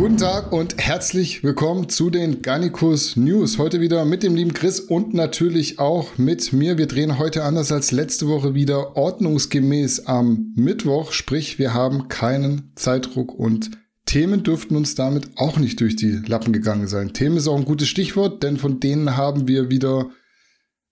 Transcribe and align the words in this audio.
Guten 0.00 0.16
Tag 0.16 0.50
und 0.50 0.78
herzlich 0.78 1.44
willkommen 1.44 1.90
zu 1.90 2.08
den 2.08 2.40
Garnicus 2.40 3.16
News. 3.16 3.58
Heute 3.58 3.82
wieder 3.82 4.06
mit 4.06 4.22
dem 4.22 4.34
lieben 4.34 4.54
Chris 4.54 4.80
und 4.80 5.12
natürlich 5.12 5.78
auch 5.78 6.16
mit 6.16 6.54
mir. 6.54 6.78
Wir 6.78 6.86
drehen 6.86 7.18
heute 7.18 7.44
anders 7.44 7.70
als 7.70 7.92
letzte 7.92 8.26
Woche 8.26 8.54
wieder 8.54 8.96
ordnungsgemäß 8.96 10.06
am 10.06 10.54
Mittwoch. 10.56 11.12
Sprich, 11.12 11.58
wir 11.58 11.74
haben 11.74 12.08
keinen 12.08 12.72
Zeitdruck 12.76 13.38
und 13.38 13.72
Themen 14.06 14.42
dürften 14.42 14.74
uns 14.74 14.94
damit 14.94 15.32
auch 15.36 15.58
nicht 15.58 15.78
durch 15.80 15.96
die 15.96 16.12
Lappen 16.12 16.54
gegangen 16.54 16.88
sein. 16.88 17.12
Themen 17.12 17.36
ist 17.36 17.46
auch 17.46 17.58
ein 17.58 17.66
gutes 17.66 17.88
Stichwort, 17.88 18.42
denn 18.42 18.56
von 18.56 18.80
denen 18.80 19.18
haben 19.18 19.48
wir 19.48 19.68
wieder 19.68 20.08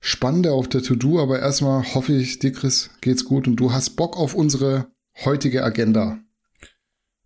spannende 0.00 0.52
auf 0.52 0.68
der 0.68 0.82
To-Do. 0.82 1.18
Aber 1.18 1.40
erstmal 1.40 1.94
hoffe 1.94 2.12
ich, 2.12 2.40
dir 2.40 2.52
Chris 2.52 2.90
geht's 3.00 3.24
gut 3.24 3.48
und 3.48 3.56
du 3.56 3.72
hast 3.72 3.96
Bock 3.96 4.18
auf 4.18 4.34
unsere 4.34 4.88
heutige 5.24 5.64
Agenda. 5.64 6.18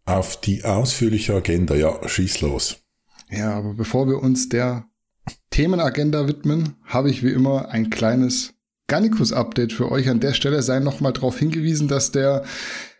Auf 0.04 0.40
die 0.40 0.64
ausführliche 0.64 1.34
Agenda, 1.34 1.74
ja, 1.74 2.06
schieß 2.06 2.40
los. 2.40 2.78
Ja, 3.30 3.54
aber 3.54 3.74
bevor 3.74 4.08
wir 4.08 4.18
uns 4.18 4.48
der 4.48 4.86
Themenagenda 5.50 6.26
widmen, 6.26 6.76
habe 6.84 7.10
ich 7.10 7.22
wie 7.22 7.30
immer 7.30 7.68
ein 7.68 7.90
kleines 7.90 8.54
Garnicus-Update 8.88 9.72
für 9.72 9.90
euch. 9.90 10.08
An 10.08 10.20
der 10.20 10.34
Stelle 10.34 10.62
sei 10.62 10.80
nochmal 10.80 11.12
darauf 11.12 11.38
hingewiesen, 11.38 11.88
dass 11.88 12.10
der 12.10 12.44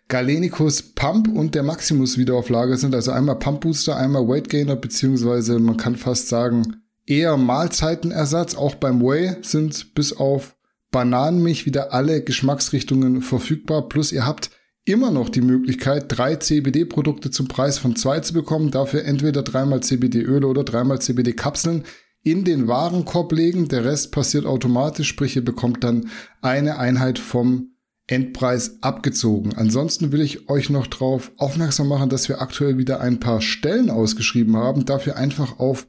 Galenicus 0.09 0.95
Pump 0.95 1.29
und 1.29 1.55
der 1.55 1.62
Maximus 1.62 2.19
wieder 2.19 2.34
auf 2.34 2.48
Lager 2.48 2.77
sind. 2.77 2.95
Also 2.95 3.12
einmal 3.12 3.38
Pump 3.38 3.62
Booster, 3.62 3.96
einmal 3.96 4.29
Weight 4.29 4.48
Gainer, 4.48 4.77
beziehungsweise 4.77 5.59
man 5.59 5.77
kann 5.77 5.96
fast 5.96 6.29
sagen, 6.29 6.82
eher 7.07 7.37
Mahlzeitenersatz. 7.37 8.55
Auch 8.55 8.74
beim 8.74 9.01
Whey 9.02 9.37
sind 9.43 9.95
bis 9.95 10.12
auf 10.12 10.57
Bananenmilch 10.91 11.66
wieder 11.66 11.93
alle 11.93 12.23
Geschmacksrichtungen 12.23 13.23
verfügbar. 13.23 13.88
Plus 13.88 14.13
ihr 14.13 14.26
habt 14.26 14.51
immer 14.85 15.11
noch 15.11 15.29
die 15.29 15.41
Möglichkeit, 15.41 16.07
drei 16.09 16.37
CBD-Produkte 16.37 17.30
zum 17.30 17.49
Preis 17.49 17.79
von 17.79 17.97
zwei 17.97 18.21
zu 18.21 18.33
bekommen. 18.33 18.71
Dafür 18.71 19.05
entweder 19.05 19.43
dreimal 19.43 19.83
CBD-Öle 19.83 20.47
oder 20.47 20.65
dreimal 20.65 21.01
CBD-Kapseln 21.01 21.85
in 22.23 22.45
den 22.45 22.69
Warenkorb 22.69 23.33
legen. 23.33 23.69
Der 23.69 23.85
Rest 23.85 24.13
passiert 24.13 24.47
automatisch, 24.47 25.09
sprich 25.09 25.37
ihr 25.37 25.45
bekommt 25.45 25.85
dann 25.85 26.10
eine 26.41 26.79
Einheit 26.79 27.19
vom 27.19 27.69
Endpreis 28.09 28.83
abgezogen. 28.83 29.55
Ansonsten 29.55 30.13
will 30.13 30.21
ich 30.21 30.49
euch 30.51 30.71
noch 30.71 30.87
darauf 30.87 31.30
aufmerksam 31.37 31.88
machen, 31.88 32.10
dass 32.10 32.29
wir 32.29 32.43
aktuell 32.43 32.77
wieder 32.77 33.01
ein 33.01 33.21
paar 33.21 33.41
Stellen 33.41 33.91
ausgeschrieben 33.91 34.57
haben. 34.57 34.85
Dafür 34.85 35.16
einfach 35.16 35.59
auf 35.59 35.87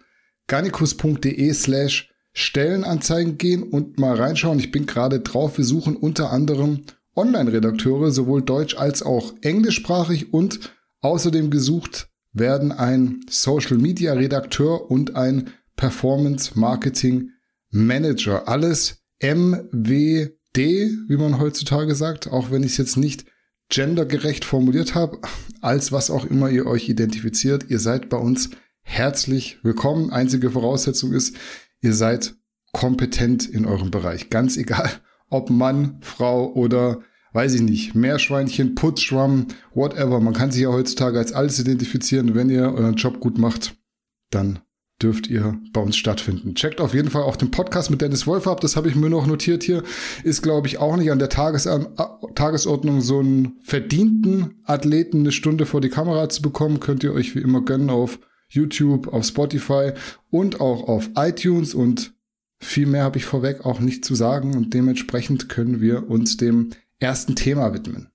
garnicus.de 0.47 1.53
slash 1.53 2.09
Stellenanzeigen 2.33 3.37
gehen 3.37 3.63
und 3.63 3.99
mal 3.99 4.15
reinschauen. 4.15 4.59
Ich 4.59 4.71
bin 4.71 4.85
gerade 4.85 5.19
drauf. 5.19 5.57
Wir 5.57 5.65
suchen 5.65 5.95
unter 5.95 6.31
anderem 6.31 6.83
Online-Redakteure, 7.15 8.11
sowohl 8.11 8.41
deutsch 8.41 8.75
als 8.75 9.03
auch 9.03 9.35
englischsprachig 9.41 10.33
und 10.33 10.73
außerdem 11.01 11.51
gesucht 11.51 12.09
werden 12.33 12.71
ein 12.71 13.19
Social-Media-Redakteur 13.29 14.89
und 14.89 15.15
ein 15.15 15.51
Performance-Marketing-Manager. 15.75 18.47
Alles 18.47 19.03
MWD, 19.21 20.55
wie 20.55 21.17
man 21.17 21.39
heutzutage 21.39 21.95
sagt, 21.95 22.27
auch 22.27 22.51
wenn 22.51 22.63
ich 22.63 22.71
es 22.71 22.77
jetzt 22.77 22.97
nicht 22.97 23.25
gendergerecht 23.69 24.43
formuliert 24.45 24.95
habe, 24.95 25.19
als 25.61 25.91
was 25.91 26.09
auch 26.11 26.25
immer 26.25 26.49
ihr 26.49 26.65
euch 26.65 26.89
identifiziert. 26.89 27.69
Ihr 27.69 27.79
seid 27.79 28.09
bei 28.09 28.17
uns 28.17 28.49
herzlich 28.81 29.59
willkommen. 29.63 30.11
Einzige 30.11 30.51
Voraussetzung 30.51 31.13
ist, 31.13 31.35
ihr 31.81 31.93
seid 31.93 32.35
kompetent 32.71 33.47
in 33.47 33.65
eurem 33.65 33.91
Bereich. 33.91 34.29
Ganz 34.29 34.57
egal, 34.57 34.89
ob 35.33 35.49
Mann, 35.49 35.97
Frau 36.01 36.53
oder 36.53 37.01
weiß 37.33 37.55
ich 37.55 37.61
nicht, 37.61 37.95
Meerschweinchen, 37.95 38.75
Putzschwamm, 38.75 39.47
whatever. 39.73 40.19
Man 40.19 40.33
kann 40.33 40.51
sich 40.51 40.61
ja 40.61 40.69
heutzutage 40.69 41.17
als 41.17 41.33
alles 41.33 41.59
identifizieren. 41.59 42.35
Wenn 42.35 42.49
ihr 42.49 42.73
euren 42.73 42.95
Job 42.95 43.19
gut 43.19 43.37
macht, 43.37 43.75
dann 44.29 44.59
dürft 45.01 45.27
ihr 45.27 45.59
bei 45.73 45.81
uns 45.81 45.97
stattfinden. 45.97 46.55
Checkt 46.55 46.79
auf 46.79 46.93
jeden 46.93 47.09
Fall 47.09 47.23
auch 47.23 47.35
den 47.35 47.51
Podcast 47.51 47.89
mit 47.91 48.01
Dennis 48.01 48.25
Wolf 48.25 48.47
ab. 48.47 48.61
Das 48.61 48.75
habe 48.75 48.87
ich 48.87 48.95
mir 48.95 49.09
noch 49.09 49.27
notiert 49.27 49.63
hier. 49.63 49.83
Ist, 50.23 50.41
glaube 50.41 50.67
ich, 50.67 50.77
auch 50.77 50.95
nicht 50.95 51.11
an 51.11 51.19
der 51.19 51.29
Tages 51.29 51.67
Tagesordnung, 52.35 53.01
so 53.01 53.19
einen 53.19 53.57
verdienten 53.61 54.61
Athleten 54.65 55.19
eine 55.19 55.31
Stunde 55.31 55.65
vor 55.65 55.81
die 55.81 55.89
Kamera 55.89 56.29
zu 56.29 56.41
bekommen. 56.41 56.79
Könnt 56.79 57.03
ihr 57.03 57.13
euch 57.13 57.35
wie 57.35 57.39
immer 57.39 57.61
gönnen 57.61 57.89
auf 57.89 58.19
YouTube, 58.47 59.11
auf 59.11 59.25
Spotify 59.25 59.91
und 60.29 60.61
auch 60.61 60.87
auf 60.87 61.09
iTunes 61.15 61.73
und 61.73 62.13
viel 62.63 62.87
mehr 62.87 63.03
habe 63.03 63.17
ich 63.17 63.25
vorweg 63.25 63.65
auch 63.65 63.79
nicht 63.79 64.05
zu 64.05 64.15
sagen 64.15 64.55
und 64.55 64.73
dementsprechend 64.73 65.49
können 65.49 65.81
wir 65.81 66.09
uns 66.09 66.37
dem 66.37 66.71
ersten 66.99 67.35
Thema 67.35 67.73
widmen. 67.73 68.09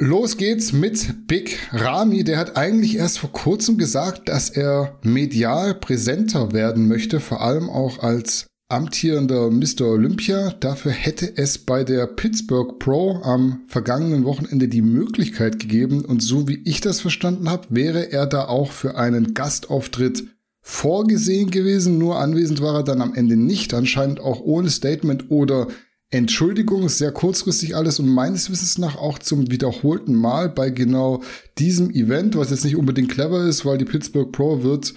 Los 0.00 0.36
geht's 0.36 0.72
mit 0.72 1.26
Big 1.26 1.58
Rami. 1.72 2.22
Der 2.22 2.38
hat 2.38 2.56
eigentlich 2.56 2.96
erst 2.96 3.18
vor 3.18 3.32
kurzem 3.32 3.78
gesagt, 3.78 4.28
dass 4.28 4.48
er 4.48 4.96
medial 5.02 5.74
präsenter 5.74 6.52
werden 6.52 6.86
möchte, 6.86 7.18
vor 7.18 7.40
allem 7.40 7.68
auch 7.68 7.98
als 7.98 8.46
amtierender 8.68 9.50
Mr. 9.50 9.86
Olympia. 9.86 10.50
Dafür 10.60 10.92
hätte 10.92 11.36
es 11.36 11.58
bei 11.58 11.82
der 11.82 12.06
Pittsburgh 12.06 12.78
Pro 12.78 13.20
am 13.22 13.62
vergangenen 13.66 14.24
Wochenende 14.24 14.68
die 14.68 14.82
Möglichkeit 14.82 15.58
gegeben 15.58 16.04
und 16.04 16.22
so 16.22 16.46
wie 16.46 16.62
ich 16.64 16.80
das 16.80 17.00
verstanden 17.00 17.50
habe, 17.50 17.66
wäre 17.70 18.12
er 18.12 18.26
da 18.26 18.44
auch 18.46 18.70
für 18.70 18.96
einen 18.96 19.34
Gastauftritt 19.34 20.24
vorgesehen 20.70 21.50
gewesen, 21.50 21.96
nur 21.96 22.18
anwesend 22.18 22.60
war 22.60 22.74
er 22.74 22.82
dann 22.82 23.00
am 23.00 23.14
Ende 23.14 23.38
nicht, 23.38 23.72
anscheinend 23.72 24.20
auch 24.20 24.40
ohne 24.40 24.68
Statement 24.68 25.30
oder 25.30 25.66
Entschuldigung, 26.10 26.90
sehr 26.90 27.10
kurzfristig 27.10 27.74
alles 27.74 27.98
und 27.98 28.08
meines 28.08 28.50
Wissens 28.50 28.76
nach 28.76 28.96
auch 28.96 29.18
zum 29.18 29.50
wiederholten 29.50 30.14
Mal 30.14 30.50
bei 30.50 30.68
genau 30.68 31.22
diesem 31.58 31.90
Event, 31.90 32.36
was 32.36 32.50
jetzt 32.50 32.66
nicht 32.66 32.76
unbedingt 32.76 33.10
clever 33.10 33.46
ist, 33.46 33.64
weil 33.64 33.78
die 33.78 33.86
Pittsburgh 33.86 34.30
Pro 34.30 34.62
wird 34.62 34.92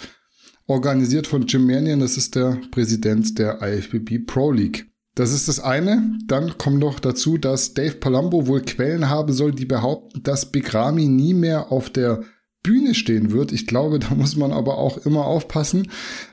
organisiert 0.67 1.25
von 1.25 1.47
Jim 1.47 1.65
Manion, 1.65 2.01
das 2.01 2.17
ist 2.17 2.35
der 2.35 2.59
Präsident 2.71 3.39
der 3.39 3.61
IFBB 3.61 4.27
Pro 4.27 4.51
League. 4.51 4.87
Das 5.15 5.31
ist 5.31 5.47
das 5.47 5.61
eine. 5.61 6.17
Dann 6.27 6.57
kommt 6.57 6.79
noch 6.79 6.99
dazu, 6.99 7.37
dass 7.37 7.73
Dave 7.73 7.95
Palumbo 7.95 8.45
wohl 8.47 8.61
Quellen 8.61 9.09
haben 9.09 9.31
soll, 9.31 9.53
die 9.53 9.65
behaupten, 9.65 10.21
dass 10.23 10.51
Big 10.51 10.73
Ramy 10.73 11.07
nie 11.07 11.33
mehr 11.33 11.71
auf 11.71 11.89
der 11.89 12.23
Bühne 12.63 12.93
stehen 12.93 13.31
wird. 13.31 13.51
Ich 13.51 13.67
glaube, 13.67 13.99
da 13.99 14.13
muss 14.15 14.35
man 14.35 14.51
aber 14.51 14.77
auch 14.77 14.97
immer 15.05 15.25
aufpassen, 15.25 15.89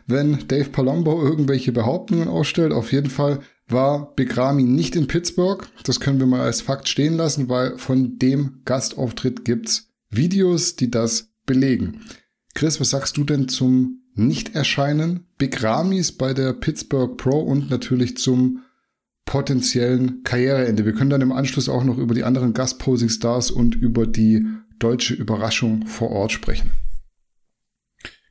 wenn 0.06 0.47
Dave 0.49 0.69
Palumbo 0.69 1.22
irgendwelche 1.22 1.72
Behauptungen 1.72 2.28
ausstellt. 2.28 2.72
Auf 2.72 2.93
jeden 2.93 3.11
Fall 3.11 3.41
war 3.69 4.15
Begrami 4.15 4.62
nicht 4.62 4.97
in 4.97 5.06
Pittsburgh. 5.06 5.66
Das 5.84 6.00
können 6.00 6.19
wir 6.19 6.27
mal 6.27 6.41
als 6.41 6.61
Fakt 6.61 6.89
stehen 6.89 7.16
lassen, 7.16 7.49
weil 7.49 7.78
von 7.78 8.19
dem 8.19 8.61
Gastauftritt 8.65 9.44
gibt's 9.44 9.89
Videos, 10.11 10.77
die 10.77 10.91
das 10.91 11.31
belegen. 11.47 12.00
Chris, 12.55 12.81
was 12.81 12.91
sagst 12.91 13.16
du 13.16 13.25
denn 13.25 13.49
zum 13.49 14.03
Nicht-Erscheinen 14.15 15.27
Big 15.37 15.62
Ramis 15.62 16.12
bei 16.12 16.34
der 16.34 16.53
Pittsburgh 16.53 17.16
Pro 17.16 17.41
und 17.41 17.71
natürlich 17.71 18.16
zum 18.16 18.62
potenziellen 19.27 20.22
Karriereende? 20.25 20.84
Wir 20.84 20.95
können 20.95 21.10
dann 21.10 21.21
im 21.21 21.33
Anschluss 21.33 21.69
auch 21.69 21.84
noch 21.84 21.99
über 21.99 22.15
die 22.15 22.25
anderen 22.25 22.55
Gast-Posing-Stars 22.55 23.50
und 23.50 23.75
über 23.75 24.06
die 24.06 24.47
deutsche 24.78 25.15
Überraschung 25.15 25.87
vor 25.87 26.11
Ort 26.11 26.33
sprechen. 26.33 26.72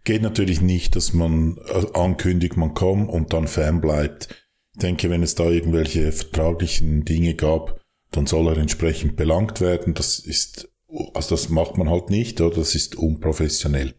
Geht 0.04 0.22
natürlich 0.22 0.62
nicht, 0.62 0.96
dass 0.96 1.14
man 1.14 1.58
äh, 1.68 1.86
ankündigt, 1.94 2.56
man 2.56 2.74
kommt 2.74 3.10
und 3.10 3.34
dann 3.34 3.48
Fan 3.48 3.82
bleibt. 3.82 4.30
Ich 4.74 4.80
denke, 4.80 5.10
wenn 5.10 5.24
es 5.24 5.36
da 5.36 5.50
irgendwelche 5.50 6.12
vertraglichen 6.12 7.04
Dinge 7.04 7.36
gab, 7.36 7.82
dann 8.12 8.26
soll 8.26 8.48
er 8.48 8.58
entsprechend 8.58 9.18
belangt 9.18 9.60
werden. 9.60 9.94
Das 9.94 10.20
ist, 10.20 10.70
also 11.14 11.36
das 11.36 11.50
macht 11.50 11.78
man 11.78 11.90
halt 11.90 12.10
nicht, 12.10 12.40
oder? 12.40 12.56
Das 12.56 12.76
ist 12.76 12.96
unprofessionell. 12.96 13.96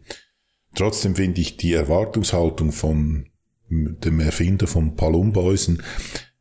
Trotzdem 0.74 1.16
finde 1.16 1.40
ich 1.40 1.56
die 1.56 1.74
Erwartungshaltung 1.74 2.72
von 2.72 3.28
dem 3.68 4.20
Erfinder 4.20 4.66
von 4.66 4.96
Palumboisen, 4.96 5.82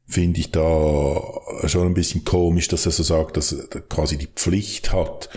finde 0.06 0.39
ich 0.39 0.51
da 0.51 1.21
schon 1.65 1.88
ein 1.88 1.94
bisschen 1.94 2.24
komisch, 2.24 2.69
dass 2.69 2.86
er 2.86 2.94
so 2.94 3.04
sagt, 3.04 3.36
dass 3.36 3.51
er 3.51 3.81
quasi 3.81 4.18
die 4.18 4.27
Pflicht 4.27 4.94
hat, 4.94 5.30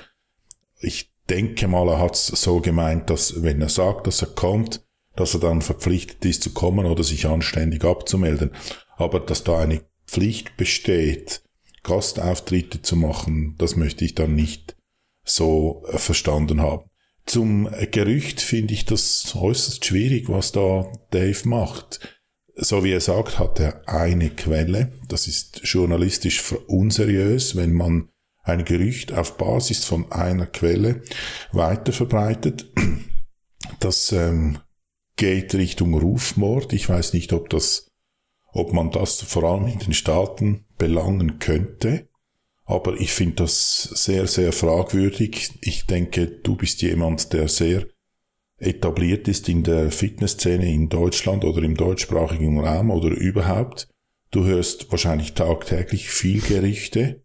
ich 0.81 1.13
denke 1.29 1.69
mal, 1.69 1.89
er 1.89 2.01
hat 2.01 2.15
es 2.15 2.27
so 2.27 2.61
gemeint, 2.61 3.11
dass 3.11 3.43
wenn 3.43 3.61
er 3.61 3.69
sagt, 3.69 4.07
dass 4.07 4.23
er 4.23 4.29
kommt, 4.29 4.85
dass 5.15 5.35
er 5.35 5.41
dann 5.41 5.63
verpflichtet 5.63 6.25
ist 6.25 6.43
zu 6.43 6.53
kommen 6.53 6.87
oder 6.87 7.05
sich 7.05 7.27
anständig 7.27 7.85
abzumelden. 7.85 8.51
Aber 8.97 9.21
dass 9.21 9.45
da 9.45 9.59
eine 9.61 9.83
Pflicht 10.07 10.57
besteht, 10.57 11.43
Gastauftritte 11.83 12.83
zu 12.83 12.97
machen, 12.97 13.55
das 13.59 13.77
möchte 13.77 14.05
ich 14.05 14.15
dann 14.15 14.35
nicht 14.35 14.77
so 15.25 15.85
äh, 15.89 15.99
verstanden 15.99 16.61
haben. 16.61 16.91
Zum 17.27 17.69
Gerücht 17.93 18.41
finde 18.41 18.75
ich 18.75 18.87
das 18.87 19.35
äußerst 19.37 19.85
schwierig, 19.85 20.29
was 20.29 20.53
da 20.53 20.91
Dave 21.11 21.49
macht. 21.49 22.01
So 22.57 22.83
wie 22.83 22.93
er 22.93 23.01
sagt, 23.01 23.39
hat 23.39 23.61
er 23.61 23.89
eine 23.89 24.31
Quelle. 24.31 24.93
Das 25.09 25.27
ist 25.27 25.61
journalistisch 25.63 26.53
unseriös, 26.67 27.57
wenn 27.57 27.73
man 27.73 28.10
ein 28.43 28.65
Gerücht 28.65 29.13
auf 29.13 29.37
Basis 29.37 29.85
von 29.85 30.11
einer 30.11 30.47
Quelle 30.47 31.03
weiter 31.53 31.93
verbreitet. 31.93 32.67
Das 33.79 34.13
ähm, 34.13 34.59
geht 35.17 35.55
Richtung 35.55 35.95
Rufmord. 35.95 36.73
Ich 36.73 36.89
weiß 36.89 37.13
nicht, 37.13 37.33
ob 37.33 37.51
das, 37.51 37.91
ob 38.53 38.73
man 38.73 38.91
das 38.91 39.21
vor 39.21 39.45
allem 39.45 39.67
in 39.67 39.79
den 39.79 39.93
Staaten 39.93 40.65
belangen 40.79 41.39
könnte. 41.39 42.09
Aber 42.65 42.99
ich 43.01 43.13
finde 43.13 43.37
das 43.37 43.83
sehr, 43.83 44.27
sehr 44.27 44.53
fragwürdig. 44.53 45.59
Ich 45.61 45.87
denke, 45.87 46.27
du 46.27 46.57
bist 46.57 46.83
jemand, 46.83 47.33
der 47.33 47.49
sehr 47.49 47.87
etabliert 48.59 49.27
ist 49.27 49.49
in 49.49 49.63
der 49.65 49.91
Fitnessszene 49.91 50.71
in 50.73 50.89
Deutschland 50.89 51.45
oder 51.45 51.63
im 51.63 51.77
deutschsprachigen 51.77 52.61
Raum 52.61 52.91
oder 52.91 53.09
überhaupt. 53.09 53.89
Du 54.31 54.45
hörst 54.45 54.91
wahrscheinlich 54.93 55.33
tagtäglich 55.33 56.11
viel 56.11 56.41
Gerüchte, 56.41 57.23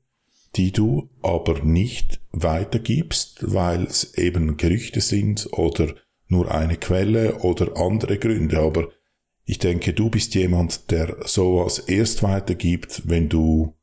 die 0.55 0.71
du 0.71 1.09
aber 1.21 1.63
nicht 1.63 2.21
weitergibst, 2.31 3.39
weil 3.41 3.83
es 3.83 4.15
eben 4.15 4.57
Gerüchte 4.57 5.01
sind 5.01 5.49
oder 5.51 5.93
nur 6.27 6.53
eine 6.53 6.77
Quelle 6.77 7.39
oder 7.39 7.77
andere 7.77 8.17
Gründe. 8.17 8.59
Aber 8.59 8.89
ich 9.43 9.59
denke, 9.59 9.93
du 9.93 10.09
bist 10.09 10.33
jemand, 10.35 10.91
der 10.91 11.17
sowas 11.25 11.79
erst 11.79 12.23
weitergibt, 12.23 13.03
wenn 13.05 13.29
du 13.29 13.75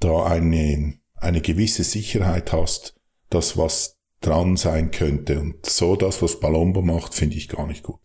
da 0.00 0.24
eine, 0.24 0.94
eine 1.16 1.40
gewisse 1.40 1.84
Sicherheit 1.84 2.52
hast, 2.52 2.94
dass 3.30 3.56
was 3.56 3.98
dran 4.20 4.56
sein 4.56 4.90
könnte. 4.90 5.40
Und 5.40 5.64
so 5.64 5.96
das, 5.96 6.20
was 6.22 6.40
Palombo 6.40 6.82
macht, 6.82 7.14
finde 7.14 7.36
ich 7.36 7.48
gar 7.48 7.66
nicht 7.66 7.82
gut. 7.82 8.00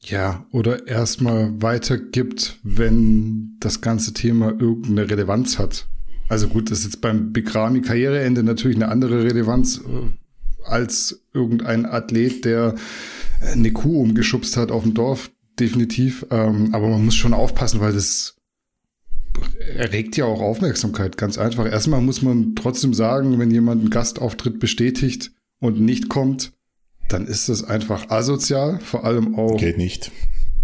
Ja, 0.00 0.46
oder 0.50 0.88
erstmal 0.88 1.62
weitergibt, 1.62 2.58
wenn 2.64 3.56
das 3.60 3.80
ganze 3.80 4.12
Thema 4.12 4.50
irgendeine 4.50 5.08
Relevanz 5.08 5.58
hat. 5.58 5.88
Also 6.28 6.48
gut, 6.48 6.70
das 6.70 6.80
ist 6.80 6.84
jetzt 6.84 7.00
beim 7.00 7.32
Bikrami 7.32 7.82
Karriereende 7.82 8.42
natürlich 8.42 8.76
eine 8.76 8.88
andere 8.88 9.24
Relevanz 9.24 9.78
äh, 9.78 10.64
als 10.64 11.22
irgendein 11.34 11.86
Athlet, 11.86 12.44
der 12.44 12.74
eine 13.40 13.72
Kuh 13.72 14.00
umgeschubst 14.00 14.56
hat 14.56 14.70
auf 14.70 14.84
dem 14.84 14.94
Dorf, 14.94 15.30
definitiv. 15.58 16.26
Ähm, 16.30 16.70
aber 16.72 16.88
man 16.88 17.04
muss 17.04 17.16
schon 17.16 17.34
aufpassen, 17.34 17.80
weil 17.80 17.92
das 17.92 18.36
erregt 19.76 20.16
ja 20.16 20.24
auch 20.24 20.40
Aufmerksamkeit, 20.40 21.16
ganz 21.16 21.38
einfach. 21.38 21.66
Erstmal 21.66 22.00
muss 22.00 22.22
man 22.22 22.54
trotzdem 22.54 22.94
sagen, 22.94 23.38
wenn 23.38 23.50
jemand 23.50 23.80
einen 23.80 23.90
Gastauftritt 23.90 24.58
bestätigt 24.60 25.32
und 25.58 25.80
nicht 25.80 26.08
kommt, 26.08 26.52
dann 27.08 27.26
ist 27.26 27.48
das 27.48 27.64
einfach 27.64 28.10
asozial, 28.10 28.80
vor 28.80 29.04
allem 29.04 29.34
auch. 29.34 29.58
Geht 29.58 29.78
nicht. 29.78 30.10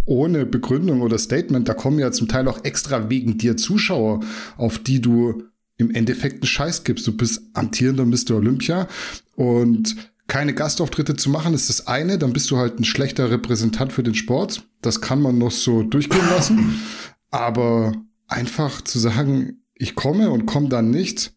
Ohne 0.08 0.46
Begründung 0.46 1.02
oder 1.02 1.18
Statement, 1.18 1.68
da 1.68 1.74
kommen 1.74 1.98
ja 1.98 2.10
zum 2.12 2.28
Teil 2.28 2.48
auch 2.48 2.64
extra 2.64 3.10
wegen 3.10 3.38
dir 3.38 3.56
Zuschauer, 3.56 4.20
auf 4.56 4.78
die 4.78 5.00
du 5.00 5.42
im 5.76 5.90
Endeffekt 5.94 6.36
einen 6.36 6.48
Scheiß 6.48 6.84
gibst. 6.84 7.06
Du 7.06 7.16
bist 7.16 7.42
amtierender 7.52 8.04
Mr. 8.04 8.36
Olympia 8.36 8.88
und 9.36 9.96
keine 10.26 10.54
Gastauftritte 10.54 11.16
zu 11.16 11.30
machen, 11.30 11.54
ist 11.54 11.68
das 11.70 11.86
eine, 11.86 12.18
dann 12.18 12.32
bist 12.32 12.50
du 12.50 12.58
halt 12.58 12.78
ein 12.78 12.84
schlechter 12.84 13.30
Repräsentant 13.30 13.92
für 13.92 14.02
den 14.02 14.14
Sport. 14.14 14.66
Das 14.82 15.00
kann 15.00 15.22
man 15.22 15.38
noch 15.38 15.50
so 15.50 15.82
durchgehen 15.82 16.28
lassen. 16.30 16.80
Aber 17.30 17.92
einfach 18.26 18.82
zu 18.82 18.98
sagen, 18.98 19.62
ich 19.74 19.94
komme 19.94 20.30
und 20.30 20.46
komme 20.46 20.68
dann 20.68 20.90
nicht, 20.90 21.32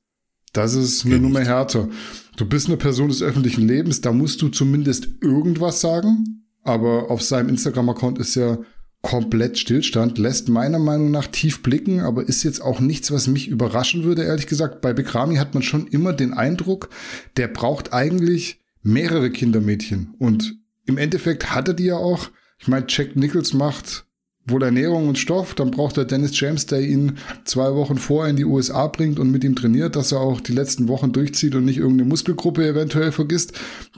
das 0.53 0.73
ist 0.73 1.05
eine 1.05 1.19
Nummer 1.19 1.41
härter. 1.41 1.87
Du 2.35 2.45
bist 2.45 2.67
eine 2.67 2.77
Person 2.77 3.07
des 3.07 3.21
öffentlichen 3.21 3.67
Lebens, 3.67 4.01
da 4.01 4.11
musst 4.11 4.41
du 4.41 4.49
zumindest 4.49 5.07
irgendwas 5.21 5.79
sagen. 5.79 6.40
Aber 6.63 7.09
auf 7.09 7.21
seinem 7.21 7.49
Instagram-Account 7.49 8.19
ist 8.19 8.35
ja 8.35 8.59
komplett 9.01 9.57
Stillstand, 9.57 10.17
lässt 10.17 10.47
meiner 10.47 10.77
Meinung 10.77 11.09
nach 11.09 11.27
tief 11.27 11.63
blicken, 11.63 12.01
aber 12.01 12.27
ist 12.27 12.43
jetzt 12.43 12.61
auch 12.61 12.79
nichts, 12.79 13.11
was 13.11 13.27
mich 13.27 13.47
überraschen 13.47 14.03
würde, 14.03 14.23
ehrlich 14.23 14.47
gesagt. 14.47 14.81
Bei 14.81 14.93
Bekrami 14.93 15.37
hat 15.37 15.53
man 15.53 15.63
schon 15.63 15.87
immer 15.87 16.13
den 16.13 16.33
Eindruck, 16.33 16.89
der 17.37 17.47
braucht 17.47 17.93
eigentlich 17.93 18.59
mehrere 18.83 19.31
Kindermädchen. 19.31 20.13
Und 20.19 20.55
im 20.85 20.97
Endeffekt 20.97 21.53
hat 21.53 21.67
er 21.67 21.73
die 21.73 21.85
ja 21.85 21.95
auch. 21.95 22.29
Ich 22.59 22.67
meine, 22.67 22.85
Jack 22.87 23.15
Nichols 23.15 23.53
macht 23.53 24.05
wohl 24.45 24.63
Ernährung 24.63 25.07
und 25.07 25.19
Stoff, 25.19 25.53
dann 25.53 25.71
braucht 25.71 25.97
er 25.97 26.05
Dennis 26.05 26.39
James, 26.39 26.65
der 26.65 26.81
ihn 26.81 27.17
zwei 27.43 27.73
Wochen 27.75 27.97
vorher 27.97 28.29
in 28.29 28.35
die 28.35 28.45
USA 28.45 28.87
bringt 28.87 29.19
und 29.19 29.31
mit 29.31 29.43
ihm 29.43 29.55
trainiert, 29.55 29.95
dass 29.95 30.11
er 30.11 30.19
auch 30.19 30.41
die 30.41 30.53
letzten 30.53 30.87
Wochen 30.87 31.11
durchzieht 31.11 31.55
und 31.55 31.65
nicht 31.65 31.77
irgendeine 31.77 32.09
Muskelgruppe 32.09 32.67
eventuell 32.67 33.11
vergisst. 33.11 33.53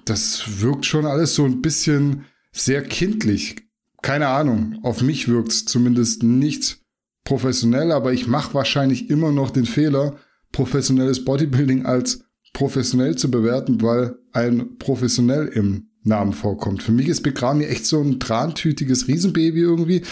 Das 0.05 0.61
wirkt 0.61 0.85
schon 0.85 1.05
alles 1.05 1.35
so 1.35 1.45
ein 1.45 1.61
bisschen 1.61 2.25
sehr 2.53 2.83
kindlich. 2.83 3.57
Keine 4.01 4.27
Ahnung, 4.27 4.79
auf 4.83 5.01
mich 5.01 5.27
wirkt's 5.27 5.65
zumindest 5.65 6.23
nicht 6.23 6.77
professionell, 7.25 7.91
aber 7.91 8.13
ich 8.13 8.27
mache 8.27 8.53
wahrscheinlich 8.53 9.09
immer 9.09 9.31
noch 9.31 9.49
den 9.49 9.65
Fehler, 9.65 10.17
professionelles 10.51 11.25
Bodybuilding 11.25 11.85
als 11.85 12.25
professionell 12.53 13.15
zu 13.17 13.31
bewerten, 13.31 13.81
weil 13.81 14.15
ein 14.31 14.77
professionell 14.77 15.47
im 15.47 15.89
Namen 16.03 16.33
vorkommt. 16.33 16.83
Für 16.83 16.91
mich 16.91 17.07
ist 17.07 17.21
Begrami 17.21 17.65
echt 17.65 17.85
so 17.85 18.01
ein 18.01 18.19
trantütiges 18.19 19.07
Riesenbaby 19.07 19.61
irgendwie, 19.61 20.03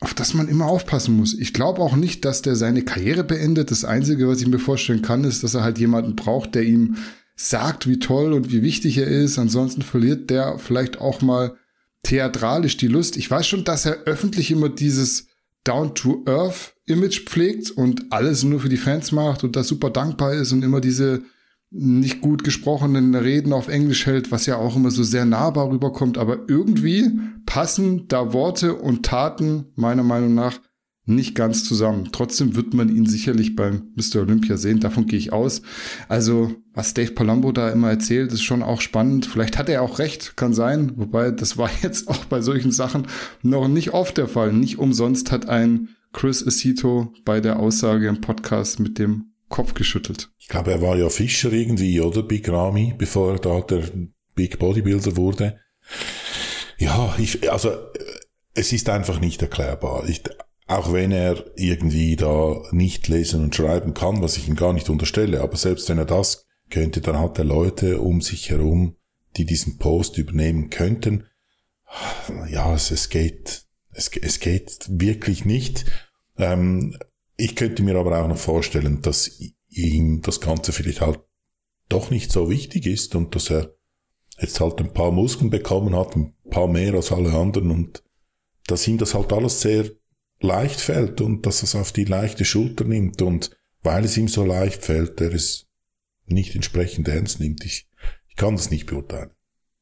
auf 0.00 0.14
das 0.14 0.32
man 0.32 0.48
immer 0.48 0.66
aufpassen 0.66 1.16
muss. 1.16 1.34
Ich 1.34 1.52
glaube 1.52 1.80
auch 1.80 1.96
nicht, 1.96 2.24
dass 2.24 2.42
der 2.42 2.56
seine 2.56 2.82
Karriere 2.82 3.24
beendet. 3.24 3.70
Das 3.70 3.84
Einzige, 3.84 4.28
was 4.28 4.40
ich 4.40 4.46
mir 4.46 4.58
vorstellen 4.58 5.02
kann, 5.02 5.24
ist, 5.24 5.42
dass 5.42 5.54
er 5.54 5.62
halt 5.62 5.78
jemanden 5.78 6.14
braucht, 6.14 6.54
der 6.54 6.62
ihm 6.62 6.96
sagt, 7.36 7.88
wie 7.88 7.98
toll 7.98 8.32
und 8.32 8.52
wie 8.52 8.62
wichtig 8.62 8.96
er 8.98 9.08
ist. 9.08 9.38
Ansonsten 9.38 9.82
verliert 9.82 10.30
der 10.30 10.58
vielleicht 10.58 11.00
auch 11.00 11.20
mal 11.20 11.56
theatralisch 12.04 12.76
die 12.76 12.88
Lust. 12.88 13.16
Ich 13.16 13.30
weiß 13.30 13.46
schon, 13.46 13.64
dass 13.64 13.86
er 13.86 14.04
öffentlich 14.04 14.50
immer 14.50 14.68
dieses 14.68 15.26
Down-to-Earth-Image 15.64 17.24
pflegt 17.24 17.70
und 17.70 18.12
alles 18.12 18.44
nur 18.44 18.60
für 18.60 18.68
die 18.68 18.76
Fans 18.76 19.10
macht 19.12 19.42
und 19.42 19.56
da 19.56 19.64
super 19.64 19.90
dankbar 19.90 20.34
ist 20.34 20.52
und 20.52 20.62
immer 20.62 20.80
diese 20.80 21.22
nicht 21.70 22.20
gut 22.20 22.44
gesprochenen 22.44 23.14
Reden 23.16 23.52
auf 23.52 23.68
Englisch 23.68 24.06
hält, 24.06 24.30
was 24.30 24.46
ja 24.46 24.56
auch 24.56 24.76
immer 24.76 24.92
so 24.92 25.02
sehr 25.02 25.24
nahbar 25.24 25.70
rüberkommt, 25.70 26.18
aber 26.18 26.40
irgendwie 26.46 27.10
passen 27.46 28.06
da 28.06 28.32
Worte 28.32 28.74
und 28.74 29.04
Taten 29.04 29.72
meiner 29.74 30.04
Meinung 30.04 30.34
nach 30.34 30.60
nicht 31.06 31.34
ganz 31.34 31.64
zusammen. 31.64 32.08
Trotzdem 32.12 32.56
wird 32.56 32.72
man 32.72 32.94
ihn 32.94 33.06
sicherlich 33.06 33.54
beim 33.54 33.92
Mr. 33.94 34.20
Olympia 34.20 34.56
sehen, 34.56 34.80
davon 34.80 35.06
gehe 35.06 35.18
ich 35.18 35.32
aus. 35.32 35.62
Also, 36.08 36.54
was 36.72 36.94
Dave 36.94 37.12
Palumbo 37.12 37.52
da 37.52 37.70
immer 37.70 37.90
erzählt, 37.90 38.32
ist 38.32 38.42
schon 38.42 38.62
auch 38.62 38.80
spannend. 38.80 39.26
Vielleicht 39.26 39.58
hat 39.58 39.68
er 39.68 39.82
auch 39.82 39.98
recht, 39.98 40.36
kann 40.36 40.54
sein, 40.54 40.92
wobei 40.96 41.30
das 41.30 41.58
war 41.58 41.70
jetzt 41.82 42.08
auch 42.08 42.24
bei 42.24 42.40
solchen 42.40 42.72
Sachen 42.72 43.06
noch 43.42 43.68
nicht 43.68 43.92
oft 43.92 44.16
der 44.16 44.28
Fall. 44.28 44.52
Nicht 44.52 44.78
umsonst 44.78 45.30
hat 45.30 45.48
ein 45.48 45.90
Chris 46.12 46.46
Acito 46.46 47.12
bei 47.24 47.40
der 47.40 47.58
Aussage 47.58 48.08
im 48.08 48.20
Podcast 48.20 48.80
mit 48.80 48.98
dem 48.98 49.32
Kopf 49.48 49.74
geschüttelt. 49.74 50.30
Ich 50.38 50.48
glaube, 50.48 50.72
er 50.72 50.80
war 50.80 50.96
ja 50.96 51.08
Fischer 51.10 51.52
irgendwie, 51.52 52.00
oder? 52.00 52.22
Big 52.22 52.48
Ramy, 52.48 52.94
bevor 52.96 53.32
er 53.32 53.38
da 53.38 53.60
der 53.60 53.84
Big 54.34 54.58
Bodybuilder 54.58 55.16
wurde. 55.16 55.58
Ja, 56.78 57.14
ich, 57.18 57.50
also, 57.52 57.70
es 58.54 58.72
ist 58.72 58.88
einfach 58.88 59.20
nicht 59.20 59.42
erklärbar. 59.42 60.08
Ich, 60.08 60.22
auch 60.66 60.92
wenn 60.92 61.12
er 61.12 61.44
irgendwie 61.56 62.16
da 62.16 62.62
nicht 62.70 63.08
lesen 63.08 63.42
und 63.42 63.54
schreiben 63.54 63.92
kann, 63.94 64.22
was 64.22 64.36
ich 64.36 64.48
ihm 64.48 64.56
gar 64.56 64.72
nicht 64.72 64.88
unterstelle, 64.88 65.40
aber 65.42 65.56
selbst 65.56 65.88
wenn 65.88 65.98
er 65.98 66.06
das 66.06 66.46
könnte, 66.70 67.00
dann 67.00 67.18
hat 67.18 67.38
er 67.38 67.44
Leute 67.44 68.00
um 68.00 68.20
sich 68.20 68.50
herum, 68.50 68.96
die 69.36 69.44
diesen 69.44 69.78
Post 69.78 70.16
übernehmen 70.16 70.70
könnten. 70.70 71.26
Ja, 72.48 72.74
es, 72.74 72.90
es 72.90 73.10
geht, 73.10 73.66
es, 73.92 74.08
es 74.08 74.40
geht 74.40 74.86
wirklich 74.88 75.44
nicht. 75.44 75.84
Ähm, 76.38 76.96
ich 77.36 77.56
könnte 77.56 77.82
mir 77.82 77.96
aber 77.96 78.22
auch 78.22 78.28
noch 78.28 78.38
vorstellen, 78.38 79.02
dass 79.02 79.38
ihm 79.68 80.22
das 80.22 80.40
Ganze 80.40 80.72
vielleicht 80.72 81.00
halt 81.00 81.20
doch 81.88 82.10
nicht 82.10 82.32
so 82.32 82.48
wichtig 82.48 82.86
ist 82.86 83.14
und 83.14 83.34
dass 83.34 83.50
er 83.50 83.74
jetzt 84.38 84.60
halt 84.60 84.78
ein 84.78 84.92
paar 84.92 85.12
Muskeln 85.12 85.50
bekommen 85.50 85.94
hat, 85.94 86.16
ein 86.16 86.34
paar 86.50 86.68
mehr 86.68 86.94
als 86.94 87.12
alle 87.12 87.32
anderen 87.32 87.70
und 87.70 88.02
dass 88.66 88.88
ihm 88.88 88.98
das 88.98 89.14
halt 89.14 89.32
alles 89.32 89.60
sehr 89.60 89.90
leicht 90.44 90.80
fällt 90.80 91.20
und 91.20 91.46
dass 91.46 91.62
es 91.62 91.74
auf 91.74 91.92
die 91.92 92.04
leichte 92.04 92.44
Schulter 92.44 92.84
nimmt 92.84 93.22
und 93.22 93.50
weil 93.82 94.04
es 94.04 94.16
ihm 94.16 94.28
so 94.28 94.44
leicht 94.44 94.84
fällt, 94.84 95.20
er 95.20 95.32
es 95.32 95.66
nicht 96.26 96.54
entsprechend 96.54 97.08
ernst 97.08 97.40
nimmt. 97.40 97.64
Ich, 97.64 97.88
ich 98.28 98.36
kann 98.36 98.56
das 98.56 98.70
nicht 98.70 98.86
beurteilen. 98.86 99.30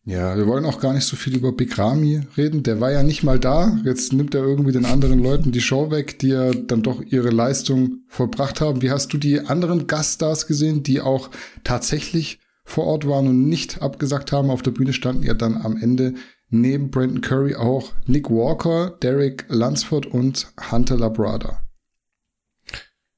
Ja, 0.05 0.37
wir 0.37 0.49
wollen 0.49 0.65
auch 0.65 0.81
gar 0.81 0.95
nicht 0.95 1.07
so 1.07 1.15
viel 1.15 1.37
über 1.37 1.53
Bikrami 1.53 2.23
reden. 2.37 2.65
Der 2.65 2.81
war 2.81 2.91
ja 2.91 3.05
nicht 3.05 3.23
mal 3.23 3.39
da. 3.39 3.79
Jetzt 3.85 4.13
nimmt 4.13 4.35
er 4.35 4.43
irgendwie 4.43 4.73
den 4.73 4.85
anderen 4.85 5.21
Leuten 5.21 5.53
die 5.53 5.61
Show 5.61 5.93
weg, 5.93 6.19
die 6.19 6.31
ja 6.31 6.51
dann 6.51 6.83
doch 6.83 7.01
ihre 7.01 7.31
Leistung 7.31 8.01
vollbracht 8.09 8.61
haben. 8.61 8.83
Wie 8.83 8.91
hast 8.91 9.13
du 9.13 9.19
die 9.19 9.39
anderen 9.39 9.87
Gaststars 9.87 10.49
gesehen, 10.49 10.83
die 10.83 11.01
auch 11.01 11.31
tatsächlich 11.63 12.41
vor 12.65 12.87
Ort 12.87 13.07
waren 13.07 13.29
und 13.29 13.49
nicht 13.49 13.81
abgesagt 13.81 14.33
haben? 14.33 14.51
Auf 14.51 14.63
der 14.63 14.73
Bühne 14.73 14.93
standen 14.93 15.23
ja 15.23 15.35
dann 15.35 15.57
am 15.57 15.77
Ende 15.77 16.15
neben 16.53 16.91
Brandon 16.91 17.21
Curry 17.21 17.57
auch 17.57 17.93
Nick 18.07 18.31
Walker, 18.31 18.97
Derek 19.03 19.47
Lunsford 19.49 20.07
und 20.07 20.53
Hunter 20.71 20.97
Labrada. 20.97 21.65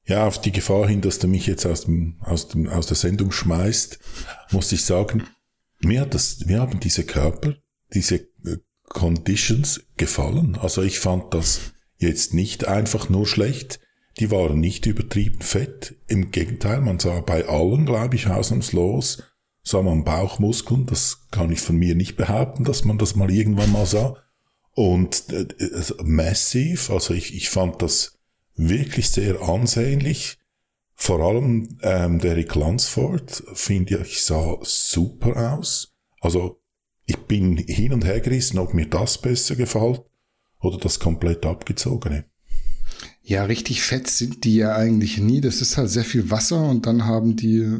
Ja, 0.07 0.27
auf 0.27 0.39
die 0.39 0.51
Gefahr 0.51 0.87
hin, 0.87 1.01
dass 1.01 1.19
du 1.19 1.27
mich 1.27 1.47
jetzt 1.47 1.65
aus, 1.65 1.85
dem, 1.85 2.17
aus, 2.21 2.47
dem, 2.47 2.67
aus 2.69 2.87
der 2.87 2.95
Sendung 2.95 3.31
schmeißt, 3.31 3.99
muss 4.51 4.71
ich 4.71 4.85
sagen, 4.85 5.23
mir 5.81 6.01
hat 6.01 6.13
das, 6.13 6.45
mir 6.45 6.61
haben 6.61 6.79
diese 6.79 7.03
Körper, 7.03 7.55
diese 7.93 8.15
äh, 8.15 8.57
Conditions 8.87 9.81
gefallen. 9.97 10.57
Also 10.61 10.81
ich 10.83 10.99
fand 10.99 11.33
das 11.33 11.73
jetzt 11.97 12.33
nicht 12.33 12.67
einfach 12.67 13.09
nur 13.09 13.25
schlecht. 13.25 13.79
Die 14.19 14.31
waren 14.31 14.59
nicht 14.59 14.85
übertrieben 14.85 15.41
fett. 15.41 15.95
Im 16.07 16.31
Gegenteil, 16.31 16.81
man 16.81 16.99
sah 16.99 17.19
bei 17.19 17.47
allen, 17.47 17.85
glaube 17.85 18.15
ich, 18.15 18.27
ausnahmslos, 18.27 19.23
sah 19.65 19.81
man 19.81 20.05
Bauchmuskeln. 20.05 20.85
Das 20.85 21.27
kann 21.31 21.51
ich 21.51 21.59
von 21.59 21.75
mir 21.75 21.95
nicht 21.95 22.15
behaupten, 22.15 22.63
dass 22.63 22.85
man 22.85 22.97
das 22.97 23.15
mal 23.15 23.29
irgendwann 23.29 23.71
mal 23.71 23.85
sah. 23.85 24.15
Und 24.73 25.29
äh, 25.31 25.41
äh 25.41 26.03
massiv, 26.03 26.89
also 26.89 27.13
ich, 27.13 27.35
ich 27.35 27.49
fand 27.49 27.81
das 27.81 28.17
wirklich 28.55 29.09
sehr 29.09 29.41
ansehnlich. 29.41 30.37
Vor 30.93 31.19
allem 31.19 31.77
ähm, 31.81 32.19
Derek 32.19 32.55
Lansford, 32.55 33.43
finde 33.53 34.01
ich, 34.05 34.23
sah 34.23 34.57
super 34.61 35.53
aus. 35.53 35.93
Also 36.21 36.61
ich 37.05 37.17
bin 37.17 37.57
hin 37.57 37.91
und 37.91 38.05
her 38.05 38.21
gerissen, 38.21 38.59
ob 38.59 38.73
mir 38.73 38.87
das 38.87 39.17
besser 39.19 39.55
gefällt 39.55 40.01
oder 40.61 40.77
das 40.77 40.99
komplett 40.99 41.45
abgezogene. 41.45 42.25
Ja, 43.23 43.45
richtig 43.45 43.81
fett 43.81 44.07
sind 44.07 44.43
die 44.43 44.55
ja 44.55 44.75
eigentlich 44.75 45.17
nie. 45.17 45.41
Das 45.41 45.61
ist 45.61 45.77
halt 45.77 45.89
sehr 45.89 46.05
viel 46.05 46.29
Wasser 46.29 46.69
und 46.69 46.85
dann 46.85 47.05
haben 47.05 47.35
die 47.35 47.79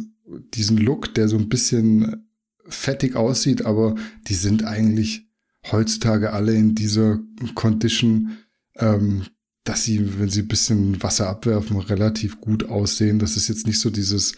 diesen 0.54 0.78
Look, 0.78 1.14
der 1.14 1.28
so 1.28 1.38
ein 1.38 1.50
bisschen 1.50 2.28
fettig 2.68 3.16
aussieht, 3.16 3.66
aber 3.66 3.96
die 4.28 4.34
sind 4.34 4.64
eigentlich 4.64 5.28
heutzutage 5.72 6.34
alle 6.34 6.54
in 6.54 6.76
dieser 6.76 7.20
Condition, 7.54 8.38
ähm, 8.78 9.24
dass 9.64 9.84
sie, 9.84 10.20
wenn 10.20 10.30
sie 10.30 10.42
ein 10.42 10.48
bisschen 10.48 11.02
Wasser 11.02 11.28
abwerfen, 11.28 11.78
relativ 11.78 12.40
gut 12.40 12.70
aussehen. 12.70 13.20
Das 13.20 13.36
ist 13.36 13.48
jetzt 13.48 13.66
nicht 13.66 13.80
so 13.80 13.90
dieses 13.90 14.34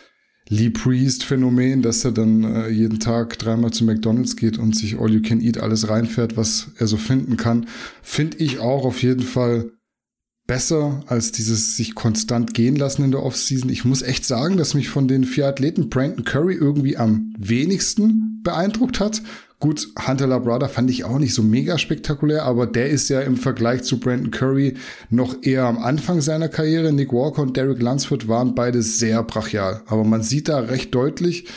Lee 0.49 0.69
Priest-Phänomen, 0.69 1.81
dass 1.81 2.05
er 2.05 2.13
dann 2.13 2.43
äh, 2.43 2.69
jeden 2.69 2.99
Tag 2.99 3.37
dreimal 3.37 3.71
zu 3.71 3.83
McDonalds 3.83 4.37
geht 4.37 4.57
und 4.57 4.75
sich 4.75 4.97
All 4.97 5.11
You 5.11 5.21
Can 5.21 5.41
Eat 5.41 5.57
alles 5.57 5.89
reinfährt, 5.89 6.37
was 6.37 6.71
er 6.77 6.87
so 6.87 6.95
finden 6.95 7.35
kann. 7.35 7.67
Finde 8.01 8.37
ich 8.37 8.59
auch 8.59 8.85
auf 8.85 9.03
jeden 9.03 9.23
Fall 9.23 9.71
besser 10.47 11.03
als 11.07 11.33
dieses 11.33 11.75
sich 11.75 11.93
konstant 11.93 12.53
gehen 12.53 12.77
lassen 12.77 13.03
in 13.03 13.11
der 13.11 13.21
Offseason. 13.21 13.69
Ich 13.69 13.85
muss 13.85 14.01
echt 14.01 14.25
sagen, 14.25 14.57
dass 14.57 14.73
mich 14.73 14.89
von 14.89 15.07
den 15.07 15.25
vier 15.25 15.47
Athleten 15.47 15.89
Brandon 15.89 16.23
Curry 16.23 16.55
irgendwie 16.55 16.97
am 16.97 17.33
wenigsten 17.37 18.39
beeindruckt 18.43 19.01
hat. 19.01 19.21
Gut, 19.59 19.89
Hunter 20.07 20.27
Labrada 20.27 20.67
fand 20.67 20.89
ich 20.89 21.03
auch 21.03 21.19
nicht 21.19 21.33
so 21.33 21.41
mega 21.43 21.77
spektakulär, 21.77 22.43
aber 22.43 22.67
der 22.67 22.89
ist 22.89 23.09
ja 23.09 23.21
im 23.21 23.37
Vergleich 23.37 23.83
zu 23.83 23.99
Brandon 23.99 24.31
Curry 24.31 24.75
noch 25.09 25.35
eher 25.41 25.65
am 25.65 25.79
Anfang 25.79 26.21
seiner 26.21 26.47
Karriere. 26.47 26.93
Nick 26.93 27.11
Walker 27.11 27.41
und 27.41 27.57
Derek 27.57 27.81
Lunsford 27.81 28.27
waren 28.27 28.55
beide 28.55 28.81
sehr 28.81 29.23
brachial. 29.23 29.81
Aber 29.87 30.03
man 30.03 30.21
sieht 30.21 30.47
da 30.47 30.59
recht 30.59 30.95
deutlich, 30.95 31.47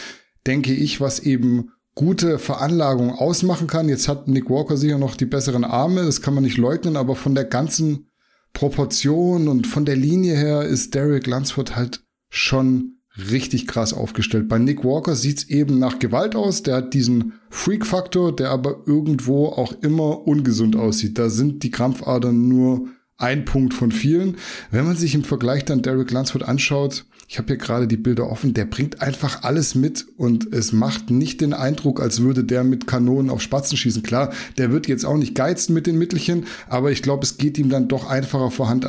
denke 0.47 0.73
ich, 0.73 1.01
was 1.01 1.21
eben 1.21 1.73
gute 1.95 2.39
Veranlagung 2.39 3.13
ausmachen 3.13 3.67
kann. 3.67 3.89
Jetzt 3.89 4.09
hat 4.09 4.27
Nick 4.27 4.49
Walker 4.49 4.79
sicher 4.79 4.99
noch 4.99 5.15
die 5.15 5.27
besseren 5.27 5.65
Arme, 5.65 6.05
das 6.05 6.23
kann 6.23 6.35
man 6.35 6.45
nicht 6.45 6.57
leugnen, 6.57 6.97
aber 6.97 7.15
von 7.15 7.35
der 7.35 7.45
ganzen 7.45 8.10
Proportion 8.53 9.49
und 9.49 9.67
von 9.67 9.85
der 9.85 9.97
Linie 9.97 10.37
her 10.37 10.63
ist 10.63 10.95
Derek 10.95 11.27
Lunsford 11.27 11.77
halt 11.77 12.05
schon 12.29 12.97
richtig 13.31 13.67
krass 13.67 13.93
aufgestellt. 13.93 14.49
Bei 14.49 14.59
Nick 14.59 14.85
Walker 14.85 15.15
sieht's 15.17 15.45
eben 15.45 15.79
nach 15.79 15.99
Gewalt 15.99 16.37
aus. 16.37 16.63
Der 16.63 16.77
hat 16.77 16.95
diesen 16.95 17.35
Freak-Faktor, 17.51 18.35
der 18.35 18.51
aber 18.51 18.83
irgendwo 18.87 19.47
auch 19.47 19.73
immer 19.83 20.27
ungesund 20.27 20.77
aussieht. 20.77 21.19
Da 21.19 21.29
sind 21.29 21.63
die 21.63 21.71
Krampfadern 21.71 22.49
nur 22.49 22.89
ein 23.17 23.45
Punkt 23.45 23.75
von 23.75 23.93
vielen. 23.93 24.37
Wenn 24.71 24.87
man 24.87 24.97
sich 24.97 25.15
im 25.15 25.25
Vergleich 25.25 25.65
dann 25.65 25.83
Derek 25.83 26.11
Lunsford 26.11 26.43
anschaut, 26.43 27.05
ich 27.31 27.39
habe 27.39 27.47
hier 27.47 27.59
gerade 27.59 27.87
die 27.87 27.97
Bilder 27.97 28.29
offen, 28.29 28.55
der 28.55 28.65
bringt 28.65 29.03
einfach 29.03 29.45
alles 29.45 29.77
mit 29.77 30.05
und 30.17 30.53
es 30.53 30.73
macht 30.73 31.13
nicht 31.13 31.41
den 31.41 31.53
Eindruck, 31.53 32.01
als 32.01 32.23
würde 32.23 32.43
der 32.43 32.65
mit 32.65 32.89
Kanonen 32.89 33.31
auf 33.31 33.41
Spatzen 33.41 33.77
schießen. 33.77 34.03
Klar, 34.03 34.33
der 34.59 34.73
wird 34.73 34.89
jetzt 34.89 35.05
auch 35.05 35.17
nicht 35.17 35.37
geizen 35.37 35.73
mit 35.73 35.87
den 35.87 35.97
Mittelchen, 35.97 36.47
aber 36.69 36.91
ich 36.91 37.03
glaube, 37.03 37.23
es 37.23 37.39
geht 37.39 37.57
ihm 37.57 37.71
dann 37.71 37.87
doch 37.87 38.11
einfacher 38.11 38.51
von, 38.51 38.81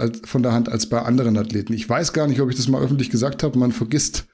der 0.42 0.54
Hand 0.54 0.70
als 0.70 0.88
bei 0.88 1.04
anderen 1.04 1.38
Athleten. 1.38 1.74
Ich 1.74 1.88
weiß 1.88 2.14
gar 2.14 2.28
nicht, 2.28 2.42
ob 2.42 2.50
ich 2.50 2.56
das 2.56 2.68
mal 2.68 2.82
öffentlich 2.82 3.12
gesagt 3.12 3.44
habe. 3.44 3.60
Man 3.60 3.72
vergisst 3.72 4.26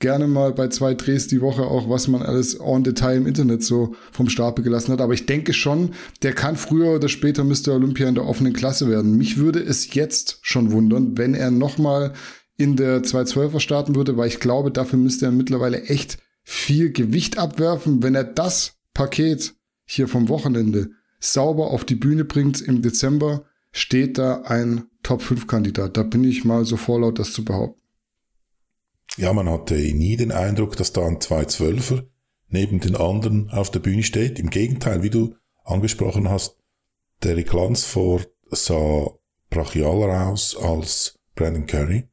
gerne 0.00 0.26
mal 0.26 0.52
bei 0.52 0.66
zwei 0.66 0.94
Drehs 0.94 1.28
die 1.28 1.40
Woche 1.40 1.62
auch, 1.62 1.88
was 1.88 2.08
man 2.08 2.22
alles 2.22 2.54
en 2.54 2.82
Detail 2.82 3.18
im 3.18 3.28
Internet 3.28 3.62
so 3.62 3.94
vom 4.10 4.28
Stapel 4.28 4.64
gelassen 4.64 4.90
hat. 4.90 5.00
Aber 5.00 5.14
ich 5.14 5.26
denke 5.26 5.52
schon, 5.52 5.92
der 6.22 6.32
kann 6.32 6.56
früher 6.56 6.96
oder 6.96 7.08
später 7.08 7.44
Mr. 7.44 7.74
Olympia 7.74 8.08
in 8.08 8.16
der 8.16 8.26
offenen 8.26 8.54
Klasse 8.54 8.90
werden. 8.90 9.16
Mich 9.16 9.36
würde 9.36 9.60
es 9.60 9.94
jetzt 9.94 10.38
schon 10.42 10.72
wundern, 10.72 11.16
wenn 11.16 11.34
er 11.34 11.52
nochmal 11.52 12.12
in 12.56 12.76
der 12.76 13.02
212er 13.02 13.60
starten 13.60 13.94
würde, 13.94 14.16
weil 14.16 14.28
ich 14.28 14.40
glaube, 14.40 14.70
dafür 14.70 14.98
müsste 14.98 15.26
er 15.26 15.32
mittlerweile 15.32 15.82
echt 15.84 16.18
viel 16.42 16.92
Gewicht 16.92 17.38
abwerfen. 17.38 18.02
Wenn 18.02 18.14
er 18.14 18.24
das 18.24 18.76
Paket 18.94 19.54
hier 19.84 20.08
vom 20.08 20.28
Wochenende 20.28 20.90
sauber 21.20 21.70
auf 21.70 21.84
die 21.84 21.94
Bühne 21.94 22.24
bringt 22.24 22.60
im 22.60 22.82
Dezember, 22.82 23.44
steht 23.70 24.18
da 24.18 24.42
ein 24.42 24.84
Top-5-Kandidat. 25.02 25.96
Da 25.96 26.02
bin 26.02 26.24
ich 26.24 26.44
mal 26.44 26.64
so 26.64 26.76
vorlaut, 26.76 27.18
das 27.18 27.32
zu 27.32 27.44
behaupten. 27.44 27.80
Ja, 29.16 29.32
man 29.32 29.48
hatte 29.48 29.74
nie 29.74 30.16
den 30.16 30.32
Eindruck, 30.32 30.76
dass 30.76 30.92
da 30.92 31.06
ein 31.06 31.18
212er 31.18 32.04
neben 32.48 32.80
den 32.80 32.96
anderen 32.96 33.50
auf 33.50 33.70
der 33.70 33.80
Bühne 33.80 34.02
steht. 34.02 34.38
Im 34.38 34.50
Gegenteil, 34.50 35.02
wie 35.02 35.10
du 35.10 35.34
angesprochen 35.64 36.28
hast, 36.28 36.56
Derek 37.22 37.52
Lansford 37.52 38.28
sah 38.50 39.10
brachialer 39.50 40.28
aus 40.28 40.56
als 40.56 41.18
Brandon 41.34 41.66
Curry. 41.66 42.08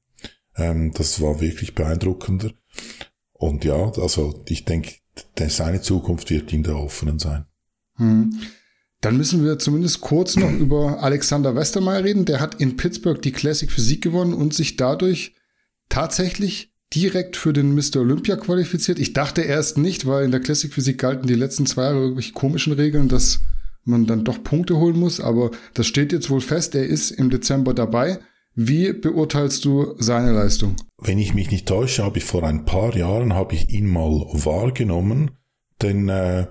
Ähm, 0.60 0.92
das 0.94 1.22
war 1.22 1.42
wirklich 1.42 1.74
beeindruckender. 1.74 2.52
Und 3.34 3.64
ja, 3.64 3.92
also 3.98 4.44
ich 4.48 4.66
denke, 4.66 4.96
seine 5.48 5.82
Zukunft 5.82 6.30
wird 6.30 6.54
in 6.54 6.64
der 6.64 6.76
offenen 6.76 7.20
sein. 7.20 7.46
Hm. 7.96 8.38
Dann 9.02 9.16
müssen 9.16 9.46
wir 9.46 9.60
zumindest 9.60 10.02
kurz 10.02 10.36
noch 10.36 10.52
über 10.60 11.02
Alexander 11.02 11.56
Westermeier 11.56 12.04
reden. 12.04 12.26
Der 12.26 12.42
hat 12.42 12.56
in 12.56 12.78
Pittsburgh 12.78 13.22
die 13.22 13.32
Classic 13.32 13.72
Physik 13.72 14.02
gewonnen 14.04 14.34
und 14.34 14.54
sich 14.54 14.76
dadurch 14.76 15.36
tatsächlich 15.88 16.74
direkt 16.94 17.38
für 17.38 17.54
den 17.54 17.76
Mr. 17.76 17.98
Olympia 17.98 18.36
qualifiziert. 18.36 19.00
Ich 19.00 19.14
dachte 19.14 19.42
erst 19.42 19.78
nicht, 19.78 20.06
weil 20.06 20.26
in 20.26 20.32
der 20.32 20.40
Classic 20.40 20.74
Physik 20.74 20.98
galten 20.98 21.28
die 21.28 21.36
letzten 21.36 21.66
zwei 21.66 21.84
Jahre 21.84 22.00
irgendwelche 22.00 22.34
komischen 22.34 22.74
Regeln, 22.74 23.08
dass 23.08 23.40
man 23.86 24.06
dann 24.06 24.26
doch 24.26 24.44
Punkte 24.44 24.78
holen 24.78 24.98
muss. 24.98 25.22
Aber 25.22 25.52
das 25.74 25.88
steht 25.88 26.12
jetzt 26.12 26.30
wohl 26.30 26.42
fest. 26.42 26.76
Er 26.76 26.86
ist 26.86 27.12
im 27.12 27.30
Dezember 27.30 27.74
dabei. 27.74 28.20
Wie 28.62 28.92
beurteilst 28.92 29.64
du 29.64 29.96
seine 30.00 30.34
Leistung? 30.34 30.76
Wenn 30.98 31.18
ich 31.18 31.34
mich 31.34 31.50
nicht 31.50 31.66
täusche, 31.66 32.04
habe 32.04 32.18
ich 32.18 32.26
vor 32.26 32.44
ein 32.44 32.66
paar 32.66 32.94
Jahren 32.94 33.34
habe 33.34 33.56
ich 33.56 33.70
ihn 33.70 33.88
mal 33.88 34.12
wahrgenommen, 34.34 35.32
den 35.82 36.10
äh, 36.10 36.46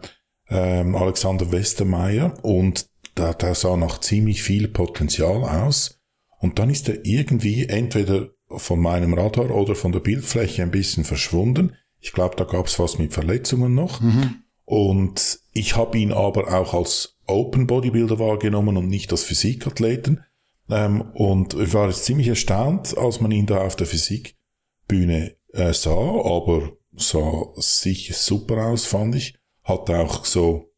äh, 0.49 0.55
Alexander 0.55 1.53
Westermeier, 1.53 2.33
und 2.43 2.87
da, 3.15 3.35
da 3.35 3.55
sah 3.55 3.77
noch 3.77 4.01
ziemlich 4.01 4.43
viel 4.43 4.69
Potenzial 4.69 5.45
aus. 5.45 6.01
Und 6.39 6.59
dann 6.59 6.71
ist 6.71 6.89
er 6.89 7.05
irgendwie 7.05 7.67
entweder 7.67 8.31
von 8.49 8.81
meinem 8.81 9.13
Radar 9.13 9.51
oder 9.51 9.75
von 9.75 9.93
der 9.93 10.01
Bildfläche 10.01 10.63
ein 10.63 10.71
bisschen 10.71 11.05
verschwunden. 11.05 11.75
Ich 12.01 12.13
glaube, 12.13 12.37
da 12.37 12.45
gab 12.45 12.69
es 12.69 12.79
was 12.79 12.99
mit 12.99 13.13
Verletzungen 13.13 13.75
noch. 13.75 14.01
Mhm. 14.01 14.37
Und 14.65 15.41
ich 15.53 15.77
habe 15.77 15.99
ihn 15.99 16.13
aber 16.13 16.59
auch 16.59 16.73
als 16.73 17.19
Open 17.27 17.67
Bodybuilder 17.67 18.19
wahrgenommen 18.19 18.79
und 18.79 18.89
nicht 18.89 19.13
als 19.13 19.25
Physikathleten. 19.25 20.25
Ähm, 20.71 21.03
und 21.15 21.55
ich 21.55 21.73
war 21.73 21.89
jetzt 21.89 22.05
ziemlich 22.05 22.29
erstaunt, 22.29 22.97
als 22.97 23.21
man 23.21 23.31
ihn 23.31 23.47
da 23.47 23.63
auf 23.63 23.77
der 23.77 23.87
Physikbühne 23.87 25.37
äh, 25.53 25.73
sah, 25.73 25.91
aber 25.91 26.73
sah 26.97 27.47
sicher 27.57 28.15
super 28.15 28.67
aus, 28.67 28.85
fand 28.85 29.15
ich. 29.15 29.39
Hat 29.65 29.91
auch 29.91 30.25
so 30.25 30.73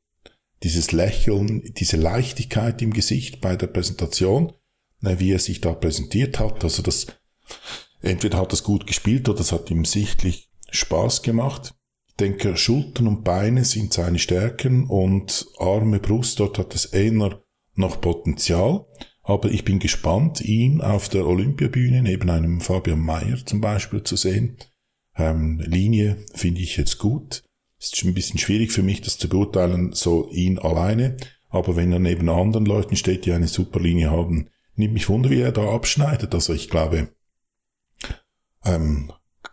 dieses 0.62 0.92
Lächeln, 0.92 1.62
diese 1.76 1.97
Leichtigkeit 1.97 2.82
im 2.82 2.92
Gesicht 2.92 3.40
bei 3.40 3.56
der 3.56 3.68
Präsentation, 3.68 4.52
äh, 5.02 5.18
wie 5.18 5.32
er 5.32 5.38
sich 5.38 5.61
da 5.61 5.73
präsentiert 5.73 6.38
hat. 6.38 6.62
Also 6.62 6.82
das, 6.82 7.06
entweder 8.00 8.38
hat 8.38 8.52
es 8.52 8.62
gut 8.62 8.87
gespielt 8.87 9.28
oder 9.28 9.40
es 9.40 9.52
hat 9.52 9.70
ihm 9.70 9.85
sichtlich 9.85 10.50
Spaß 10.70 11.23
gemacht. 11.23 11.75
Ich 12.09 12.14
denke, 12.16 12.56
Schultern 12.56 13.06
und 13.06 13.25
Beine 13.25 13.64
sind 13.64 13.92
seine 13.92 14.18
Stärken 14.18 14.85
und 14.85 15.47
Arme, 15.59 16.00
Brust, 16.00 16.38
dort 16.38 16.59
hat 16.59 16.75
es 16.75 16.87
eher 16.87 17.40
noch 17.75 18.00
Potenzial. 18.00 18.85
Aber 19.23 19.50
ich 19.50 19.65
bin 19.65 19.79
gespannt, 19.79 20.41
ihn 20.41 20.81
auf 20.81 21.09
der 21.09 21.27
Olympiabühne 21.27 22.03
neben 22.03 22.31
einem 22.31 22.61
Fabian 22.61 23.00
Mayer 23.00 23.45
zum 23.45 23.61
Beispiel 23.61 24.03
zu 24.03 24.17
sehen. 24.17 24.57
Ähm, 25.17 25.61
Linie 25.61 26.25
finde 26.35 26.61
ich 26.61 26.77
jetzt 26.77 26.99
gut. 26.99 27.43
Ist 27.79 28.03
ein 28.05 28.15
bisschen 28.15 28.39
schwierig 28.39 28.73
für 28.73 28.83
mich, 28.83 29.00
das 29.00 29.19
zu 29.19 29.29
beurteilen, 29.29 29.93
so 29.93 30.29
ihn 30.31 30.59
alleine. 30.59 31.17
Aber 31.49 31.77
wenn 31.77 31.93
er 31.93 31.99
neben 31.99 32.29
anderen 32.29 32.67
Leuten 32.67 32.97
steht, 32.97 33.27
die 33.27 33.33
eine 33.33 33.49
super 33.49 33.81
Linie 33.81 34.11
haben, 34.11 34.49
nimmt 34.75 34.95
mich 34.95 35.09
wunder, 35.09 35.31
wie 35.31 35.41
er 35.41 35.53
da 35.53 35.73
abschneidet. 35.73 36.35
Also 36.35 36.53
ich 36.53 36.69
glaube, 36.69 37.09
ähm, 38.65 39.12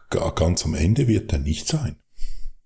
ganz 0.09 0.65
am 0.65 0.75
Ende 0.75 1.07
wird 1.07 1.33
er 1.33 1.39
nicht 1.39 1.67
sein. 1.67 1.97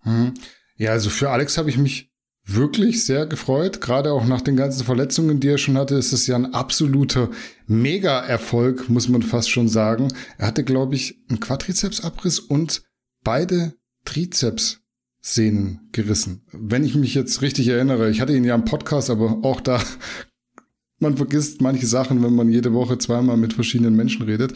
Hm. 0.01 0.34
Ja, 0.77 0.91
also 0.91 1.10
für 1.10 1.29
Alex 1.29 1.58
habe 1.58 1.70
ich 1.70 1.77
mich 1.77 2.11
wirklich 2.55 3.03
sehr 3.03 3.25
gefreut. 3.25 3.81
Gerade 3.81 4.13
auch 4.13 4.25
nach 4.25 4.41
den 4.41 4.55
ganzen 4.55 4.84
Verletzungen, 4.84 5.39
die 5.39 5.50
er 5.50 5.58
schon 5.58 5.77
hatte, 5.77 5.96
ist 5.96 6.13
es 6.13 6.27
ja 6.27 6.36
ein 6.36 6.53
absoluter 6.53 7.29
Mega-Erfolg, 7.67 8.89
muss 8.89 9.10
man 9.10 9.22
fast 9.22 9.50
schon 9.50 9.67
sagen. 9.67 10.10
Er 10.38 10.48
hatte, 10.48 10.63
glaube 10.63 10.96
ich, 10.96 11.20
einen 11.29 11.39
Quadrizepsabriss 11.39 12.39
und 12.39 12.84
beide 13.24 13.74
Trizeps-Sehnen 14.05 15.89
gerissen. 15.91 16.46
Wenn 16.51 16.84
ich 16.84 16.96
mich 16.96 17.13
jetzt 17.13 17.41
richtig 17.41 17.67
erinnere, 17.67 18.10
ich 18.10 18.22
hatte 18.22 18.36
ihn 18.36 18.43
ja 18.43 18.55
im 18.55 18.65
Podcast, 18.65 19.10
aber 19.10 19.39
auch 19.43 19.62
da 19.62 19.81
man 21.00 21.17
vergisst 21.17 21.62
manche 21.62 21.88
Sachen, 21.88 22.24
wenn 22.24 22.36
man 22.36 22.50
jede 22.50 22.74
Woche 22.74 22.98
zweimal 22.98 23.38
mit 23.38 23.53
verschiedenen 23.53 23.96
Menschen 23.96 24.24
redet. 24.24 24.53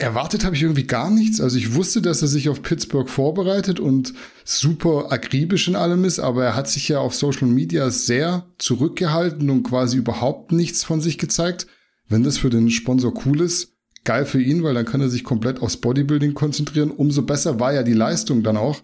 Erwartet 0.00 0.46
habe 0.46 0.56
ich 0.56 0.62
irgendwie 0.62 0.86
gar 0.86 1.10
nichts. 1.10 1.42
Also 1.42 1.58
ich 1.58 1.74
wusste, 1.74 2.00
dass 2.00 2.22
er 2.22 2.28
sich 2.28 2.48
auf 2.48 2.62
Pittsburgh 2.62 3.08
vorbereitet 3.08 3.80
und 3.80 4.14
super 4.44 5.12
akribisch 5.12 5.68
in 5.68 5.76
allem 5.76 6.04
ist, 6.04 6.18
aber 6.18 6.42
er 6.42 6.56
hat 6.56 6.68
sich 6.68 6.88
ja 6.88 7.00
auf 7.00 7.14
Social 7.14 7.48
Media 7.48 7.90
sehr 7.90 8.46
zurückgehalten 8.56 9.50
und 9.50 9.62
quasi 9.62 9.98
überhaupt 9.98 10.52
nichts 10.52 10.84
von 10.84 11.02
sich 11.02 11.18
gezeigt. 11.18 11.66
Wenn 12.08 12.22
das 12.22 12.38
für 12.38 12.48
den 12.48 12.70
Sponsor 12.70 13.12
cool 13.26 13.42
ist, 13.42 13.74
geil 14.04 14.24
für 14.24 14.40
ihn, 14.40 14.62
weil 14.62 14.72
dann 14.72 14.86
kann 14.86 15.02
er 15.02 15.10
sich 15.10 15.22
komplett 15.22 15.60
aufs 15.60 15.76
Bodybuilding 15.76 16.32
konzentrieren. 16.32 16.90
Umso 16.90 17.20
besser 17.20 17.60
war 17.60 17.74
ja 17.74 17.82
die 17.82 17.92
Leistung 17.92 18.42
dann 18.42 18.56
auch. 18.56 18.80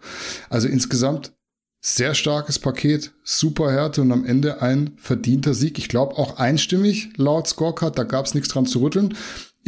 Also 0.50 0.68
insgesamt 0.68 1.32
sehr 1.80 2.14
starkes 2.14 2.58
Paket, 2.58 3.12
super 3.22 3.72
Härte 3.72 4.02
und 4.02 4.12
am 4.12 4.26
Ende 4.26 4.60
ein 4.60 4.92
verdienter 4.96 5.54
Sieg. 5.54 5.78
Ich 5.78 5.88
glaube 5.88 6.18
auch 6.18 6.36
einstimmig 6.36 7.08
laut 7.16 7.48
Scorecard, 7.48 7.96
da 7.96 8.02
gab 8.04 8.26
es 8.26 8.34
nichts 8.34 8.50
dran 8.50 8.66
zu 8.66 8.80
rütteln. 8.80 9.14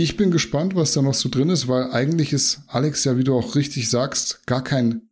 Ich 0.00 0.16
bin 0.16 0.30
gespannt, 0.30 0.76
was 0.76 0.92
da 0.92 1.02
noch 1.02 1.14
so 1.14 1.28
drin 1.28 1.50
ist, 1.50 1.66
weil 1.66 1.90
eigentlich 1.90 2.32
ist 2.32 2.60
Alex 2.68 3.02
ja, 3.02 3.18
wie 3.18 3.24
du 3.24 3.34
auch 3.34 3.56
richtig 3.56 3.90
sagst, 3.90 4.46
gar 4.46 4.62
kein 4.62 5.02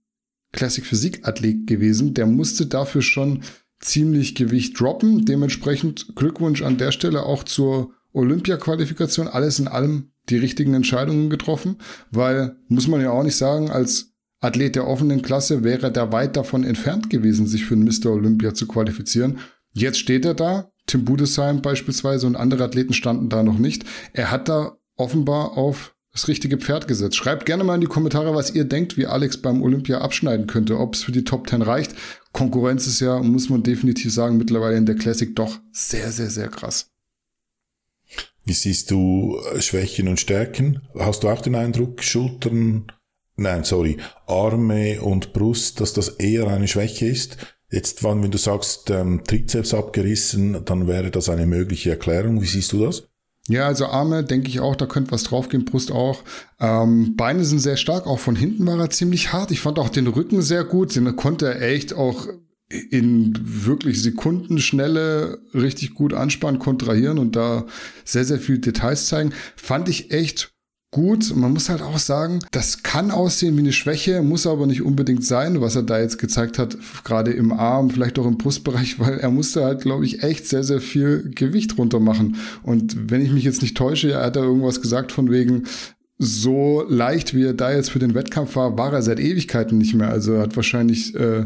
Classic 0.52 0.86
Physik 0.86 1.26
Athlet 1.26 1.66
gewesen. 1.66 2.14
Der 2.14 2.26
musste 2.26 2.66
dafür 2.66 3.02
schon 3.02 3.42
ziemlich 3.80 4.36
Gewicht 4.36 4.78
droppen. 4.78 5.24
Dementsprechend 5.24 6.14
Glückwunsch 6.14 6.62
an 6.62 6.78
der 6.78 6.92
Stelle 6.92 7.24
auch 7.24 7.42
zur 7.42 7.94
Olympia-Qualifikation. 8.12 9.26
Alles 9.26 9.58
in 9.58 9.66
allem 9.66 10.12
die 10.28 10.36
richtigen 10.36 10.74
Entscheidungen 10.74 11.30
getroffen, 11.30 11.78
weil, 12.12 12.54
muss 12.68 12.86
man 12.86 13.00
ja 13.00 13.10
auch 13.10 13.24
nicht 13.24 13.34
sagen, 13.34 13.72
als 13.72 14.12
Athlet 14.38 14.76
der 14.76 14.86
offenen 14.86 15.20
Klasse 15.20 15.64
wäre 15.64 15.90
der 15.90 16.12
weit 16.12 16.36
davon 16.36 16.62
entfernt 16.62 17.10
gewesen, 17.10 17.48
sich 17.48 17.64
für 17.64 17.74
einen 17.74 17.86
Mr. 17.86 18.12
Olympia 18.12 18.54
zu 18.54 18.68
qualifizieren. 18.68 19.40
Jetzt 19.72 19.98
steht 19.98 20.24
er 20.24 20.34
da. 20.34 20.70
Tim 20.86 21.04
Budesheim 21.04 21.62
beispielsweise 21.62 22.26
und 22.26 22.36
andere 22.36 22.64
Athleten 22.64 22.92
standen 22.92 23.28
da 23.28 23.42
noch 23.42 23.58
nicht. 23.58 23.84
Er 24.12 24.30
hat 24.30 24.48
da 24.48 24.76
offenbar 24.96 25.56
auf 25.56 25.94
das 26.12 26.28
richtige 26.28 26.56
Pferd 26.56 26.88
gesetzt. 26.88 27.16
Schreibt 27.16 27.44
gerne 27.44 27.62
mal 27.62 27.74
in 27.74 27.82
die 27.82 27.86
Kommentare, 27.86 28.34
was 28.34 28.54
ihr 28.54 28.64
denkt, 28.64 28.96
wie 28.96 29.06
Alex 29.06 29.36
beim 29.36 29.62
Olympia 29.62 30.00
abschneiden 30.00 30.46
könnte, 30.46 30.78
ob 30.78 30.94
es 30.94 31.02
für 31.02 31.12
die 31.12 31.24
Top 31.24 31.48
10 31.48 31.60
reicht. 31.60 31.94
Konkurrenz 32.32 32.86
ist 32.86 33.00
ja, 33.00 33.18
muss 33.18 33.50
man 33.50 33.62
definitiv 33.62 34.12
sagen, 34.12 34.38
mittlerweile 34.38 34.76
in 34.76 34.86
der 34.86 34.94
Classic 34.94 35.34
doch 35.36 35.58
sehr, 35.72 36.10
sehr, 36.12 36.30
sehr 36.30 36.48
krass. 36.48 36.90
Wie 38.44 38.52
siehst 38.52 38.90
du 38.90 39.38
äh, 39.52 39.60
Schwächen 39.60 40.08
und 40.08 40.20
Stärken? 40.20 40.80
Hast 40.98 41.24
du 41.24 41.28
auch 41.28 41.42
den 41.42 41.54
Eindruck, 41.54 42.02
Schultern, 42.02 42.92
nein, 43.34 43.64
sorry, 43.64 43.98
Arme 44.26 45.02
und 45.02 45.32
Brust, 45.32 45.80
dass 45.80 45.92
das 45.92 46.08
eher 46.08 46.46
eine 46.46 46.68
Schwäche 46.68 47.06
ist? 47.06 47.36
Jetzt, 47.70 48.04
wenn 48.04 48.30
du 48.30 48.38
sagst, 48.38 48.90
ähm, 48.90 49.22
Trizeps 49.24 49.74
abgerissen, 49.74 50.64
dann 50.64 50.86
wäre 50.86 51.10
das 51.10 51.28
eine 51.28 51.46
mögliche 51.46 51.90
Erklärung. 51.90 52.40
Wie 52.40 52.46
siehst 52.46 52.72
du 52.72 52.84
das? 52.84 53.04
Ja, 53.48 53.66
also 53.66 53.86
Arme 53.86 54.24
denke 54.24 54.48
ich 54.48 54.60
auch, 54.60 54.74
da 54.74 54.86
könnte 54.86 55.12
was 55.12 55.24
draufgehen, 55.24 55.64
Brust 55.64 55.92
auch. 55.92 56.22
Ähm, 56.60 57.14
Beine 57.16 57.44
sind 57.44 57.60
sehr 57.60 57.76
stark, 57.76 58.06
auch 58.06 58.18
von 58.18 58.34
hinten 58.34 58.66
war 58.66 58.78
er 58.78 58.90
ziemlich 58.90 59.32
hart. 59.32 59.50
Ich 59.50 59.60
fand 59.60 59.78
auch 59.78 59.88
den 59.88 60.08
Rücken 60.08 60.42
sehr 60.42 60.64
gut, 60.64 60.94
den 60.96 61.14
konnte 61.16 61.46
er 61.46 61.62
echt 61.62 61.94
auch 61.94 62.26
in 62.68 63.38
wirklich 63.40 64.02
Sekundenschnelle 64.02 65.38
richtig 65.54 65.94
gut 65.94 66.12
anspannen, 66.12 66.58
kontrahieren 66.58 67.18
und 67.18 67.36
da 67.36 67.66
sehr, 68.04 68.24
sehr 68.24 68.40
viel 68.40 68.58
Details 68.58 69.06
zeigen. 69.06 69.32
Fand 69.54 69.88
ich 69.88 70.10
echt 70.10 70.55
gut. 70.96 71.36
Man 71.36 71.52
muss 71.52 71.68
halt 71.68 71.82
auch 71.82 71.98
sagen, 71.98 72.38
das 72.52 72.82
kann 72.82 73.10
aussehen 73.10 73.54
wie 73.56 73.60
eine 73.60 73.74
Schwäche, 73.74 74.22
muss 74.22 74.46
aber 74.46 74.66
nicht 74.66 74.80
unbedingt 74.80 75.26
sein, 75.26 75.60
was 75.60 75.76
er 75.76 75.82
da 75.82 76.00
jetzt 76.00 76.18
gezeigt 76.18 76.58
hat, 76.58 76.78
gerade 77.04 77.32
im 77.32 77.52
Arm, 77.52 77.90
vielleicht 77.90 78.18
auch 78.18 78.24
im 78.24 78.38
Brustbereich, 78.38 78.98
weil 78.98 79.18
er 79.18 79.30
musste 79.30 79.62
halt, 79.62 79.82
glaube 79.82 80.06
ich, 80.06 80.22
echt 80.22 80.48
sehr, 80.48 80.64
sehr 80.64 80.80
viel 80.80 81.30
Gewicht 81.34 81.76
runter 81.76 82.00
machen. 82.00 82.36
Und 82.62 83.10
wenn 83.10 83.20
ich 83.20 83.30
mich 83.30 83.44
jetzt 83.44 83.60
nicht 83.60 83.76
täusche, 83.76 84.12
er 84.12 84.24
hat 84.24 84.36
da 84.36 84.40
irgendwas 84.40 84.80
gesagt 84.80 85.12
von 85.12 85.30
wegen, 85.30 85.64
so 86.16 86.82
leicht 86.88 87.34
wie 87.34 87.44
er 87.44 87.52
da 87.52 87.70
jetzt 87.70 87.90
für 87.90 87.98
den 87.98 88.14
Wettkampf 88.14 88.56
war, 88.56 88.78
war 88.78 88.94
er 88.94 89.02
seit 89.02 89.20
Ewigkeiten 89.20 89.76
nicht 89.76 89.92
mehr. 89.92 90.08
Also 90.08 90.32
er 90.32 90.40
hat 90.44 90.56
wahrscheinlich 90.56 91.14
äh, 91.14 91.44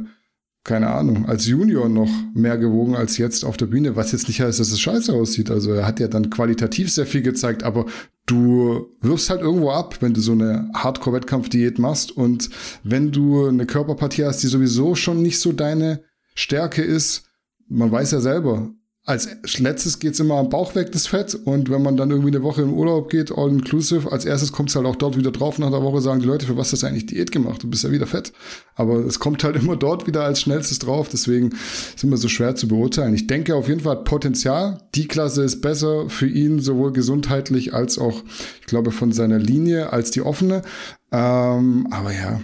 keine 0.62 0.90
Ahnung, 0.90 1.26
als 1.26 1.46
Junior 1.46 1.88
noch 1.88 2.10
mehr 2.34 2.58
gewogen 2.58 2.94
als 2.94 3.16
jetzt 3.16 3.44
auf 3.44 3.56
der 3.56 3.66
Bühne, 3.66 3.96
was 3.96 4.12
jetzt 4.12 4.28
nicht 4.28 4.40
heißt, 4.40 4.60
dass 4.60 4.70
es 4.70 4.80
scheiße 4.80 5.12
aussieht. 5.12 5.50
Also 5.50 5.72
er 5.72 5.86
hat 5.86 6.00
ja 6.00 6.08
dann 6.08 6.28
qualitativ 6.28 6.92
sehr 6.92 7.06
viel 7.06 7.22
gezeigt, 7.22 7.62
aber 7.62 7.86
du 8.26 8.96
wirfst 9.00 9.30
halt 9.30 9.40
irgendwo 9.40 9.70
ab, 9.70 9.96
wenn 10.00 10.14
du 10.14 10.20
so 10.20 10.32
eine 10.32 10.70
Hardcore-Wettkampfdiät 10.74 11.78
machst. 11.78 12.12
Und 12.16 12.50
wenn 12.84 13.12
du 13.12 13.46
eine 13.46 13.66
Körperpartie 13.66 14.24
hast, 14.24 14.42
die 14.42 14.48
sowieso 14.48 14.94
schon 14.94 15.22
nicht 15.22 15.40
so 15.40 15.52
deine 15.52 16.04
Stärke 16.34 16.82
ist, 16.82 17.24
man 17.68 17.90
weiß 17.90 18.12
ja 18.12 18.20
selber, 18.20 18.70
als 19.06 19.58
letztes 19.58 19.98
geht's 19.98 20.20
immer 20.20 20.36
am 20.36 20.50
Bauch 20.50 20.74
weg, 20.74 20.92
das 20.92 21.06
Fett. 21.06 21.34
Und 21.34 21.70
wenn 21.70 21.82
man 21.82 21.96
dann 21.96 22.10
irgendwie 22.10 22.30
eine 22.30 22.42
Woche 22.42 22.62
in 22.62 22.68
Urlaub 22.68 23.08
geht, 23.10 23.32
all 23.32 23.48
inclusive, 23.48 24.12
als 24.12 24.26
erstes 24.26 24.52
kommt's 24.52 24.76
halt 24.76 24.86
auch 24.86 24.96
dort 24.96 25.16
wieder 25.16 25.30
drauf. 25.30 25.58
Nach 25.58 25.70
der 25.70 25.82
Woche 25.82 26.00
sagen 26.00 26.20
die 26.20 26.26
Leute, 26.26 26.46
für 26.46 26.56
was 26.56 26.72
hast 26.72 26.82
du 26.82 26.86
eigentlich 26.86 27.06
Diät 27.06 27.32
gemacht? 27.32 27.62
Du 27.62 27.68
bist 27.68 27.82
ja 27.82 27.90
wieder 27.90 28.06
fett. 28.06 28.32
Aber 28.74 28.98
es 28.98 29.18
kommt 29.18 29.42
halt 29.42 29.56
immer 29.62 29.76
dort 29.76 30.06
wieder 30.06 30.24
als 30.24 30.42
schnellstes 30.42 30.78
drauf. 30.78 31.08
Deswegen 31.08 31.50
ist 31.50 32.04
immer 32.04 32.18
so 32.18 32.28
schwer 32.28 32.54
zu 32.54 32.68
beurteilen. 32.68 33.14
Ich 33.14 33.26
denke 33.26 33.54
auf 33.56 33.68
jeden 33.68 33.80
Fall 33.80 33.96
hat 33.96 34.04
Potenzial. 34.04 34.86
Die 34.94 35.08
Klasse 35.08 35.42
ist 35.44 35.62
besser 35.62 36.08
für 36.10 36.28
ihn, 36.28 36.60
sowohl 36.60 36.92
gesundheitlich 36.92 37.72
als 37.72 37.98
auch, 37.98 38.22
ich 38.60 38.66
glaube, 38.66 38.92
von 38.92 39.12
seiner 39.12 39.38
Linie 39.38 39.92
als 39.92 40.10
die 40.10 40.22
offene. 40.22 40.62
Ähm, 41.10 41.88
aber 41.90 42.12
ja, 42.12 42.42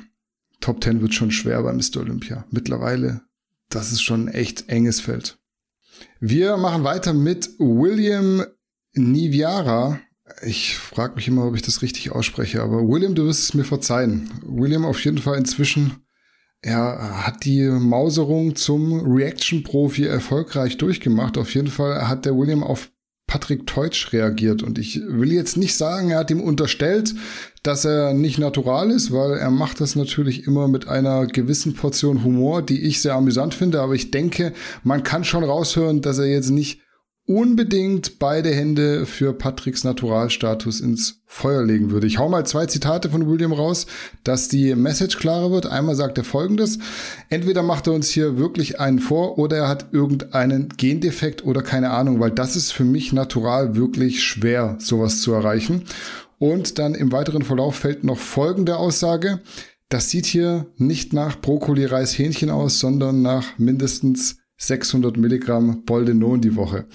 Top 0.61 0.83
10 0.83 1.03
wird 1.03 1.15
schon 1.15 1.31
schwer 1.31 1.63
bei 1.63 1.73
Mr. 1.73 2.01
Olympia. 2.01 2.45
Mittlerweile, 2.51 3.21
das 3.69 3.93
ist 3.93 4.03
schon 4.03 4.25
ein 4.25 4.35
echt 4.35 4.69
enges 4.69 5.01
Feld. 5.01 5.39
Wir 6.21 6.57
machen 6.57 6.85
weiter 6.85 7.13
mit 7.13 7.51
William 7.59 8.45
Niviara. 8.95 10.01
Ich 10.43 10.77
frage 10.77 11.15
mich 11.15 11.29
immer, 11.29 11.47
ob 11.47 11.55
ich 11.55 11.63
das 11.63 11.83
richtig 11.83 12.11
ausspreche, 12.11 12.63
aber 12.63 12.89
William, 12.89 13.15
du 13.15 13.27
wirst 13.27 13.45
es 13.45 13.55
mir 13.55 13.65
verzeihen. 13.65 14.31
William 14.45 14.85
auf 14.85 15.05
jeden 15.05 15.19
Fall 15.19 15.39
inzwischen, 15.39 15.97
er 16.63 17.25
hat 17.27 17.45
die 17.45 17.63
Mauserung 17.63 18.57
zum 18.57 19.15
Reaction-Profi 19.15 20.05
erfolgreich 20.05 20.79
durchgemacht. 20.79 21.39
Auf 21.39 21.55
jeden 21.55 21.69
Fall 21.69 22.09
hat 22.09 22.25
der 22.25 22.37
William 22.37 22.65
auf 22.65 22.91
Patrick 23.27 23.67
Teutsch 23.67 24.13
reagiert. 24.13 24.63
Und 24.63 24.79
ich 24.79 25.01
will 25.07 25.33
jetzt 25.33 25.57
nicht 25.57 25.77
sagen, 25.77 26.11
er 26.11 26.19
hat 26.19 26.31
ihm 26.31 26.41
unterstellt, 26.41 27.15
dass 27.67 27.85
er 27.85 28.15
nicht 28.15 28.39
natural 28.39 28.91
ist, 28.91 29.13
weil 29.13 29.33
er 29.33 29.51
macht 29.51 29.81
das 29.81 29.97
natürlich 29.97 30.47
immer 30.47 30.69
mit 30.69 30.87
einer 30.89 31.27
gewissen 31.27 31.75
Portion 31.75 32.23
Humor, 32.23 32.63
die 32.63 32.83
ich 32.83 33.01
sehr 33.01 33.15
amüsant 33.15 33.55
finde. 33.55 33.81
Aber 33.81 33.95
ich 33.95 34.11
denke, 34.11 34.53
man 34.85 35.03
kann 35.03 35.25
schon 35.25 35.43
raushören, 35.43 36.01
dass 36.01 36.19
er 36.19 36.27
jetzt 36.27 36.51
nicht 36.51 36.81
unbedingt 37.27 38.21
beide 38.21 38.51
Hände 38.51 39.05
für 39.05 39.33
Patricks 39.33 39.83
Naturalstatus 39.83 40.81
ins 40.81 41.23
Feuer 41.27 41.65
legen 41.65 41.91
würde. 41.91 42.07
Ich 42.07 42.19
hau 42.19 42.29
mal 42.29 42.47
zwei 42.47 42.67
Zitate 42.67 43.11
von 43.11 43.29
William 43.29 43.53
raus, 43.53 43.87
dass 44.23 44.47
die 44.47 44.77
Message 44.77 45.19
klarer 45.19 45.51
wird. 45.51 45.67
Einmal 45.67 45.97
sagt 45.97 46.19
er 46.19 46.25
folgendes. 46.25 46.79
Entweder 47.29 47.65
macht 47.65 47.89
er 47.89 47.95
uns 47.95 48.11
hier 48.11 48.39
wirklich 48.39 48.79
einen 48.79 49.01
vor 49.01 49.39
oder 49.39 49.57
er 49.57 49.69
hat 49.69 49.87
irgendeinen 49.91 50.69
Gendefekt 50.77 51.45
oder 51.45 51.63
keine 51.63 51.91
Ahnung, 51.91 52.21
weil 52.21 52.31
das 52.31 52.55
ist 52.55 52.71
für 52.71 52.85
mich 52.85 53.13
natural 53.13 53.75
wirklich 53.75 54.23
schwer, 54.23 54.77
sowas 54.79 55.21
zu 55.21 55.33
erreichen. 55.33 55.83
Und 56.39 56.79
dann 56.79 56.95
im 56.95 57.13
weiteren 57.13 57.43
Verlauf 57.43 57.77
fällt 57.77 58.05
noch 58.05 58.19
folgende 58.19 58.77
Aussage. 58.77 59.41
Das 59.89 60.11
sieht 60.11 60.27
hier 60.27 60.67
nicht 60.77 61.13
nach 61.13 61.41
Brokkoli, 61.41 61.85
Reis, 61.85 62.19
Hähnchen 62.19 62.51
aus, 62.51 62.79
sondern 62.79 63.23
nach 63.23 63.59
mindestens 63.59 64.39
600 64.59 65.17
Milligramm 65.17 65.85
Boldenon 65.85 66.41
die 66.41 66.57
Woche. 66.57 66.87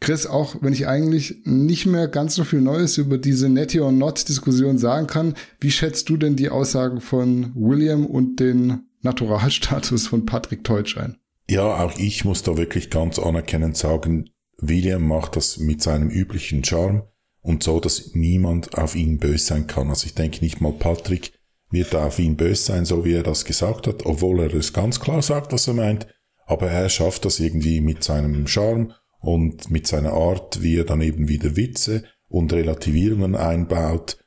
Chris, 0.00 0.26
auch 0.26 0.56
wenn 0.60 0.72
ich 0.72 0.86
eigentlich 0.86 1.42
nicht 1.44 1.86
mehr 1.86 2.06
ganz 2.06 2.34
so 2.34 2.44
viel 2.44 2.60
Neues 2.60 2.98
über 2.98 3.18
diese 3.18 3.48
Netty 3.48 3.80
or 3.80 3.92
Not 3.92 4.28
Diskussion 4.28 4.78
sagen 4.78 5.06
kann, 5.06 5.34
wie 5.58 5.70
schätzt 5.70 6.08
du 6.08 6.16
denn 6.16 6.36
die 6.36 6.50
Aussagen 6.50 7.00
von 7.00 7.52
William 7.54 8.04
und 8.04 8.38
den 8.38 8.88
Naturalstatus 9.00 10.06
von 10.06 10.26
Patrick 10.26 10.64
Teutsch 10.64 10.98
ein? 10.98 11.16
Ja, 11.48 11.82
auch 11.82 11.98
ich 11.98 12.24
muss 12.24 12.42
da 12.42 12.56
wirklich 12.56 12.90
ganz 12.90 13.18
anerkennend 13.18 13.76
sagen, 13.76 14.30
William 14.58 15.06
macht 15.06 15.36
das 15.36 15.58
mit 15.58 15.82
seinem 15.82 16.10
üblichen 16.10 16.62
Charme 16.64 17.04
und 17.46 17.62
so, 17.62 17.78
dass 17.78 18.14
niemand 18.14 18.76
auf 18.76 18.96
ihn 18.96 19.18
böse 19.18 19.44
sein 19.44 19.68
kann. 19.68 19.88
Also 19.88 20.06
ich 20.06 20.14
denke 20.14 20.44
nicht 20.44 20.60
mal 20.60 20.72
Patrick 20.72 21.32
wird 21.70 21.94
auf 21.94 22.18
ihn 22.18 22.36
böse 22.36 22.64
sein, 22.64 22.84
so 22.84 23.04
wie 23.04 23.14
er 23.14 23.22
das 23.22 23.44
gesagt 23.44 23.86
hat, 23.86 24.04
obwohl 24.04 24.40
er 24.40 24.52
es 24.52 24.72
ganz 24.72 24.98
klar 24.98 25.22
sagt, 25.22 25.52
was 25.52 25.68
er 25.68 25.74
meint. 25.74 26.08
Aber 26.44 26.68
er 26.68 26.88
schafft 26.88 27.24
das 27.24 27.38
irgendwie 27.38 27.80
mit 27.80 28.02
seinem 28.02 28.48
Charme 28.48 28.94
und 29.20 29.70
mit 29.70 29.86
seiner 29.86 30.12
Art, 30.12 30.60
wie 30.60 30.76
er 30.76 30.84
dann 30.84 31.00
eben 31.00 31.28
wieder 31.28 31.56
Witze 31.56 32.04
und 32.28 32.52
Relativierungen 32.52 33.36
einbaut. 33.36 34.18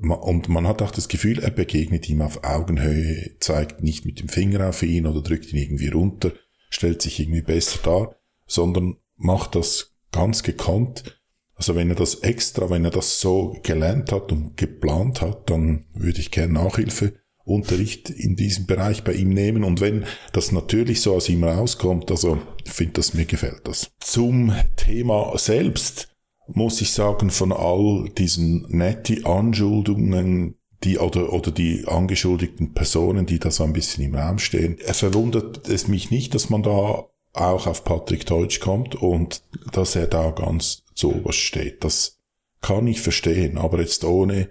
Und 0.00 0.48
man 0.48 0.66
hat 0.66 0.82
auch 0.82 0.90
das 0.90 1.08
Gefühl, 1.08 1.38
er 1.38 1.50
begegnet 1.50 2.08
ihm 2.08 2.22
auf 2.22 2.42
Augenhöhe, 2.42 3.36
zeigt 3.38 3.84
nicht 3.84 4.04
mit 4.04 4.18
dem 4.18 4.28
Finger 4.28 4.68
auf 4.68 4.82
ihn 4.82 5.06
oder 5.06 5.22
drückt 5.22 5.52
ihn 5.52 5.60
irgendwie 5.60 5.88
runter, 5.88 6.32
stellt 6.70 7.02
sich 7.02 7.20
irgendwie 7.20 7.42
besser 7.42 7.78
dar, 7.84 8.16
sondern 8.46 8.96
macht 9.16 9.54
das 9.54 9.94
ganz 10.10 10.42
gekonnt. 10.42 11.20
Also 11.56 11.74
wenn 11.74 11.90
er 11.90 11.96
das 11.96 12.16
extra, 12.16 12.68
wenn 12.70 12.84
er 12.84 12.90
das 12.90 13.20
so 13.20 13.56
gelernt 13.62 14.12
hat 14.12 14.32
und 14.32 14.56
geplant 14.56 15.20
hat, 15.20 15.50
dann 15.50 15.86
würde 15.94 16.20
ich 16.20 16.30
gerne 16.30 16.54
Nachhilfe 16.54 17.14
Unterricht 17.44 18.08
in 18.08 18.36
diesem 18.36 18.66
Bereich 18.66 19.04
bei 19.04 19.12
ihm 19.12 19.28
nehmen 19.28 19.64
und 19.64 19.82
wenn 19.82 20.06
das 20.32 20.50
natürlich 20.50 21.02
so 21.02 21.14
aus 21.14 21.28
ihm 21.28 21.44
rauskommt, 21.44 22.10
also 22.10 22.38
finde 22.64 22.94
das, 22.94 23.12
mir 23.12 23.26
gefällt 23.26 23.60
das. 23.64 23.90
Zum 24.00 24.54
Thema 24.76 25.36
selbst 25.36 26.08
muss 26.46 26.80
ich 26.80 26.92
sagen, 26.92 27.30
von 27.30 27.52
all 27.52 28.08
diesen 28.16 28.66
netten 28.70 29.26
Anschuldigungen, 29.26 30.56
die 30.84 30.98
oder, 30.98 31.32
oder 31.32 31.50
die 31.50 31.84
angeschuldigten 31.86 32.72
Personen, 32.72 33.26
die 33.26 33.38
da 33.38 33.50
so 33.50 33.64
ein 33.64 33.72
bisschen 33.72 34.04
im 34.04 34.14
Raum 34.14 34.38
stehen, 34.38 34.78
verwundert 34.78 35.68
es 35.68 35.88
mich 35.88 36.10
nicht, 36.10 36.34
dass 36.34 36.50
man 36.50 36.62
da 36.62 37.06
auch 37.34 37.66
auf 37.66 37.84
Patrick 37.84 38.26
Deutsch 38.26 38.60
kommt 38.60 38.94
und 38.94 39.42
dass 39.72 39.96
er 39.96 40.06
da 40.06 40.30
ganz 40.30 40.83
zu 40.94 41.14
oberst 41.14 41.38
steht. 41.38 41.84
Das 41.84 42.20
kann 42.60 42.86
ich 42.86 43.00
verstehen, 43.00 43.58
aber 43.58 43.80
jetzt 43.80 44.04
ohne 44.04 44.50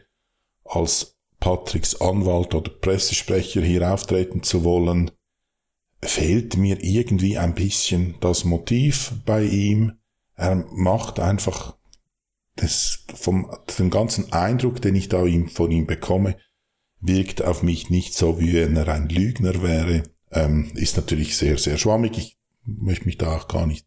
als 0.66 1.18
Patricks 1.40 2.00
Anwalt 2.00 2.56
oder 2.56 2.72
Pressesprecher 2.72 3.62
hier 3.62 3.92
auftreten 3.92 4.44
zu 4.44 4.64
wollen, 4.64 5.12
fehlt 6.02 6.58
mir 6.58 6.84
irgendwie 6.84 7.38
ein 7.38 7.56
bisschen 7.56 8.16
das 8.20 8.44
Motiv 8.44 9.14
bei 9.26 9.44
ihm. 9.44 9.94
Er 10.36 10.56
macht 10.72 11.20
einfach 11.20 11.78
das 12.56 13.06
vom 13.14 13.52
dem 13.80 13.90
ganzen 13.90 14.32
Eindruck, 14.32 14.82
den 14.82 14.96
ich 14.96 15.10
da 15.10 15.26
von 15.54 15.72
ihm 15.72 15.88
bekomme, 15.88 16.38
wirkt 17.02 17.42
auf 17.44 17.64
mich 17.64 17.90
nicht 17.90 18.14
so, 18.14 18.40
wie 18.40 18.54
wenn 18.54 18.76
er 18.76 18.88
ein 18.88 19.10
Lügner 19.10 19.62
wäre. 19.62 20.04
Ähm, 20.32 20.72
ist 20.76 20.96
natürlich 20.96 21.36
sehr, 21.36 21.58
sehr 21.58 21.78
schwammig. 21.78 22.18
Ich 22.18 22.38
möchte 22.64 23.06
mich 23.06 23.18
da 23.18 23.36
auch 23.36 23.48
gar 23.48 23.68
nicht 23.68 23.86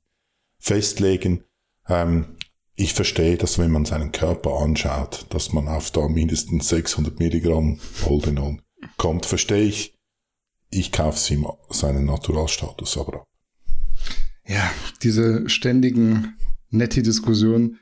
festlegen. 0.58 1.44
Ähm, 1.88 2.36
ich 2.76 2.92
verstehe, 2.92 3.36
dass 3.38 3.58
wenn 3.58 3.70
man 3.70 3.86
seinen 3.86 4.12
Körper 4.12 4.60
anschaut, 4.60 5.26
dass 5.30 5.52
man 5.52 5.66
auf 5.66 5.90
da 5.90 6.08
mindestens 6.08 6.68
600 6.68 7.18
Milligramm 7.18 7.78
Boldenon 8.04 8.62
kommt, 8.98 9.26
verstehe 9.26 9.64
ich. 9.64 9.94
Ich 10.70 10.92
kaufe 10.92 11.32
ihm 11.32 11.46
seinen 11.70 12.04
Naturalstatus 12.04 12.98
aber 12.98 13.20
ab. 13.20 13.24
Ja, 14.46 14.70
diese 15.02 15.48
ständigen 15.48 16.36
Netti-Diskussionen, 16.70 17.78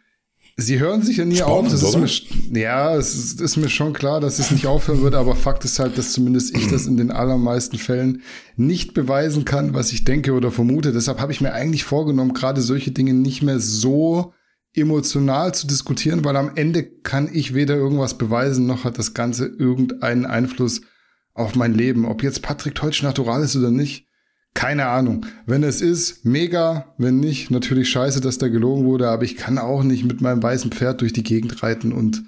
Sie 0.56 0.78
hören 0.78 1.02
sich 1.02 1.16
ja 1.16 1.24
nie 1.24 1.38
Spannend, 1.38 1.72
auf. 1.72 1.72
Das 1.72 1.82
ist 1.82 2.52
mir, 2.52 2.60
ja, 2.60 2.94
es 2.94 3.12
ist, 3.16 3.40
ist, 3.40 3.56
mir 3.56 3.68
schon 3.68 3.92
klar, 3.92 4.20
dass 4.20 4.38
es 4.38 4.52
nicht 4.52 4.68
aufhören 4.68 5.02
wird, 5.02 5.16
aber 5.16 5.34
Fakt 5.34 5.64
ist 5.64 5.80
halt, 5.80 5.98
dass 5.98 6.12
zumindest 6.12 6.56
ich 6.56 6.68
das 6.68 6.86
in 6.86 6.96
den 6.96 7.10
allermeisten 7.10 7.76
Fällen 7.76 8.22
nicht 8.56 8.94
beweisen 8.94 9.44
kann, 9.44 9.74
was 9.74 9.92
ich 9.92 10.04
denke 10.04 10.32
oder 10.32 10.52
vermute. 10.52 10.92
Deshalb 10.92 11.18
habe 11.18 11.32
ich 11.32 11.40
mir 11.40 11.52
eigentlich 11.52 11.82
vorgenommen, 11.82 12.34
gerade 12.34 12.60
solche 12.60 12.92
Dinge 12.92 13.14
nicht 13.14 13.42
mehr 13.42 13.58
so 13.58 14.32
emotional 14.74 15.54
zu 15.54 15.66
diskutieren, 15.66 16.24
weil 16.24 16.36
am 16.36 16.52
Ende 16.56 16.82
kann 16.82 17.28
ich 17.32 17.54
weder 17.54 17.76
irgendwas 17.76 18.18
beweisen, 18.18 18.66
noch 18.66 18.84
hat 18.84 18.98
das 18.98 19.14
Ganze 19.14 19.46
irgendeinen 19.46 20.26
Einfluss 20.26 20.82
auf 21.32 21.54
mein 21.54 21.74
Leben. 21.74 22.04
Ob 22.04 22.22
jetzt 22.22 22.42
Patrick 22.42 22.74
Teutsch 22.74 23.02
natural 23.02 23.42
ist 23.42 23.56
oder 23.56 23.70
nicht, 23.70 24.06
keine 24.54 24.86
Ahnung. 24.86 25.26
Wenn 25.46 25.64
es 25.64 25.80
ist, 25.80 26.24
mega. 26.24 26.94
Wenn 26.96 27.18
nicht, 27.18 27.50
natürlich 27.50 27.88
scheiße, 27.88 28.20
dass 28.20 28.38
da 28.38 28.48
gelogen 28.48 28.84
wurde. 28.84 29.08
Aber 29.08 29.24
ich 29.24 29.36
kann 29.36 29.58
auch 29.58 29.82
nicht 29.82 30.04
mit 30.04 30.20
meinem 30.20 30.42
weißen 30.42 30.70
Pferd 30.70 31.00
durch 31.00 31.12
die 31.12 31.24
Gegend 31.24 31.62
reiten 31.62 31.92
und 31.92 32.22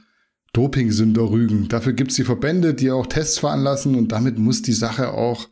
Dopingsünder 0.53 1.31
rügen. 1.31 1.69
Dafür 1.69 1.93
gibt's 1.93 2.17
die 2.17 2.25
Verbände, 2.25 2.75
die 2.75 2.91
auch 2.91 3.07
Tests 3.07 3.39
veranlassen 3.39 3.95
und 3.95 4.11
damit 4.11 4.39
muss 4.39 4.63
die 4.63 4.73
Sache 4.73 5.13
auch 5.13 5.49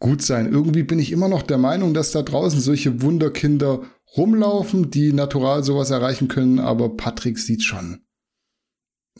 gut 0.00 0.22
sein. 0.22 0.50
Irgendwie 0.50 0.82
bin 0.82 0.98
ich 0.98 1.12
immer 1.12 1.28
noch 1.28 1.42
der 1.42 1.58
Meinung, 1.58 1.94
dass 1.94 2.12
da 2.12 2.22
draußen 2.22 2.60
solche 2.60 3.02
Wunderkinder 3.02 3.82
rumlaufen, 4.16 4.90
die 4.90 5.12
natural 5.12 5.62
sowas 5.64 5.90
erreichen 5.90 6.28
können, 6.28 6.58
aber 6.58 6.96
Patrick 6.96 7.38
sieht 7.38 7.62
schon 7.62 8.00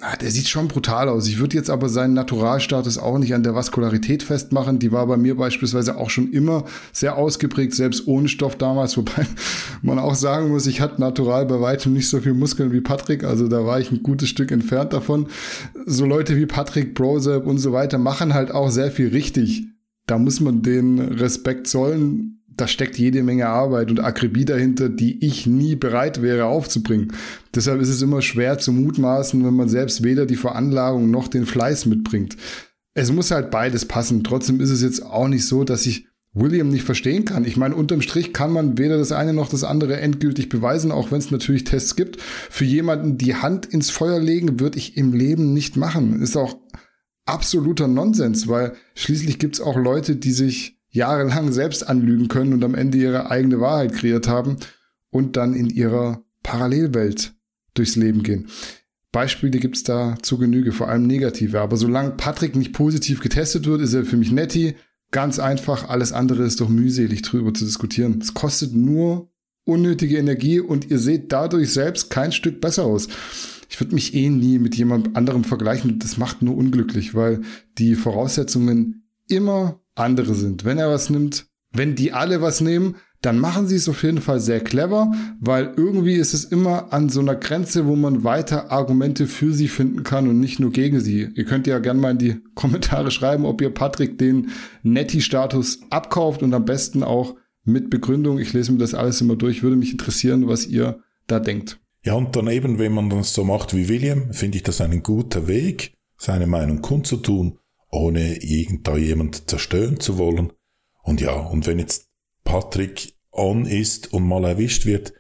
Ah, 0.01 0.14
der 0.14 0.31
sieht 0.31 0.46
schon 0.46 0.68
brutal 0.68 1.09
aus. 1.09 1.27
Ich 1.27 1.40
würde 1.40 1.57
jetzt 1.57 1.70
aber 1.70 1.88
seinen 1.88 2.14
Naturalstatus 2.14 2.98
auch 2.98 3.18
nicht 3.18 3.35
an 3.35 3.42
der 3.42 3.57
Vaskularität 3.57 4.22
festmachen. 4.22 4.79
Die 4.79 4.92
war 4.92 5.05
bei 5.09 5.16
mir 5.16 5.37
beispielsweise 5.37 5.96
auch 5.96 6.09
schon 6.09 6.31
immer 6.31 6.64
sehr 6.92 7.16
ausgeprägt, 7.16 7.74
selbst 7.74 8.07
ohne 8.07 8.29
Stoff 8.29 8.55
damals. 8.55 8.96
Wobei 8.96 9.27
man 9.83 9.98
auch 9.98 10.14
sagen 10.14 10.51
muss, 10.51 10.68
ich 10.68 10.81
hatte 10.81 11.01
natural 11.01 11.46
bei 11.46 11.61
weitem 11.61 11.94
nicht 11.94 12.09
so 12.09 12.20
viel 12.20 12.35
Muskeln 12.35 12.70
wie 12.70 12.81
Patrick. 12.81 13.24
Also 13.24 13.48
da 13.48 13.66
war 13.66 13.81
ich 13.81 13.90
ein 13.90 14.05
gutes 14.05 14.29
Stück 14.29 14.53
entfernt 14.53 14.92
davon. 14.92 15.27
So 15.85 16.07
Leute 16.07 16.37
wie 16.37 16.46
Patrick, 16.46 16.94
Brosep 16.94 17.44
und 17.44 17.59
so 17.59 17.72
weiter 17.72 17.98
machen 17.98 18.35
halt 18.35 18.53
auch 18.53 18.70
sehr 18.70 18.92
viel 18.92 19.09
richtig. 19.09 19.66
Da 20.07 20.16
muss 20.16 20.38
man 20.38 20.62
den 20.62 21.01
Respekt 21.01 21.66
zollen 21.66 22.38
da 22.61 22.68
steckt 22.68 22.99
jede 22.99 23.23
Menge 23.23 23.47
Arbeit 23.47 23.90
und 23.90 24.01
Akribie 24.01 24.44
dahinter, 24.44 24.88
die 24.88 25.25
ich 25.25 25.47
nie 25.47 25.77
bereit 25.77 26.23
wäre 26.23 26.47
aufzubringen. 26.47 27.12
Deshalb 27.55 27.81
ist 27.81 27.88
es 27.88 28.03
immer 28.03 28.21
schwer 28.21 28.59
zu 28.59 28.73
mutmaßen, 28.73 29.44
wenn 29.44 29.55
man 29.55 29.68
selbst 29.68 30.03
weder 30.03 30.27
die 30.27 30.37
Veranlagung 30.37 31.11
noch 31.11 31.29
den 31.29 31.47
Fleiß 31.47 31.87
mitbringt. 31.87 32.37
Es 32.94 33.12
muss 33.12 33.31
halt 33.31 33.51
beides 33.51 33.87
passen. 33.87 34.25
Trotzdem 34.25 34.61
ist 34.61 34.71
es 34.71 34.83
jetzt 34.83 35.05
auch 35.05 35.29
nicht 35.29 35.47
so, 35.47 35.64
dass 35.64 35.87
ich 35.87 36.07
William 36.35 36.68
nicht 36.68 36.85
verstehen 36.85 37.25
kann. 37.25 37.44
Ich 37.44 37.57
meine, 37.57 37.75
unterm 37.75 38.03
Strich 38.03 38.33
kann 38.33 38.53
man 38.53 38.79
weder 38.79 38.99
das 38.99 39.12
eine 39.12 39.33
noch 39.33 39.49
das 39.49 39.64
andere 39.64 39.99
endgültig 40.01 40.49
beweisen, 40.49 40.92
auch 40.92 41.11
wenn 41.11 41.18
es 41.18 41.31
natürlich 41.31 41.64
Tests 41.64 41.97
gibt. 41.97 42.21
Für 42.21 42.64
jemanden 42.64 43.18
die 43.18 43.37
Hand 43.37 43.66
ins 43.66 43.90
Feuer 43.90 44.21
legen, 44.21 44.61
würde 44.61 44.79
ich 44.79 44.97
im 44.97 45.12
Leben 45.12 45.53
nicht 45.55 45.77
machen. 45.77 46.21
Ist 46.21 46.37
auch 46.37 46.57
absoluter 47.25 47.88
Nonsens, 47.88 48.49
weil 48.49 48.75
schließlich 48.94 49.38
gibt 49.38 49.57
es 49.57 49.61
auch 49.61 49.77
Leute, 49.77 50.16
die 50.16 50.33
sich 50.33 50.78
jahrelang 50.90 51.53
selbst 51.53 51.88
anlügen 51.88 52.29
können 52.29 52.53
und 52.53 52.64
am 52.64 52.74
Ende 52.74 52.98
ihre 52.98 53.31
eigene 53.31 53.61
Wahrheit 53.61 53.94
kreiert 53.94 54.29
haben 54.29 54.57
und 55.11 55.37
dann 55.37 55.55
in 55.55 55.68
ihrer 55.68 56.22
Parallelwelt 56.42 57.35
durchs 57.74 57.96
Leben 57.96 58.22
gehen. 58.22 58.48
Beispiele 59.12 59.59
gibt's 59.59 59.83
da 59.83 60.16
zu 60.22 60.38
Genüge, 60.38 60.72
vor 60.72 60.88
allem 60.88 61.07
negative. 61.07 61.61
Aber 61.61 61.77
solange 61.77 62.11
Patrick 62.11 62.57
nicht 62.57 62.72
positiv 62.72 63.20
getestet 63.20 63.66
wird, 63.66 63.81
ist 63.81 63.94
er 63.94 64.05
für 64.05 64.16
mich 64.16 64.33
netti. 64.33 64.77
Ganz 65.11 65.38
einfach, 65.38 65.88
alles 65.88 66.12
andere 66.12 66.44
ist 66.44 66.61
doch 66.61 66.68
mühselig 66.68 67.22
drüber 67.22 67.55
zu 67.55 67.64
diskutieren. 67.64 68.18
Es 68.20 68.35
kostet 68.35 68.74
nur 68.74 69.31
unnötige 69.64 70.18
Energie 70.18 70.61
und 70.61 70.90
ihr 70.90 70.98
seht 70.98 71.33
dadurch 71.33 71.72
selbst 71.72 72.11
kein 72.11 72.33
Stück 72.33 72.61
besser 72.61 72.85
aus. 72.85 73.09
Ich 73.70 73.81
würde 73.81 73.94
mich 73.94 74.14
eh 74.14 74.29
nie 74.29 74.59
mit 74.59 74.77
jemand 74.77 75.16
anderem 75.16 75.44
vergleichen. 75.44 75.98
Das 75.98 76.16
macht 76.18 76.42
nur 76.42 76.57
unglücklich, 76.57 77.14
weil 77.14 77.42
die 77.79 77.94
Voraussetzungen 77.94 79.09
immer 79.29 79.81
andere 79.99 80.35
sind. 80.35 80.65
Wenn 80.65 80.79
er 80.79 80.91
was 80.91 81.11
nimmt, 81.11 81.47
wenn 81.73 81.95
die 81.95 82.13
alle 82.13 82.41
was 82.41 82.61
nehmen, 82.61 82.97
dann 83.21 83.39
machen 83.39 83.67
sie 83.67 83.75
es 83.75 83.89
auf 83.89 84.05
jeden 84.05 84.21
Fall 84.21 84.39
sehr 84.39 84.61
clever, 84.61 85.11
weil 85.41 85.73
irgendwie 85.77 86.15
ist 86.15 86.35
es 86.35 86.45
immer 86.45 86.93
an 86.93 87.09
so 87.09 87.21
einer 87.21 87.35
Grenze, 87.35 87.87
wo 87.87 87.97
man 87.97 88.23
weiter 88.23 88.71
Argumente 88.71 89.27
für 89.27 89.53
sie 89.53 89.67
finden 89.67 90.05
kann 90.05 90.29
und 90.29 90.39
nicht 90.39 90.61
nur 90.61 90.71
gegen 90.71 91.01
sie. 91.01 91.29
Ihr 91.35 91.45
könnt 91.45 91.67
ja 91.67 91.81
gerne 91.81 92.01
mal 92.01 92.13
in 92.13 92.19
die 92.19 92.37
Kommentare 92.55 93.11
schreiben, 93.11 93.45
ob 93.45 93.61
ihr 93.61 93.71
Patrick 93.71 94.19
den 94.19 94.51
Netty-Status 94.85 95.81
abkauft 95.91 96.43
und 96.43 96.55
am 96.55 96.65
besten 96.65 97.03
auch 97.03 97.35
mit 97.65 97.91
Begründung. 97.91 98.39
Ich 98.39 98.53
lese 98.53 98.73
mir 98.73 98.79
das 98.79 98.95
alles 98.95 99.21
immer 99.21 99.37
durch, 99.37 99.63
würde 99.63 99.77
mich 99.77 99.93
interessieren, 99.93 100.47
was 100.47 100.67
ihr 100.67 101.01
da 101.27 101.41
denkt. 101.41 101.81
Ja, 102.05 102.15
und 102.15 102.37
daneben, 102.37 102.79
wenn 102.79 102.93
man 102.93 103.11
das 103.11 103.35
so 103.35 103.43
macht 103.43 103.75
wie 103.75 103.89
William, 103.89 104.33
finde 104.33 104.59
ich 104.59 104.63
das 104.63 104.81
einen 104.81 105.03
guten 105.03 105.49
Weg, 105.49 105.93
seine 106.17 106.47
Meinung 106.47 106.83
kundzutun 106.83 107.59
ohne 107.90 108.37
irgend 108.42 108.88
jemand 108.96 109.48
zerstören 109.48 110.01
zu 110.01 110.18
wollen. 110.18 110.53
Und 111.03 111.20
ja, 111.20 111.35
und 111.35 111.66
wenn 111.66 111.79
jetzt 111.79 112.09
Patrick 112.44 113.14
on 113.31 113.66
ist 113.66 114.12
und 114.12 114.27
mal 114.27 114.44
erwischt 114.44 114.85
wird, 114.85 115.12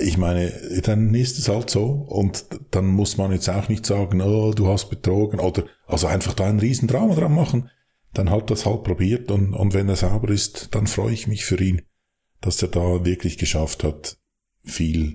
ich 0.00 0.18
meine, 0.18 0.52
dann 0.82 1.14
ist 1.14 1.38
es 1.38 1.48
halt 1.48 1.70
so. 1.70 1.86
Und 1.86 2.44
dann 2.70 2.86
muss 2.86 3.16
man 3.16 3.32
jetzt 3.32 3.48
auch 3.48 3.68
nicht 3.68 3.86
sagen, 3.86 4.20
oh, 4.20 4.52
du 4.52 4.68
hast 4.68 4.90
betrogen 4.90 5.40
oder 5.40 5.64
also 5.86 6.06
einfach 6.06 6.34
da 6.34 6.46
ein 6.46 6.58
Riesendrama 6.58 7.14
dran 7.14 7.34
machen. 7.34 7.70
Dann 8.12 8.30
hat 8.30 8.50
das 8.50 8.66
halt 8.66 8.84
probiert 8.84 9.30
und, 9.30 9.54
und 9.54 9.74
wenn 9.74 9.88
er 9.88 9.96
sauber 9.96 10.30
ist, 10.30 10.74
dann 10.74 10.86
freue 10.86 11.12
ich 11.12 11.26
mich 11.26 11.44
für 11.44 11.62
ihn, 11.62 11.82
dass 12.40 12.60
er 12.62 12.68
da 12.68 13.04
wirklich 13.04 13.38
geschafft 13.38 13.84
hat, 13.84 14.18
viel 14.62 15.14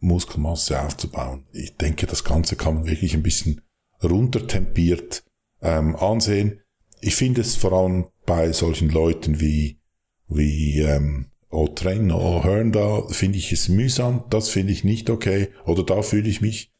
Muskelmasse 0.00 0.82
aufzubauen. 0.82 1.46
Ich 1.52 1.76
denke, 1.76 2.06
das 2.06 2.24
Ganze 2.24 2.56
kann 2.56 2.74
man 2.74 2.86
wirklich 2.86 3.14
ein 3.14 3.22
bisschen 3.22 3.62
runtertempiert 4.02 5.24
ähm, 5.64 5.96
ansehen. 5.96 6.60
Ich 7.00 7.16
finde 7.16 7.40
es 7.40 7.56
vor 7.56 7.72
allem 7.72 8.06
bei 8.24 8.52
solchen 8.52 8.90
Leuten 8.90 9.40
wie, 9.40 9.80
wie 10.28 10.80
ähm, 10.80 11.30
O'Train 11.50 12.12
oder 12.12 12.44
Hearn 12.44 12.72
da, 12.72 13.02
finde 13.08 13.38
ich 13.38 13.50
es 13.52 13.68
mühsam, 13.68 14.24
das 14.30 14.48
finde 14.48 14.72
ich 14.72 14.84
nicht 14.84 15.10
okay. 15.10 15.48
Oder 15.64 15.82
da 15.82 16.02
fühle 16.02 16.28
ich 16.28 16.40
mich 16.40 16.72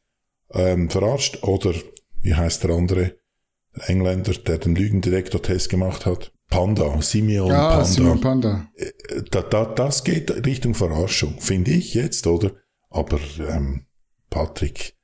ähm, 0.52 0.90
verarscht. 0.90 1.42
Oder 1.42 1.74
wie 2.20 2.34
heißt 2.34 2.64
der 2.64 2.70
andere 2.70 3.16
der 3.76 3.90
Engländer, 3.90 4.32
der 4.32 4.58
den 4.58 4.76
Lügendetektor-Test 4.76 5.68
gemacht 5.68 6.06
hat? 6.06 6.32
Panda, 6.50 7.00
Simeon 7.02 7.48
ja, 7.48 7.68
Panda. 7.68 7.84
Simeon 7.84 8.20
Panda. 8.20 8.68
Äh, 8.76 9.22
da, 9.30 9.42
da, 9.42 9.64
das 9.64 10.04
geht 10.04 10.46
Richtung 10.46 10.74
Verarschung, 10.74 11.40
finde 11.40 11.72
ich 11.72 11.94
jetzt, 11.94 12.26
oder? 12.26 12.52
Aber 12.90 13.18
ähm, 13.48 13.86
Patrick, 14.30 14.96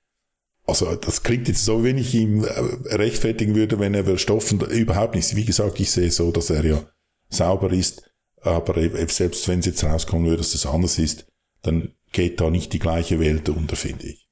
also 0.70 0.94
das 0.96 1.22
klingt 1.22 1.48
jetzt 1.48 1.64
so, 1.64 1.84
wenn 1.84 1.98
ich 1.98 2.14
ihm 2.14 2.44
äh, 2.44 2.94
rechtfertigen 2.94 3.54
würde, 3.54 3.78
wenn 3.78 3.94
er 3.94 4.04
verstoffen, 4.04 4.60
überhaupt 4.60 5.14
nicht. 5.14 5.36
Wie 5.36 5.44
gesagt, 5.44 5.78
ich 5.80 5.90
sehe 5.90 6.10
so, 6.10 6.30
dass 6.30 6.48
er 6.50 6.64
ja 6.64 6.82
sauber 7.28 7.72
ist, 7.72 8.02
aber 8.40 8.80
selbst 9.08 9.46
wenn 9.48 9.58
es 9.58 9.66
jetzt 9.66 9.84
rauskommen 9.84 10.26
würde, 10.26 10.38
dass 10.38 10.52
das 10.52 10.66
anders 10.66 10.98
ist, 10.98 11.26
dann 11.62 11.92
geht 12.12 12.40
da 12.40 12.50
nicht 12.50 12.72
die 12.72 12.78
gleiche 12.78 13.20
Welt 13.20 13.48
unter, 13.48 13.76
finde 13.76 14.06
ich. 14.06 14.28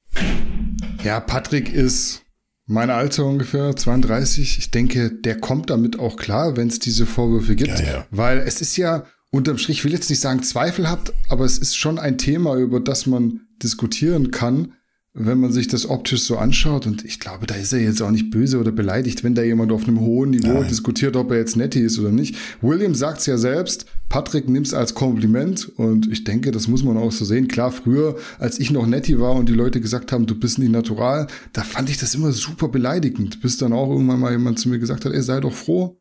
Ja, 1.03 1.19
Patrick 1.19 1.71
ist 1.71 2.23
mein 2.65 2.89
Alter 2.89 3.25
ungefähr, 3.25 3.75
32. 3.75 4.59
Ich 4.59 4.71
denke, 4.71 5.11
der 5.11 5.39
kommt 5.39 5.69
damit 5.69 5.99
auch 5.99 6.17
klar, 6.17 6.55
wenn 6.57 6.67
es 6.67 6.79
diese 6.79 7.05
Vorwürfe 7.05 7.55
gibt. 7.55 7.79
Ja, 7.79 7.85
ja. 7.85 8.07
Weil 8.11 8.39
es 8.39 8.61
ist 8.61 8.77
ja, 8.77 9.05
unterm 9.31 9.57
Strich, 9.57 9.79
ich 9.79 9.85
will 9.85 9.93
jetzt 9.93 10.09
nicht 10.09 10.19
sagen 10.19 10.43
zweifelhaft, 10.43 11.13
aber 11.29 11.45
es 11.45 11.57
ist 11.57 11.75
schon 11.75 11.99
ein 11.99 12.17
Thema, 12.17 12.55
über 12.55 12.79
das 12.79 13.05
man 13.05 13.41
diskutieren 13.61 14.31
kann 14.31 14.73
wenn 15.19 15.39
man 15.39 15.51
sich 15.51 15.67
das 15.67 15.89
optisch 15.89 16.21
so 16.21 16.37
anschaut, 16.37 16.87
und 16.87 17.03
ich 17.03 17.19
glaube, 17.19 17.45
da 17.45 17.55
ist 17.55 17.73
er 17.73 17.79
jetzt 17.79 18.01
auch 18.01 18.09
nicht 18.09 18.31
böse 18.31 18.57
oder 18.57 18.71
beleidigt, 18.71 19.23
wenn 19.23 19.35
da 19.35 19.43
jemand 19.43 19.71
auf 19.71 19.87
einem 19.87 19.99
hohen 19.99 20.29
Niveau 20.29 20.53
Nein. 20.53 20.67
diskutiert, 20.69 21.15
ob 21.17 21.31
er 21.31 21.37
jetzt 21.37 21.57
netti 21.57 21.79
ist 21.81 21.99
oder 21.99 22.11
nicht. 22.11 22.35
William 22.61 22.95
sagt 22.95 23.19
es 23.19 23.25
ja 23.25 23.37
selbst, 23.37 23.85
Patrick 24.07 24.47
nimmt 24.47 24.67
es 24.67 24.73
als 24.73 24.95
Kompliment 24.95 25.71
und 25.77 26.09
ich 26.11 26.23
denke, 26.23 26.51
das 26.51 26.67
muss 26.67 26.83
man 26.83 26.97
auch 26.97 27.11
so 27.11 27.25
sehen. 27.25 27.49
Klar, 27.49 27.71
früher, 27.71 28.15
als 28.39 28.59
ich 28.59 28.71
noch 28.71 28.87
netti 28.87 29.19
war 29.19 29.33
und 29.33 29.49
die 29.49 29.53
Leute 29.53 29.81
gesagt 29.81 30.11
haben, 30.11 30.25
du 30.25 30.35
bist 30.35 30.57
nicht 30.57 30.71
natural, 30.71 31.27
da 31.53 31.63
fand 31.63 31.89
ich 31.89 31.97
das 31.97 32.15
immer 32.15 32.31
super 32.31 32.69
beleidigend, 32.69 33.41
bis 33.41 33.57
dann 33.57 33.73
auch 33.73 33.91
irgendwann 33.91 34.21
mal 34.21 34.31
jemand 34.31 34.57
zu 34.57 34.69
mir 34.69 34.79
gesagt 34.79 35.05
hat, 35.05 35.13
ey, 35.13 35.21
sei 35.21 35.41
doch 35.41 35.53
froh, 35.53 35.99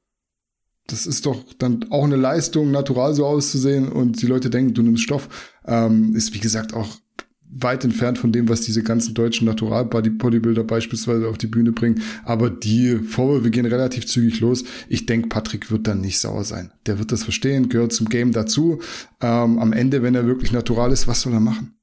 das 0.86 1.06
ist 1.06 1.26
doch 1.26 1.44
dann 1.58 1.84
auch 1.90 2.04
eine 2.04 2.16
Leistung, 2.16 2.70
natural 2.70 3.14
so 3.14 3.26
auszusehen 3.26 3.88
und 3.88 4.22
die 4.22 4.26
Leute 4.26 4.48
denken, 4.48 4.74
du 4.74 4.82
nimmst 4.82 5.02
Stoff, 5.02 5.28
ähm, 5.66 6.14
ist 6.14 6.32
wie 6.34 6.38
gesagt 6.40 6.72
auch 6.72 6.88
weit 7.50 7.84
entfernt 7.84 8.18
von 8.18 8.32
dem, 8.32 8.48
was 8.48 8.60
diese 8.60 8.82
ganzen 8.82 9.14
deutschen 9.14 9.46
Natural-Bodybuilder 9.46 10.64
beispielsweise 10.64 11.28
auf 11.28 11.38
die 11.38 11.46
Bühne 11.46 11.72
bringen. 11.72 12.02
Aber 12.24 12.50
die 12.50 12.96
Vorwürfe 12.96 13.50
gehen 13.50 13.66
relativ 13.66 14.06
zügig 14.06 14.40
los. 14.40 14.64
Ich 14.88 15.06
denke, 15.06 15.28
Patrick 15.28 15.70
wird 15.70 15.86
dann 15.86 16.00
nicht 16.00 16.18
sauer 16.18 16.44
sein. 16.44 16.72
Der 16.86 16.98
wird 16.98 17.12
das 17.12 17.22
verstehen, 17.22 17.68
gehört 17.68 17.92
zum 17.92 18.08
Game 18.08 18.32
dazu. 18.32 18.80
Ähm, 19.20 19.58
am 19.58 19.72
Ende, 19.72 20.02
wenn 20.02 20.14
er 20.14 20.26
wirklich 20.26 20.52
natural 20.52 20.92
ist, 20.92 21.08
was 21.08 21.22
soll 21.22 21.32
er 21.32 21.40
machen? 21.40 21.74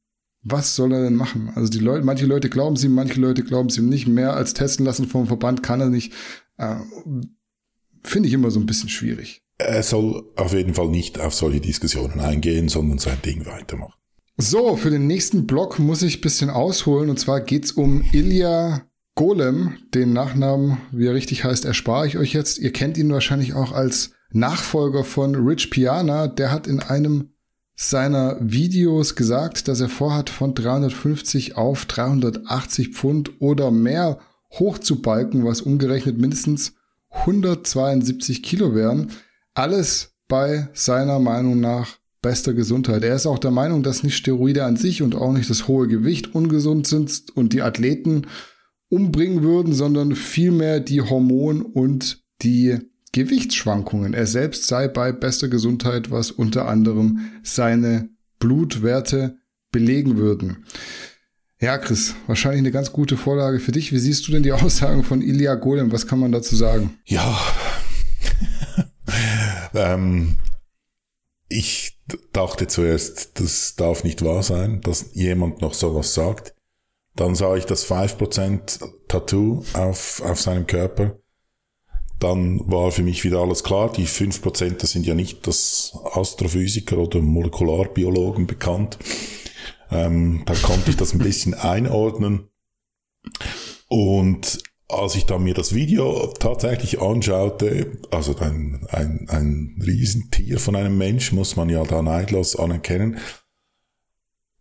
Was 0.44 0.76
soll 0.76 0.94
er 0.94 1.04
denn 1.04 1.16
machen? 1.16 1.52
Also 1.56 1.70
die 1.70 1.80
Leute, 1.80 2.06
manche 2.06 2.28
Leute 2.28 2.50
glauben 2.50 2.76
es 2.76 2.84
ihm, 2.84 2.94
manche 2.94 3.20
Leute 3.20 3.44
glauben 3.44 3.70
es 3.70 3.78
ihm 3.78 3.90
nicht. 3.90 4.08
Mehr 4.08 4.36
als 4.36 4.54
testen 4.54 4.86
lassen 4.86 5.08
vom 5.08 5.26
Verband 5.26 5.64
kann 5.64 5.82
er 5.82 5.90
nicht. 5.90 6.14
Äh, 6.58 6.76
Finde 8.04 8.28
ich 8.28 8.34
immer 8.34 8.52
so 8.52 8.60
ein 8.60 8.68
bisschen 8.68 8.90
schwierig. 8.90 9.42
Er 9.58 9.82
soll 9.82 10.24
auf 10.36 10.54
jeden 10.54 10.76
Fall 10.76 10.90
nicht 10.90 11.20
auf 11.20 11.34
solche 11.34 11.62
Diskussionen 11.62 12.20
eingehen, 12.20 12.70
sondern 12.70 13.00
sein 13.00 13.18
Ding 13.26 13.48
weitermachen. 13.48 13.94
So, 14.38 14.76
für 14.76 14.90
den 14.90 15.08
nächsten 15.08 15.48
Block 15.48 15.80
muss 15.80 16.02
ich 16.02 16.20
bisschen 16.20 16.50
ausholen. 16.50 17.10
Und 17.10 17.18
zwar 17.20 17.40
geht's 17.40 17.72
um 17.72 18.04
Ilya 18.12 18.82
Golem. 19.16 19.78
Den 19.94 20.12
Nachnamen, 20.12 20.78
wie 20.92 21.08
er 21.08 21.14
richtig 21.14 21.46
heißt, 21.46 21.64
erspare 21.64 22.06
ich 22.06 22.18
euch 22.18 22.34
jetzt. 22.34 22.60
Ihr 22.60 22.74
kennt 22.74 22.98
ihn 22.98 23.12
wahrscheinlich 23.12 23.54
auch 23.54 23.72
als 23.72 24.12
Nachfolger 24.32 25.06
von 25.06 25.36
Rich 25.36 25.72
Piana. 25.72 26.28
Der 26.28 26.52
hat 26.52 26.68
in 26.68 26.82
einem 26.82 27.30
seiner 27.78 28.38
Videos 28.42 29.16
gesagt, 29.16 29.70
dass 29.70 29.80
er 29.80 29.90
vorhat, 29.90 30.30
von 30.30 30.54
350 30.54 31.56
auf 31.56 31.86
380 31.86 32.90
Pfund 32.90 33.42
oder 33.42 33.72
mehr 33.72 34.20
hochzubalken, 34.52 35.46
was 35.46 35.62
umgerechnet 35.62 36.18
mindestens 36.18 36.74
172 37.10 38.44
Kilo 38.44 38.76
wären. 38.76 39.12
Alles 39.54 40.16
bei 40.28 40.68
seiner 40.74 41.20
Meinung 41.20 41.62
nach 41.62 41.98
bester 42.26 42.56
Gesundheit. 42.56 43.04
Er 43.04 43.16
ist 43.16 43.28
auch 43.28 43.38
der 43.38 43.52
Meinung, 43.52 43.84
dass 43.84 44.02
nicht 44.02 44.18
Steroide 44.18 44.64
an 44.64 44.78
sich 44.78 45.04
und 45.04 45.14
auch 45.14 45.32
nicht 45.32 45.48
das 45.48 45.68
hohe 45.68 45.88
Gewicht 45.88 46.34
ungesund 46.34 46.88
sind 46.88 47.22
und 47.36 47.54
die 47.54 47.62
Athleten 47.62 48.26
umbringen 48.90 49.44
würden, 49.44 49.74
sondern 49.76 50.16
vielmehr 50.16 50.80
die 50.80 51.04
Hormon- 51.04 51.62
und 51.62 52.24
die 52.42 52.80
Gewichtsschwankungen. 53.12 54.16
Er 54.16 54.26
selbst 54.26 54.66
sei 54.66 54.88
bei 54.88 55.12
bester 55.12 55.50
Gesundheit, 55.50 56.10
was 56.10 56.32
unter 56.32 56.68
anderem 56.68 57.30
seine 57.44 58.10
Blutwerte 58.40 59.38
belegen 59.72 60.18
würden. 60.18 60.66
Ja, 61.62 61.78
Chris, 61.78 62.16
wahrscheinlich 62.26 62.62
eine 62.62 62.72
ganz 62.72 62.92
gute 62.92 63.18
Vorlage 63.18 63.60
für 63.60 63.72
dich. 63.72 63.92
Wie 63.92 64.00
siehst 64.00 64.28
du 64.28 64.32
denn 64.32 64.42
die 64.42 64.52
Aussagen 64.52 65.04
von 65.04 65.22
Ilya 65.22 65.54
Golem? 65.54 65.92
Was 65.92 66.08
kann 66.08 66.18
man 66.18 66.32
dazu 66.32 66.56
sagen? 66.56 66.98
Ja, 67.06 67.38
ähm, 69.76 70.38
ich 71.48 72.00
dachte 72.34 72.68
zuerst, 72.68 73.40
das 73.40 73.76
darf 73.76 74.04
nicht 74.04 74.24
wahr 74.24 74.44
sein, 74.44 74.82
dass 74.82 75.14
jemand 75.14 75.62
noch 75.62 75.74
sowas 75.74 76.14
sagt. 76.14 76.54
Dann 77.16 77.36
sah 77.36 77.56
ich 77.56 77.66
das 77.66 77.90
5% 77.90 79.08
Tattoo 79.08 79.64
auf, 79.74 80.22
auf 80.22 80.42
seinem 80.42 80.68
Körper. 80.68 81.18
Dann 82.20 82.60
war 82.70 82.92
für 82.92 83.04
mich 83.04 83.24
wieder 83.24 83.40
alles 83.40 83.64
klar. 83.64 83.92
Die 83.92 84.08
5% 84.08 84.78
das 84.78 84.92
sind 84.92 85.06
ja 85.06 85.14
nicht 85.14 85.48
das 85.48 85.98
Astrophysiker 86.14 86.98
oder 86.98 87.22
Molekularbiologen 87.22 88.48
bekannt. 88.48 88.98
Ähm, 89.92 90.44
da 90.46 90.56
konnte 90.56 90.90
ich 90.90 90.98
das 90.98 91.14
ein 91.14 91.20
bisschen 91.20 91.54
einordnen. 91.54 92.50
Und 93.88 94.60
als 94.88 95.16
ich 95.16 95.26
dann 95.26 95.44
mir 95.44 95.54
das 95.54 95.74
Video 95.74 96.32
tatsächlich 96.40 97.02
anschaute, 97.02 97.98
also 98.12 98.36
ein, 98.38 98.86
ein, 98.90 99.28
ein 99.30 99.82
Riesentier 99.86 100.60
von 100.60 100.76
einem 100.76 100.98
Mensch, 100.98 101.32
muss 101.32 101.56
man 101.56 101.70
ja 101.70 101.84
da 101.84 102.02
neidlos 102.02 102.56
anerkennen, 102.56 103.20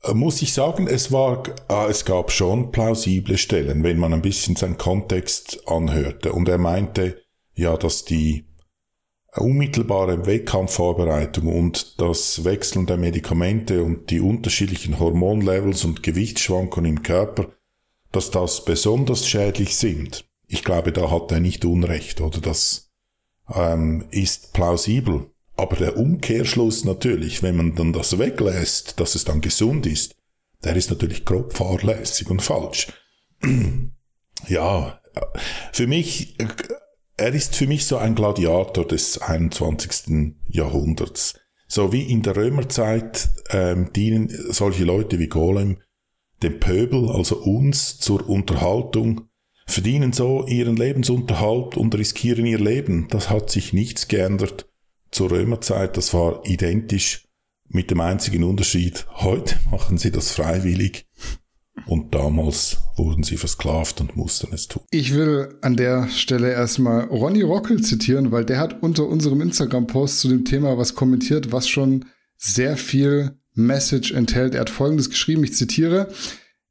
äh, 0.02 0.14
muss 0.14 0.40
ich 0.40 0.52
sagen, 0.52 0.86
es 0.86 1.12
war, 1.12 1.42
äh, 1.68 1.90
es 1.90 2.04
gab 2.04 2.30
schon 2.30 2.72
plausible 2.72 3.36
Stellen, 3.36 3.82
wenn 3.84 3.98
man 3.98 4.14
ein 4.14 4.22
bisschen 4.22 4.56
seinen 4.56 4.78
Kontext 4.78 5.62
anhörte. 5.66 6.32
Und 6.32 6.48
er 6.48 6.58
meinte, 6.58 7.22
ja, 7.54 7.76
dass 7.76 8.04
die 8.04 8.46
unmittelbare 9.36 10.26
Wettkampfvorbereitung 10.26 11.48
und 11.48 12.00
das 12.00 12.44
Wechseln 12.44 12.86
der 12.86 12.96
Medikamente 12.96 13.82
und 13.82 14.10
die 14.10 14.20
unterschiedlichen 14.20 15.00
Hormonlevels 15.00 15.84
und 15.84 16.02
Gewichtsschwankungen 16.02 16.96
im 16.96 17.02
Körper 17.02 17.48
dass 18.14 18.30
das 18.30 18.64
besonders 18.64 19.26
schädlich 19.26 19.76
sind. 19.76 20.24
Ich 20.46 20.64
glaube, 20.64 20.92
da 20.92 21.10
hat 21.10 21.32
er 21.32 21.40
nicht 21.40 21.64
Unrecht 21.64 22.20
oder 22.20 22.40
das 22.40 22.92
ähm, 23.52 24.04
ist 24.10 24.52
plausibel. 24.52 25.30
Aber 25.56 25.76
der 25.76 25.96
Umkehrschluss 25.96 26.84
natürlich, 26.84 27.42
wenn 27.42 27.56
man 27.56 27.74
dann 27.74 27.92
das 27.92 28.18
weglässt, 28.18 28.98
dass 28.98 29.14
es 29.14 29.24
dann 29.24 29.40
gesund 29.40 29.86
ist, 29.86 30.16
der 30.64 30.76
ist 30.76 30.90
natürlich 30.90 31.24
grob 31.24 31.56
fahrlässig 31.56 32.28
und 32.28 32.42
falsch. 32.42 32.88
ja, 34.48 35.00
für 35.72 35.86
mich, 35.86 36.36
er 37.16 37.34
ist 37.34 37.54
für 37.54 37.66
mich 37.66 37.86
so 37.86 37.98
ein 37.98 38.14
Gladiator 38.14 38.86
des 38.86 39.18
21. 39.18 40.34
Jahrhunderts. 40.46 41.34
So 41.68 41.92
wie 41.92 42.02
in 42.02 42.22
der 42.22 42.36
Römerzeit 42.36 43.28
ähm, 43.50 43.92
dienen 43.92 44.28
solche 44.50 44.84
Leute 44.84 45.18
wie 45.18 45.28
Golem 45.28 45.78
dem 46.44 46.60
Pöbel, 46.60 47.10
also 47.10 47.36
uns, 47.36 47.98
zur 47.98 48.28
Unterhaltung, 48.28 49.22
verdienen 49.66 50.12
so 50.12 50.46
ihren 50.46 50.76
Lebensunterhalt 50.76 51.76
und 51.76 51.94
riskieren 51.94 52.46
ihr 52.46 52.60
Leben. 52.60 53.08
Das 53.10 53.30
hat 53.30 53.50
sich 53.50 53.72
nichts 53.72 54.08
geändert 54.08 54.68
zur 55.10 55.30
Römerzeit. 55.30 55.96
Das 55.96 56.12
war 56.14 56.42
identisch 56.44 57.26
mit 57.68 57.90
dem 57.90 58.00
einzigen 58.00 58.44
Unterschied. 58.44 59.06
Heute 59.14 59.56
machen 59.70 59.98
sie 59.98 60.12
das 60.12 60.32
freiwillig. 60.32 61.06
Und 61.86 62.14
damals 62.14 62.78
wurden 62.96 63.24
sie 63.24 63.36
versklavt 63.36 64.00
und 64.00 64.16
mussten 64.16 64.52
es 64.52 64.68
tun. 64.68 64.82
Ich 64.90 65.12
will 65.12 65.58
an 65.60 65.76
der 65.76 66.08
Stelle 66.08 66.52
erstmal 66.52 67.04
Ronny 67.04 67.42
Rockel 67.42 67.82
zitieren, 67.82 68.30
weil 68.30 68.44
der 68.44 68.58
hat 68.58 68.82
unter 68.82 69.06
unserem 69.06 69.40
Instagram-Post 69.40 70.20
zu 70.20 70.28
dem 70.28 70.44
Thema 70.44 70.78
was 70.78 70.94
kommentiert, 70.94 71.52
was 71.52 71.68
schon 71.68 72.04
sehr 72.36 72.76
viel 72.76 73.38
Message 73.54 74.12
enthält. 74.12 74.54
Er 74.54 74.62
hat 74.62 74.70
Folgendes 74.70 75.10
geschrieben, 75.10 75.44
ich 75.44 75.54
zitiere, 75.54 76.08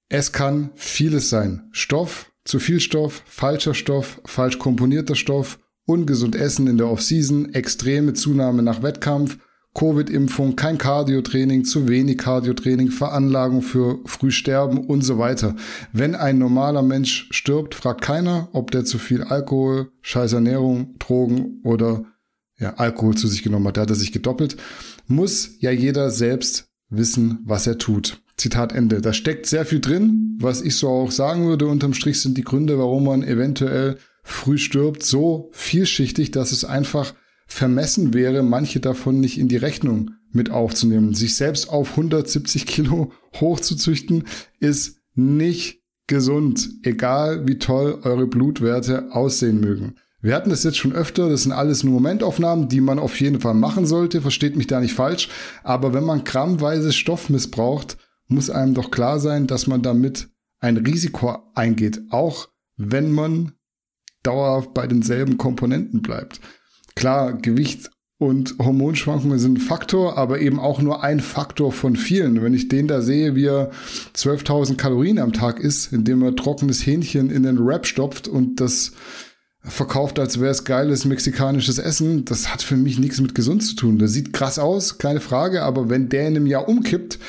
es 0.10 0.32
kann 0.32 0.70
vieles 0.76 1.30
sein. 1.30 1.70
Stoff, 1.72 2.32
zu 2.46 2.60
viel 2.60 2.80
Stoff, 2.80 3.24
falscher 3.26 3.74
Stoff, 3.74 4.22
falsch 4.26 4.60
komponierter 4.60 5.16
Stoff, 5.16 5.60
ungesund 5.86 6.36
Essen 6.36 6.68
in 6.68 6.78
der 6.78 6.88
Off-Season, 6.88 7.54
extreme 7.54 8.14
Zunahme 8.14 8.64
nach 8.64 8.84
Wettkampf, 8.84 9.38
Covid-Impfung, 9.74 10.56
kein 10.56 10.78
Cardiotraining, 10.78 11.66
zu 11.66 11.88
wenig 11.88 12.20
Cardiotraining, 12.20 12.92
Veranlagung 12.92 13.64
für 13.64 14.00
Frühsterben 14.06 14.86
und 14.86 15.02
so 15.02 15.18
weiter. 15.18 15.56
Wenn 15.94 16.14
ein 16.14 16.38
normaler 16.38 16.84
Mensch 16.84 17.28
stirbt, 17.32 17.74
fragt 17.74 18.02
keiner, 18.02 18.50
ob 18.54 18.70
der 18.70 18.86
zu 18.86 19.00
viel 19.00 19.24
Alkohol, 19.24 19.92
scheiß 20.02 20.34
Ernährung, 20.34 20.96
Drogen 21.00 21.62
oder 21.64 22.06
ja, 22.60 22.76
Alkohol 22.76 23.16
zu 23.16 23.28
sich 23.28 23.42
genommen 23.42 23.68
hat. 23.68 23.78
Da 23.78 23.82
hat 23.82 23.90
er 23.90 23.96
sich 23.96 24.12
gedoppelt. 24.12 24.58
Muss 25.08 25.56
ja 25.60 25.72
jeder 25.72 26.12
selbst 26.12 26.73
wissen, 26.98 27.40
was 27.46 27.68
er 27.68 27.78
tut. 27.78 28.22
Zitat 28.38 28.74
Ende. 28.74 29.02
Da 29.02 29.14
steckt 29.14 29.46
sehr 29.46 29.66
viel 29.66 29.80
drin, 29.80 30.38
was 30.40 30.62
ich 30.62 30.76
so 30.76 30.90
auch 30.90 31.12
sagen 31.12 31.48
würde. 31.48 31.68
Unterm 31.68 31.94
Strich 31.94 32.20
sind 32.20 32.38
die 32.38 32.44
Gründe, 32.44 32.78
warum 32.80 33.06
man 33.06 33.24
eventuell 33.24 33.98
früh 34.24 34.58
stirbt, 34.58 35.04
so 35.04 35.50
vielschichtig, 35.52 36.32
dass 36.32 36.52
es 36.52 36.66
einfach 36.66 37.14
vermessen 37.46 38.14
wäre, 38.14 38.42
manche 38.42 38.80
davon 38.80 39.20
nicht 39.20 39.38
in 39.38 39.48
die 39.48 39.58
Rechnung 39.58 40.12
mit 40.32 40.50
aufzunehmen. 40.50 41.14
Sich 41.14 41.36
selbst 41.36 41.70
auf 41.70 41.92
170 41.92 42.66
Kilo 42.66 43.12
hochzuzüchten, 43.40 44.24
ist 44.60 45.02
nicht 45.14 45.82
gesund, 46.08 46.70
egal 46.84 47.48
wie 47.48 47.60
toll 47.60 48.00
eure 48.04 48.28
Blutwerte 48.28 49.12
aussehen 49.12 49.60
mögen. 49.60 49.96
Wir 50.24 50.36
hatten 50.36 50.50
das 50.50 50.64
jetzt 50.64 50.78
schon 50.78 50.94
öfter, 50.94 51.28
das 51.28 51.44
sind 51.44 51.52
alles 51.52 51.84
nur 51.84 51.96
Momentaufnahmen, 51.96 52.70
die 52.70 52.80
man 52.80 52.98
auf 52.98 53.20
jeden 53.20 53.42
Fall 53.42 53.56
machen 53.56 53.86
sollte, 53.86 54.22
versteht 54.22 54.56
mich 54.56 54.68
da 54.68 54.80
nicht 54.80 54.94
falsch, 54.94 55.28
aber 55.64 55.94
wenn 55.94 56.06
man 56.06 56.24
grammweise 56.24 56.94
Stoff 56.94 57.30
missbraucht, 57.30 57.98
muss 58.30 58.50
einem 58.50 58.74
doch 58.74 58.90
klar 58.90 59.20
sein, 59.20 59.48
dass 59.48 59.68
man 59.68 59.82
damit 59.82 60.30
ein 60.62 60.78
Risiko 60.78 61.40
eingeht, 61.56 62.04
auch 62.10 62.48
wenn 62.78 63.12
man 63.12 63.52
dauerhaft 64.24 64.74
bei 64.74 64.88
denselben 64.88 65.38
Komponenten 65.38 66.02
bleibt. 66.02 66.40
Klar, 66.96 67.34
Gewicht 67.34 67.92
und 68.18 68.56
Hormonschwankungen 68.60 69.40
sind 69.40 69.58
ein 69.58 69.62
Faktor, 69.62 70.18
aber 70.18 70.40
eben 70.40 70.58
auch 70.58 70.82
nur 70.82 71.04
ein 71.04 71.20
Faktor 71.20 71.74
von 71.74 71.98
vielen. 71.98 72.42
Wenn 72.42 72.54
ich 72.54 72.70
den 72.70 72.88
da 72.88 73.02
sehe, 73.02 73.36
wie 73.36 73.48
er 73.48 73.72
12.000 74.16 74.78
Kalorien 74.78 75.20
am 75.20 75.34
Tag 75.34 75.60
isst, 75.60 75.92
indem 75.92 76.24
er 76.24 76.34
trockenes 76.34 76.86
Hähnchen 76.86 77.30
in 77.30 77.44
den 77.44 77.60
Wrap 77.66 77.86
stopft 77.86 78.30
und 78.30 78.62
das 78.62 78.94
verkauft, 79.64 80.20
als 80.20 80.40
wäre 80.40 80.52
es 80.52 80.66
geiles 80.66 81.06
mexikanisches 81.06 81.78
Essen, 81.78 82.26
das 82.26 82.52
hat 82.52 82.62
für 82.62 82.76
mich 82.76 83.00
nichts 83.00 83.22
mit 83.22 83.34
gesund 83.34 83.64
zu 83.64 83.76
tun. 83.76 83.98
Das 83.98 84.12
sieht 84.12 84.34
krass 84.34 84.60
aus, 84.60 84.98
keine 84.98 85.22
Frage, 85.22 85.64
aber 85.64 85.90
wenn 85.90 86.10
der 86.10 86.28
in 86.28 86.36
einem 86.36 86.48
Jahr 86.48 86.68
umkippt, 86.68 87.20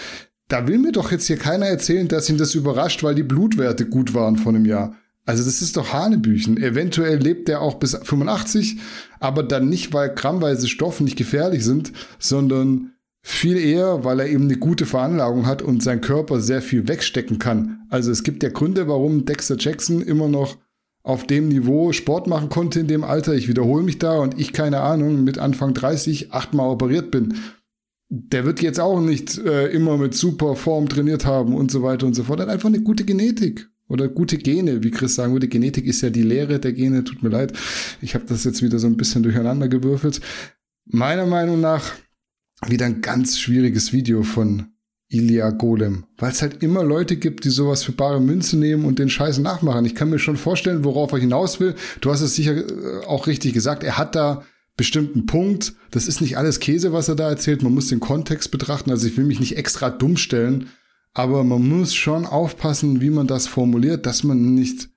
da 0.49 0.66
will 0.66 0.79
mir 0.79 0.92
doch 0.92 1.11
jetzt 1.11 1.27
hier 1.27 1.38
keiner 1.38 1.66
erzählen, 1.66 2.09
dass 2.09 2.29
ihn 2.29 2.37
das 2.37 2.55
überrascht, 2.55 3.03
weil 3.03 3.14
die 3.14 3.23
Blutwerte 3.23 3.87
gut 3.87 4.14
waren 4.14 4.37
von 4.37 4.57
einem 4.57 4.66
Jahr. 4.66 4.97
Also 5.27 5.42
das 5.42 5.62
ist 5.62 5.77
doch 5.77 5.92
Hanebüchen. 5.92 6.59
Eventuell 6.59 7.18
lebt 7.18 7.49
er 7.49 7.62
auch 7.62 7.75
bis 7.75 7.97
85, 7.97 8.79
aber 9.20 9.42
dann 9.42 9.68
nicht, 9.68 9.94
weil 9.94 10.11
grammweise 10.11 10.68
Stoffe 10.68 11.03
nicht 11.03 11.16
gefährlich 11.16 11.64
sind, 11.64 11.92
sondern 12.18 12.90
viel 13.23 13.57
eher, 13.57 14.05
weil 14.05 14.20
er 14.20 14.29
eben 14.29 14.44
eine 14.44 14.59
gute 14.59 14.85
Veranlagung 14.85 15.47
hat 15.47 15.62
und 15.62 15.83
sein 15.83 16.03
Körper 16.03 16.42
sehr 16.42 16.61
viel 16.61 16.88
wegstecken 16.88 17.38
kann. 17.38 17.87
Also 17.88 18.11
es 18.11 18.23
gibt 18.23 18.42
ja 18.42 18.51
Gründe, 18.51 18.87
warum 18.87 19.25
Dexter 19.25 19.57
Jackson 19.59 20.03
immer 20.03 20.29
noch 20.29 20.59
auf 21.05 21.27
dem 21.27 21.49
Niveau 21.49 21.93
Sport 21.93 22.27
machen 22.27 22.49
konnte 22.49 22.81
in 22.81 22.88
dem 22.88 23.05
Alter. 23.05 23.35
Ich 23.35 23.47
wiederhole 23.47 23.85
mich 23.85 23.99
da 23.99 24.19
und 24.19 24.40
ich 24.40 24.53
keine 24.53 24.81
Ahnung, 24.81 25.23
mit 25.23 25.38
Anfang 25.38 25.75
30 25.75 26.33
achtmal 26.33 26.69
operiert 26.71 27.11
bin. 27.11 27.35
Der 28.09 28.45
wird 28.47 28.62
jetzt 28.62 28.81
auch 28.81 29.01
nicht 29.01 29.38
äh, 29.38 29.69
immer 29.69 29.99
mit 29.99 30.14
super 30.14 30.57
Form 30.57 30.88
trainiert 30.88 31.27
haben 31.27 31.55
und 31.55 31.71
so 31.71 31.83
weiter 31.83 32.07
und 32.07 32.14
so 32.14 32.25
fort. 32.25 32.40
Er 32.40 32.47
hat 32.47 32.53
einfach 32.53 32.69
eine 32.69 32.81
gute 32.81 33.05
Genetik 33.05 33.69
oder 33.87 34.09
gute 34.09 34.38
Gene, 34.38 34.83
wie 34.83 34.90
Chris 34.90 35.14
sagen 35.14 35.35
würde. 35.35 35.47
Genetik 35.47 35.85
ist 35.85 36.01
ja 36.01 36.09
die 36.09 36.23
Lehre 36.23 36.59
der 36.59 36.73
Gene. 36.73 37.05
Tut 37.05 37.23
mir 37.23 37.29
leid, 37.29 37.53
ich 38.01 38.14
habe 38.14 38.25
das 38.27 38.45
jetzt 38.45 38.62
wieder 38.62 38.79
so 38.79 38.87
ein 38.87 38.97
bisschen 38.97 39.23
durcheinander 39.23 39.69
gewürfelt. 39.69 40.23
Meiner 40.87 41.27
Meinung 41.27 41.61
nach 41.61 41.93
wieder 42.67 42.87
ein 42.87 43.03
ganz 43.03 43.38
schwieriges 43.38 43.93
Video 43.93 44.23
von 44.23 44.74
Ilya 45.09 45.51
Golem, 45.51 46.05
weil 46.17 46.33
es 46.33 46.43
halt 46.43 46.62
immer 46.62 46.83
Leute 46.83 47.17
gibt, 47.17 47.45
die 47.45 47.51
sowas 47.51 47.85
für 47.85 47.93
bare 47.93 48.21
Münze 48.21 48.57
nehmen 48.57 48.85
und 48.85 48.99
den 48.99 49.11
Scheiß 49.11 49.38
nachmachen. 49.38 49.85
Ich 49.85 49.95
kann 49.95 50.11
mir 50.11 50.19
schon 50.19 50.37
vorstellen, 50.37 50.85
worauf 50.85 51.12
er 51.12 51.19
hinaus 51.19 51.61
will. 51.61 51.75
Du 52.01 52.11
hast 52.11 52.21
es 52.21 52.35
sicher 52.35 52.57
äh, 52.57 53.07
auch 53.07 53.27
richtig 53.27 53.53
gesagt. 53.53 53.85
Er 53.85 53.99
hat 53.99 54.14
da 54.14 54.43
bestimmten 54.77 55.27
Punkt. 55.27 55.75
Das 55.90 56.09
ist 56.09 56.21
nicht 56.21 56.37
alles 56.37 56.59
Käse, 56.59 56.93
was 56.93 57.09
er 57.09 57.14
da 57.14 57.29
erzählt. 57.29 57.62
Man 57.62 57.75
muss 57.75 57.88
den 57.88 58.01
Kontext 58.01 58.51
betrachten. 58.51 58.90
Also 58.90 59.07
ich 59.07 59.17
will 59.17 59.25
mich 59.25 59.40
nicht 59.40 59.57
extra 59.57 59.90
dumm 59.90 60.17
stellen, 60.17 60.69
aber 61.12 61.45
man 61.45 61.67
muss 61.69 61.95
schon 61.95 62.27
aufpassen, 62.27 63.01
wie 63.01 63.11
man 63.11 63.27
das 63.27 63.47
formuliert, 63.47 64.07
dass 64.07 64.25
man 64.25 64.55
nicht 64.55 64.88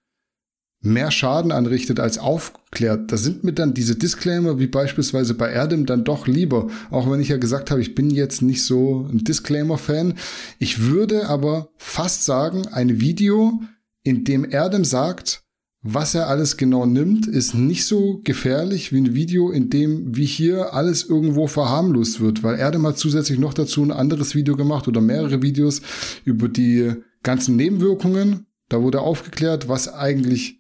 mehr 0.82 1.12
Schaden 1.12 1.52
anrichtet 1.52 2.00
als 2.00 2.18
aufklärt. 2.18 3.12
Da 3.12 3.18
sind 3.18 3.44
mir 3.44 3.54
dann 3.54 3.74
diese 3.74 3.96
Disclaimer 3.96 4.60
wie 4.60 4.68
beispielsweise 4.68 5.34
bei 5.34 5.50
Erdem 5.50 5.86
dann 5.86 6.04
doch 6.04 6.28
lieber. 6.28 6.68
Auch 6.92 7.10
wenn 7.10 7.20
ich 7.20 7.30
ja 7.30 7.38
gesagt 7.38 7.72
habe, 7.72 7.82
ich 7.82 7.96
bin 7.96 8.10
jetzt 8.10 8.42
nicht 8.42 8.64
so 8.64 9.08
ein 9.12 9.24
Disclaimer-Fan. 9.24 10.14
Ich 10.60 10.84
würde 10.84 11.28
aber 11.28 11.70
fast 11.78 12.26
sagen, 12.26 12.68
ein 12.68 13.00
Video, 13.00 13.62
in 14.04 14.24
dem 14.24 14.50
Erdem 14.50 14.86
sagt, 14.86 15.44
was 15.82 16.16
er 16.16 16.28
alles 16.28 16.58
genau 16.58 16.86
nimmt, 16.86 17.28
ist 17.28 17.54
nicht 17.54 17.86
so 17.86 18.20
gefährlich 18.24 18.92
wie 18.92 18.98
ein 18.98 19.14
Video, 19.14 19.52
in 19.52 19.70
dem 19.70 20.16
wie 20.16 20.26
hier 20.26 20.74
alles 20.74 21.04
irgendwo 21.04 21.48
verharmlost 21.48 22.20
wird, 22.20 22.44
weil 22.44 22.60
Erdem 22.60 22.86
hat 22.86 22.98
zusätzlich 22.98 23.40
noch 23.40 23.54
dazu 23.54 23.84
ein 23.84 23.92
anderes 23.92 24.36
Video 24.36 24.56
gemacht 24.56 24.88
oder 24.88 25.02
mehrere 25.02 25.42
Videos 25.42 25.82
über 26.26 26.50
die 26.50 26.94
ganzen 27.24 27.56
Nebenwirkungen. 27.56 28.48
Da 28.70 28.82
wurde 28.82 29.02
aufgeklärt, 29.02 29.70
was 29.70 29.88
eigentlich 29.88 30.57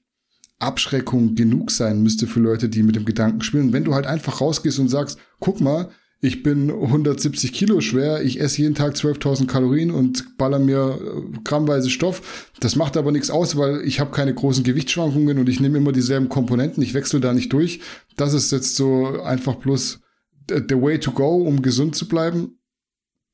Abschreckung 0.59 1.35
genug 1.35 1.71
sein 1.71 2.01
müsste 2.01 2.27
für 2.27 2.39
Leute, 2.39 2.69
die 2.69 2.83
mit 2.83 2.95
dem 2.95 3.05
Gedanken 3.05 3.41
spielen. 3.41 3.73
Wenn 3.73 3.83
du 3.83 3.93
halt 3.93 4.07
einfach 4.07 4.41
rausgehst 4.41 4.79
und 4.79 4.89
sagst, 4.89 5.19
guck 5.39 5.61
mal, 5.61 5.89
ich 6.19 6.41
bin 6.41 6.71
170 6.71 7.53
Kilo 7.53 7.79
schwer, 7.79 8.23
ich 8.23 8.39
esse 8.39 8.63
jeden 8.63 8.73
Tag 8.73 8.95
12.000 8.95 9.45
Kalorien 9.45 9.91
und 9.91 10.37
baller 10.37 10.57
mir 10.57 10.99
äh, 10.99 11.37
grammweise 11.43 11.91
Stoff. 11.91 12.51
Das 12.59 12.75
macht 12.75 12.97
aber 12.97 13.11
nichts 13.11 13.29
aus, 13.29 13.55
weil 13.55 13.81
ich 13.81 13.99
habe 13.99 14.09
keine 14.09 14.33
großen 14.33 14.63
Gewichtsschwankungen 14.63 15.37
und 15.37 15.47
ich 15.47 15.59
nehme 15.59 15.77
immer 15.77 15.91
dieselben 15.91 16.27
Komponenten, 16.27 16.81
ich 16.81 16.95
wechsle 16.95 17.19
da 17.19 17.33
nicht 17.33 17.53
durch. 17.53 17.81
Das 18.15 18.33
ist 18.33 18.51
jetzt 18.51 18.75
so 18.75 19.21
einfach 19.21 19.55
bloß 19.55 19.99
the 20.49 20.81
way 20.81 20.99
to 20.99 21.11
go, 21.11 21.43
um 21.43 21.61
gesund 21.61 21.95
zu 21.95 22.07
bleiben. 22.07 22.57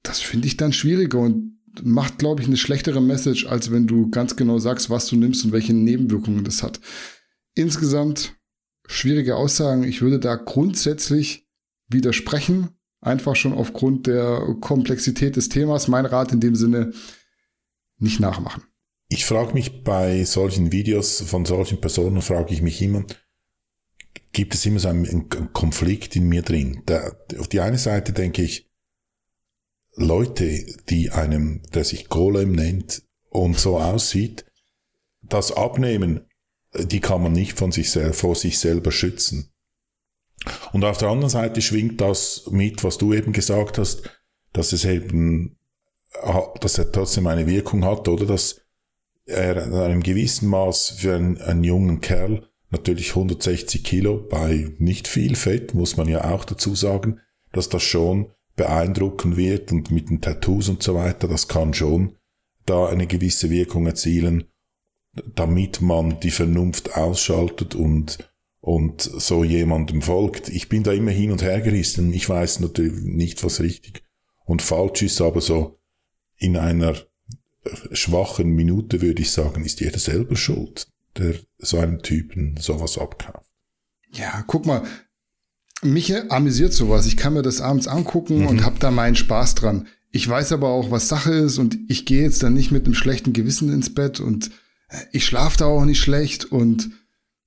Das 0.01 0.19
finde 0.19 0.47
ich 0.47 0.57
dann 0.57 0.73
schwieriger 0.73 1.19
und 1.19 1.59
macht, 1.81 2.19
glaube 2.19 2.41
ich, 2.41 2.47
eine 2.47 2.57
schlechtere 2.57 3.01
Message, 3.01 3.47
als 3.47 3.71
wenn 3.71 3.87
du 3.87 4.09
ganz 4.09 4.35
genau 4.35 4.59
sagst, 4.59 4.89
was 4.89 5.07
du 5.07 5.15
nimmst 5.15 5.43
und 5.45 5.51
welche 5.51 5.73
Nebenwirkungen 5.73 6.43
das 6.43 6.61
hat. 6.61 6.79
Insgesamt 7.55 8.35
schwierige 8.85 9.35
Aussagen. 9.35 9.83
Ich 9.83 10.01
würde 10.01 10.19
da 10.19 10.35
grundsätzlich 10.35 11.47
widersprechen, 11.87 12.69
einfach 13.01 13.35
schon 13.35 13.53
aufgrund 13.53 14.07
der 14.07 14.55
Komplexität 14.61 15.35
des 15.35 15.49
Themas. 15.49 15.87
Mein 15.87 16.05
Rat 16.05 16.31
in 16.31 16.39
dem 16.39 16.55
Sinne, 16.55 16.93
nicht 17.97 18.19
nachmachen. 18.19 18.63
Ich 19.09 19.25
frage 19.25 19.53
mich 19.53 19.83
bei 19.83 20.23
solchen 20.23 20.71
Videos 20.71 21.21
von 21.21 21.45
solchen 21.45 21.79
Personen, 21.79 22.21
frage 22.21 22.53
ich 22.53 22.61
mich 22.61 22.81
immer, 22.81 23.05
gibt 24.31 24.55
es 24.55 24.65
immer 24.65 24.79
so 24.79 24.87
einen, 24.89 25.29
Konflikt 25.53 26.15
in 26.15 26.27
mir 26.27 26.41
drin? 26.41 26.81
Da, 26.85 27.15
auf 27.37 27.47
die 27.47 27.59
eine 27.59 27.77
Seite 27.77 28.11
denke 28.11 28.41
ich, 28.41 28.72
Leute, 29.95 30.65
die 30.89 31.11
einem, 31.11 31.61
der 31.73 31.83
sich 31.83 32.09
Golem 32.09 32.53
nennt 32.53 33.03
und 33.29 33.57
so 33.57 33.79
aussieht, 33.79 34.45
das 35.21 35.51
abnehmen, 35.51 36.27
die 36.75 36.99
kann 36.99 37.21
man 37.21 37.33
nicht 37.33 37.57
von 37.57 37.71
sich 37.71 37.91
selber, 37.91 38.13
vor 38.13 38.35
sich 38.35 38.59
selber 38.59 38.91
schützen. 38.91 39.51
Und 40.71 40.83
auf 40.83 40.97
der 40.97 41.09
anderen 41.09 41.29
Seite 41.29 41.61
schwingt 41.61 42.01
das 42.01 42.47
mit, 42.49 42.83
was 42.83 42.97
du 42.97 43.13
eben 43.13 43.31
gesagt 43.31 43.77
hast, 43.77 44.09
dass 44.51 44.73
es 44.73 44.85
eben, 44.85 45.57
dass 46.59 46.77
er 46.77 46.91
trotzdem 46.91 47.27
eine 47.27 47.47
Wirkung 47.47 47.85
hat, 47.85 48.07
oder 48.07 48.25
dass 48.25 48.61
er 49.25 49.65
in 49.65 49.73
einem 49.73 50.03
gewissen 50.03 50.49
Maß 50.49 50.95
für 50.97 51.15
einen, 51.15 51.37
einen 51.41 51.63
jungen 51.63 52.01
Kerl 52.01 52.47
natürlich 52.69 53.09
160 53.09 53.83
Kilo 53.83 54.27
bei 54.29 54.73
nicht 54.79 55.07
viel 55.07 55.35
Fett, 55.35 55.73
muss 55.73 55.95
man 55.95 56.09
ja 56.09 56.31
auch 56.31 56.43
dazu 56.43 56.75
sagen, 56.75 57.21
dass 57.51 57.69
das 57.69 57.83
schon 57.83 58.31
beeindrucken 58.55 59.37
wird 59.37 59.71
und 59.71 59.91
mit 59.91 60.09
den 60.09 60.21
Tattoos 60.21 60.69
und 60.69 60.83
so 60.83 60.95
weiter, 60.95 61.27
das 61.27 61.47
kann 61.47 61.73
schon 61.73 62.15
da 62.65 62.87
eine 62.87 63.07
gewisse 63.07 63.49
Wirkung 63.49 63.87
erzielen, 63.87 64.45
damit 65.35 65.81
man 65.81 66.19
die 66.19 66.31
Vernunft 66.31 66.95
ausschaltet 66.95 67.75
und 67.75 68.29
und 68.63 69.01
so 69.01 69.43
jemandem 69.43 70.01
folgt. 70.01 70.47
Ich 70.47 70.69
bin 70.69 70.83
da 70.83 70.93
immer 70.93 71.11
hin 71.11 71.33
und 71.33 71.41
her 71.41 71.59
gerissen. 71.59 72.13
Ich 72.13 72.29
weiß 72.29 72.61
natürlich 72.61 73.03
nicht, 73.03 73.43
was 73.43 73.59
richtig 73.59 74.03
und 74.45 74.61
falsch 74.61 75.01
ist, 75.01 75.19
aber 75.19 75.41
so 75.41 75.81
in 76.37 76.55
einer 76.55 76.95
schwachen 77.91 78.51
Minute 78.51 79.01
würde 79.01 79.21
ich 79.21 79.31
sagen, 79.31 79.65
ist 79.65 79.81
jeder 79.81 79.99
selber 79.99 80.37
schuld, 80.37 80.87
der 81.17 81.35
so 81.57 81.77
einem 81.77 82.01
Typen 82.03 82.55
sowas 82.57 82.97
abkauft. 82.97 83.51
Ja, 84.13 84.45
guck 84.47 84.65
mal, 84.65 84.83
mich 85.85 86.13
amüsiert 86.31 86.73
sowas. 86.73 87.05
Ich 87.05 87.17
kann 87.17 87.33
mir 87.33 87.41
das 87.41 87.61
abends 87.61 87.87
angucken 87.87 88.41
mhm. 88.41 88.47
und 88.47 88.65
hab 88.65 88.79
da 88.79 88.91
meinen 88.91 89.15
Spaß 89.15 89.55
dran. 89.55 89.87
Ich 90.11 90.27
weiß 90.27 90.51
aber 90.51 90.69
auch, 90.69 90.91
was 90.91 91.07
Sache 91.07 91.33
ist 91.33 91.57
und 91.57 91.77
ich 91.87 92.05
gehe 92.05 92.21
jetzt 92.21 92.43
dann 92.43 92.53
nicht 92.53 92.71
mit 92.71 92.85
einem 92.85 92.93
schlechten 92.93 93.33
Gewissen 93.33 93.73
ins 93.73 93.93
Bett 93.93 94.19
und 94.19 94.51
ich 95.11 95.25
schlafe 95.25 95.57
da 95.57 95.65
auch 95.65 95.85
nicht 95.85 95.99
schlecht 95.99 96.45
und 96.45 96.91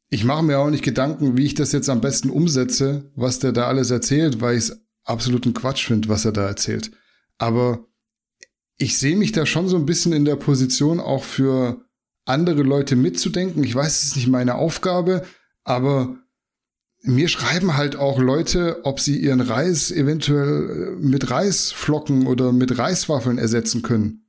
ich 0.09 0.25
mache 0.25 0.43
mir 0.43 0.59
auch 0.59 0.71
nicht 0.71 0.85
Gedanken, 0.85 1.37
wie 1.37 1.45
ich 1.45 1.55
das 1.55 1.73
jetzt 1.73 1.89
am 1.89 2.01
besten 2.01 2.31
umsetze, 2.31 3.11
was 3.15 3.39
der 3.39 3.53
da 3.53 3.67
alles 3.67 3.91
erzählt, 3.91 4.41
weil 4.41 4.57
ich 4.57 4.65
es 4.65 4.81
absoluten 5.05 5.55
Quatsch 5.55 5.87
finde, 5.87 6.09
was 6.09 6.25
er 6.25 6.33
da 6.33 6.47
erzählt. 6.47 6.91
Aber 7.39 7.87
ich 8.79 8.99
sehe 8.99 9.17
mich 9.17 9.33
da 9.33 9.47
schon 9.47 9.69
so 9.69 9.77
ein 9.77 9.87
bisschen 9.87 10.13
in 10.13 10.25
der 10.25 10.37
Position, 10.37 11.01
auch 11.01 11.25
für 11.25 11.85
andere 12.25 12.63
Leute 12.63 12.97
mitzudenken. 12.97 13.65
Ich 13.65 13.75
weiß, 13.75 14.03
es 14.03 14.09
ist 14.09 14.17
nicht 14.17 14.29
meine 14.29 14.57
Aufgabe, 14.57 15.25
aber 15.65 16.17
mir 17.07 17.29
schreiben 17.29 17.77
halt 17.77 17.97
auch 17.97 18.19
Leute, 18.19 18.81
ob 18.85 19.01
sie 19.01 19.19
ihren 19.19 19.41
Reis 19.41 19.91
eventuell 19.91 20.97
äh, 20.99 21.05
mit 21.05 21.31
Reisflocken 21.31 22.27
oder 22.27 22.53
mit 22.53 22.77
Reiswaffeln 22.77 23.39
ersetzen 23.39 23.83
können. 23.83 24.27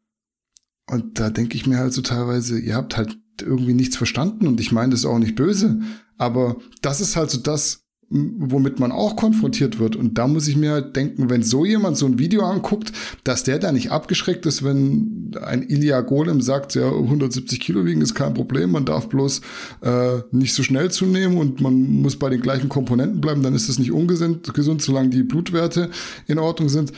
Und 0.89 1.19
da 1.19 1.29
denke 1.29 1.55
ich 1.55 1.67
mir 1.67 1.79
halt 1.79 1.93
so 1.93 2.01
teilweise, 2.01 2.59
ihr 2.59 2.75
habt 2.75 2.95
halt 2.95 3.17
irgendwie 3.41 3.73
nichts 3.73 3.97
verstanden 3.97 4.47
und 4.47 4.59
ich 4.59 4.71
meine 4.71 4.91
das 4.91 5.05
auch 5.05 5.19
nicht 5.19 5.35
böse, 5.35 5.81
aber 6.17 6.57
das 6.81 7.01
ist 7.01 7.15
halt 7.15 7.29
so 7.29 7.39
das, 7.39 7.86
womit 8.09 8.79
man 8.79 8.93
auch 8.93 9.17
konfrontiert 9.17 9.79
wird. 9.79 9.97
Und 9.97 10.17
da 10.17 10.27
muss 10.27 10.47
ich 10.47 10.55
mir 10.55 10.71
halt 10.71 10.95
denken, 10.95 11.29
wenn 11.29 11.43
so 11.43 11.65
jemand 11.65 11.97
so 11.97 12.05
ein 12.05 12.19
Video 12.19 12.43
anguckt, 12.43 12.93
dass 13.25 13.43
der 13.43 13.59
da 13.59 13.73
nicht 13.73 13.91
abgeschreckt 13.91 14.45
ist, 14.45 14.63
wenn 14.63 15.31
ein 15.41 15.67
Ilya 15.67 16.01
Golem 16.01 16.39
sagt, 16.39 16.75
ja, 16.75 16.89
170 16.89 17.59
Kilo 17.59 17.85
wiegen 17.85 18.01
ist 18.01 18.15
kein 18.15 18.33
Problem, 18.33 18.71
man 18.71 18.85
darf 18.85 19.09
bloß 19.09 19.41
äh, 19.81 20.19
nicht 20.31 20.53
so 20.53 20.63
schnell 20.63 20.89
zunehmen 20.89 21.37
und 21.37 21.59
man 21.59 22.01
muss 22.01 22.17
bei 22.17 22.29
den 22.29 22.41
gleichen 22.41 22.69
Komponenten 22.69 23.19
bleiben, 23.19 23.43
dann 23.43 23.55
ist 23.55 23.67
das 23.67 23.77
nicht 23.79 23.91
ungesund, 23.91 24.53
gesund, 24.53 24.81
solange 24.81 25.09
die 25.09 25.23
Blutwerte 25.23 25.89
in 26.27 26.39
Ordnung 26.39 26.69
sind. 26.69 26.93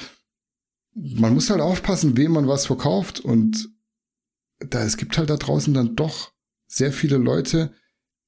Man 0.93 1.33
muss 1.33 1.49
halt 1.49 1.61
aufpassen, 1.61 2.17
wem 2.17 2.33
man 2.33 2.47
was 2.47 2.67
verkauft 2.67 3.19
und 3.19 3.69
da 4.59 4.83
es 4.83 4.97
gibt 4.97 5.17
halt 5.17 5.29
da 5.29 5.37
draußen 5.37 5.73
dann 5.73 5.95
doch 5.95 6.31
sehr 6.67 6.91
viele 6.91 7.17
Leute, 7.17 7.71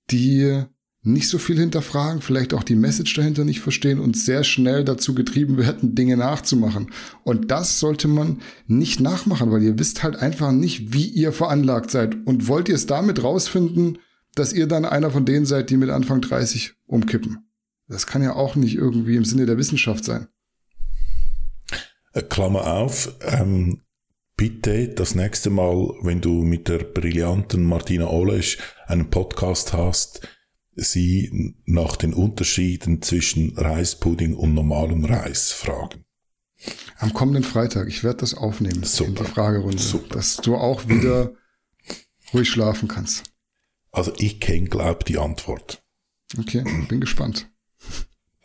die 0.09 0.63
nicht 1.03 1.29
so 1.29 1.39
viel 1.39 1.57
hinterfragen, 1.57 2.21
vielleicht 2.21 2.53
auch 2.53 2.63
die 2.63 2.75
Message 2.75 3.15
dahinter 3.15 3.43
nicht 3.43 3.59
verstehen 3.59 3.99
und 3.99 4.15
sehr 4.15 4.43
schnell 4.43 4.83
dazu 4.83 5.15
getrieben 5.15 5.57
werden, 5.57 5.95
Dinge 5.95 6.15
nachzumachen. 6.15 6.91
Und 7.23 7.49
das 7.49 7.79
sollte 7.79 8.07
man 8.07 8.41
nicht 8.67 8.99
nachmachen, 8.99 9.51
weil 9.51 9.63
ihr 9.63 9.79
wisst 9.79 10.03
halt 10.03 10.15
einfach 10.15 10.51
nicht, 10.51 10.93
wie 10.93 11.07
ihr 11.07 11.31
veranlagt 11.31 11.89
seid. 11.89 12.15
Und 12.25 12.47
wollt 12.47 12.69
ihr 12.69 12.75
es 12.75 12.85
damit 12.85 13.23
rausfinden, 13.23 13.97
dass 14.35 14.53
ihr 14.53 14.67
dann 14.67 14.85
einer 14.85 15.09
von 15.09 15.25
denen 15.25 15.45
seid, 15.45 15.71
die 15.71 15.77
mit 15.77 15.89
Anfang 15.89 16.21
30 16.21 16.73
umkippen? 16.85 17.49
Das 17.87 18.05
kann 18.05 18.21
ja 18.21 18.35
auch 18.35 18.55
nicht 18.55 18.75
irgendwie 18.75 19.15
im 19.15 19.25
Sinne 19.25 19.47
der 19.47 19.57
Wissenschaft 19.57 20.05
sein. 20.05 20.27
Klammer 22.29 22.67
auf, 22.67 23.15
ähm, 23.21 23.81
bitte 24.37 24.89
das 24.89 25.15
nächste 25.15 25.49
Mal, 25.49 25.93
wenn 26.03 26.21
du 26.21 26.43
mit 26.43 26.67
der 26.67 26.79
brillanten 26.79 27.63
Martina 27.63 28.07
Olesch 28.07 28.59
einen 28.85 29.09
Podcast 29.09 29.73
hast, 29.73 30.27
sie 30.75 31.55
nach 31.65 31.95
den 31.95 32.13
Unterschieden 32.13 33.01
zwischen 33.01 33.57
Reispudding 33.57 34.35
und 34.35 34.53
normalem 34.53 35.05
Reis 35.05 35.51
fragen. 35.51 36.05
Am 36.97 37.13
kommenden 37.13 37.43
Freitag, 37.43 37.87
ich 37.87 38.03
werde 38.03 38.19
das 38.19 38.33
aufnehmen 38.33 38.83
Super. 38.83 39.09
in 39.09 39.15
die 39.15 39.23
Fragerunde, 39.23 39.81
Super. 39.81 40.15
dass 40.15 40.37
du 40.37 40.55
auch 40.55 40.87
wieder 40.87 41.33
ruhig 42.33 42.49
schlafen 42.49 42.87
kannst. 42.87 43.23
Also 43.91 44.13
ich 44.17 44.39
kenne, 44.39 44.67
glaub, 44.67 45.05
die 45.05 45.17
Antwort. 45.17 45.83
Okay, 46.37 46.63
bin 46.87 47.01
gespannt. 47.01 47.49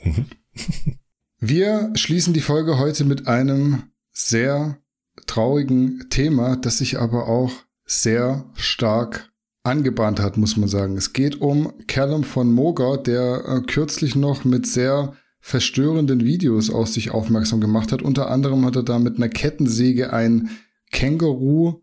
Mhm. 0.03 0.27
Wir 1.39 1.93
schließen 1.95 2.33
die 2.33 2.41
Folge 2.41 2.79
heute 2.79 3.05
mit 3.05 3.29
einem 3.29 3.91
sehr 4.11 4.79
traurigen 5.27 6.09
Thema, 6.09 6.57
das 6.57 6.79
sich 6.79 6.99
aber 6.99 7.29
auch 7.29 7.53
sehr 7.85 8.51
stark 8.55 9.31
angebahnt 9.67 10.21
hat, 10.21 10.37
muss 10.37 10.57
man 10.57 10.69
sagen. 10.69 10.97
Es 10.97 11.12
geht 11.12 11.41
um 11.41 11.73
Callum 11.87 12.25
von 12.25 12.53
Moga, 12.53 12.97
der 12.97 13.45
äh, 13.47 13.61
kürzlich 13.61 14.14
noch 14.14 14.45
mit 14.45 14.67
sehr 14.67 15.14
verstörenden 15.41 16.25
Videos 16.25 16.71
aus 16.71 16.95
sich 16.95 17.11
aufmerksam 17.11 17.61
gemacht 17.61 17.93
hat. 17.93 18.03
Unter 18.03 18.31
anderem 18.31 18.64
hat 18.64 18.77
er 18.77 18.83
da 18.83 18.99
mit 18.99 19.17
einer 19.17 19.29
Kettensäge 19.29 20.12
ein 20.12 20.51
Känguru 20.91 21.83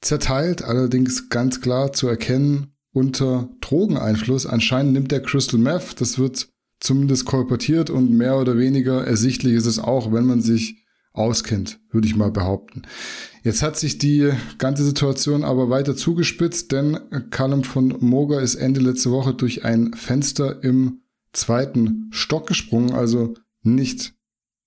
zerteilt, 0.00 0.62
allerdings 0.62 1.28
ganz 1.28 1.60
klar 1.60 1.92
zu 1.92 2.08
erkennen 2.08 2.74
unter 2.92 3.50
Drogeneinfluss. 3.60 4.46
Anscheinend 4.46 4.92
nimmt 4.92 5.12
er 5.12 5.20
Crystal 5.20 5.60
Meth, 5.60 6.00
das 6.00 6.18
wird 6.18 6.48
zumindest 6.80 7.24
kolportiert 7.24 7.90
und 7.90 8.10
mehr 8.10 8.38
oder 8.38 8.58
weniger 8.58 9.06
ersichtlich 9.06 9.54
ist 9.54 9.66
es 9.66 9.78
auch, 9.78 10.12
wenn 10.12 10.26
man 10.26 10.40
sich 10.40 10.81
auskennt, 11.12 11.80
würde 11.90 12.06
ich 12.06 12.16
mal 12.16 12.30
behaupten. 12.30 12.82
Jetzt 13.42 13.62
hat 13.62 13.76
sich 13.76 13.98
die 13.98 14.32
ganze 14.58 14.84
Situation 14.84 15.44
aber 15.44 15.68
weiter 15.68 15.96
zugespitzt, 15.96 16.72
denn 16.72 16.98
Callum 17.30 17.64
von 17.64 17.96
Moga 18.00 18.40
ist 18.40 18.54
Ende 18.54 18.80
letzte 18.80 19.10
Woche 19.10 19.34
durch 19.34 19.64
ein 19.64 19.92
Fenster 19.94 20.62
im 20.62 21.02
zweiten 21.32 22.08
Stock 22.10 22.46
gesprungen, 22.46 22.92
also 22.92 23.34
nicht 23.62 24.14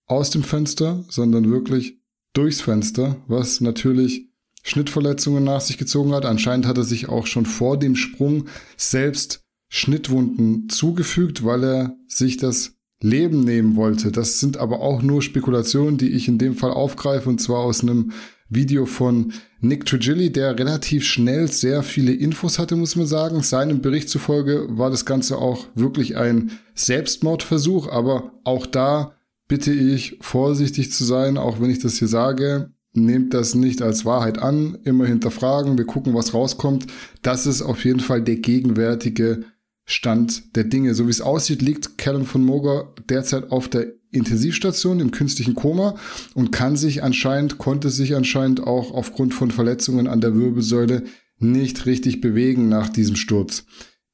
aus 0.07 0.29
dem 0.29 0.43
Fenster, 0.43 1.03
sondern 1.09 1.49
wirklich 1.49 1.99
durchs 2.33 2.61
Fenster, 2.61 3.17
was 3.27 3.61
natürlich 3.61 4.29
Schnittverletzungen 4.63 5.43
nach 5.43 5.61
sich 5.61 5.77
gezogen 5.77 6.13
hat. 6.13 6.25
Anscheinend 6.25 6.65
hat 6.65 6.77
er 6.77 6.83
sich 6.83 7.07
auch 7.07 7.27
schon 7.27 7.45
vor 7.45 7.77
dem 7.77 7.95
Sprung 7.95 8.45
selbst 8.77 9.43
Schnittwunden 9.69 10.69
zugefügt, 10.69 11.43
weil 11.43 11.63
er 11.63 11.95
sich 12.07 12.37
das 12.37 12.74
Leben 13.01 13.41
nehmen 13.41 13.75
wollte. 13.75 14.11
Das 14.11 14.39
sind 14.39 14.57
aber 14.57 14.81
auch 14.81 15.01
nur 15.01 15.21
Spekulationen, 15.21 15.97
die 15.97 16.11
ich 16.11 16.27
in 16.27 16.37
dem 16.37 16.55
Fall 16.55 16.71
aufgreife, 16.71 17.29
und 17.29 17.41
zwar 17.41 17.59
aus 17.59 17.81
einem 17.81 18.11
Video 18.49 18.85
von 18.85 19.33
Nick 19.59 19.85
Trigilli, 19.85 20.31
der 20.31 20.57
relativ 20.57 21.03
schnell 21.03 21.51
sehr 21.51 21.81
viele 21.81 22.13
Infos 22.13 22.59
hatte, 22.59 22.75
muss 22.75 22.95
man 22.95 23.07
sagen. 23.07 23.41
Seinem 23.41 23.81
Bericht 23.81 24.09
zufolge 24.09 24.67
war 24.69 24.91
das 24.91 25.05
Ganze 25.05 25.37
auch 25.37 25.65
wirklich 25.73 26.15
ein 26.17 26.51
Selbstmordversuch, 26.75 27.87
aber 27.87 28.31
auch 28.43 28.65
da 28.65 29.15
bitte 29.47 29.73
ich 29.73 30.17
vorsichtig 30.21 30.91
zu 30.91 31.03
sein, 31.03 31.37
auch 31.37 31.59
wenn 31.59 31.69
ich 31.69 31.79
das 31.79 31.97
hier 31.97 32.07
sage. 32.07 32.71
Nehmt 32.93 33.33
das 33.33 33.55
nicht 33.55 33.81
als 33.81 34.05
Wahrheit 34.05 34.37
an, 34.39 34.77
immer 34.85 35.05
hinterfragen, 35.05 35.77
wir 35.77 35.85
gucken, 35.85 36.13
was 36.13 36.33
rauskommt. 36.33 36.87
Das 37.23 37.45
ist 37.45 37.61
auf 37.61 37.83
jeden 37.83 37.99
Fall 37.99 38.21
der 38.21 38.37
gegenwärtige 38.37 39.43
Stand 39.85 40.55
der 40.55 40.63
Dinge. 40.63 40.95
So 40.95 41.05
wie 41.07 41.11
es 41.11 41.21
aussieht, 41.21 41.61
liegt 41.61 41.97
Callum 41.97 42.25
von 42.25 42.43
Moger 42.43 42.93
derzeit 43.09 43.51
auf 43.51 43.67
der 43.67 43.93
Intensivstation 44.11 44.99
im 44.99 45.11
künstlichen 45.11 45.55
Koma 45.55 45.95
und 46.33 46.51
kann 46.51 46.75
sich 46.75 47.03
anscheinend, 47.03 47.57
konnte 47.57 47.89
sich 47.89 48.15
anscheinend 48.15 48.61
auch 48.61 48.91
aufgrund 48.91 49.33
von 49.33 49.51
Verletzungen 49.51 50.07
an 50.07 50.21
der 50.21 50.35
Wirbelsäule 50.35 51.03
nicht 51.37 51.85
richtig 51.85 52.21
bewegen 52.21 52.69
nach 52.69 52.89
diesem 52.89 53.15
Sturz. 53.15 53.65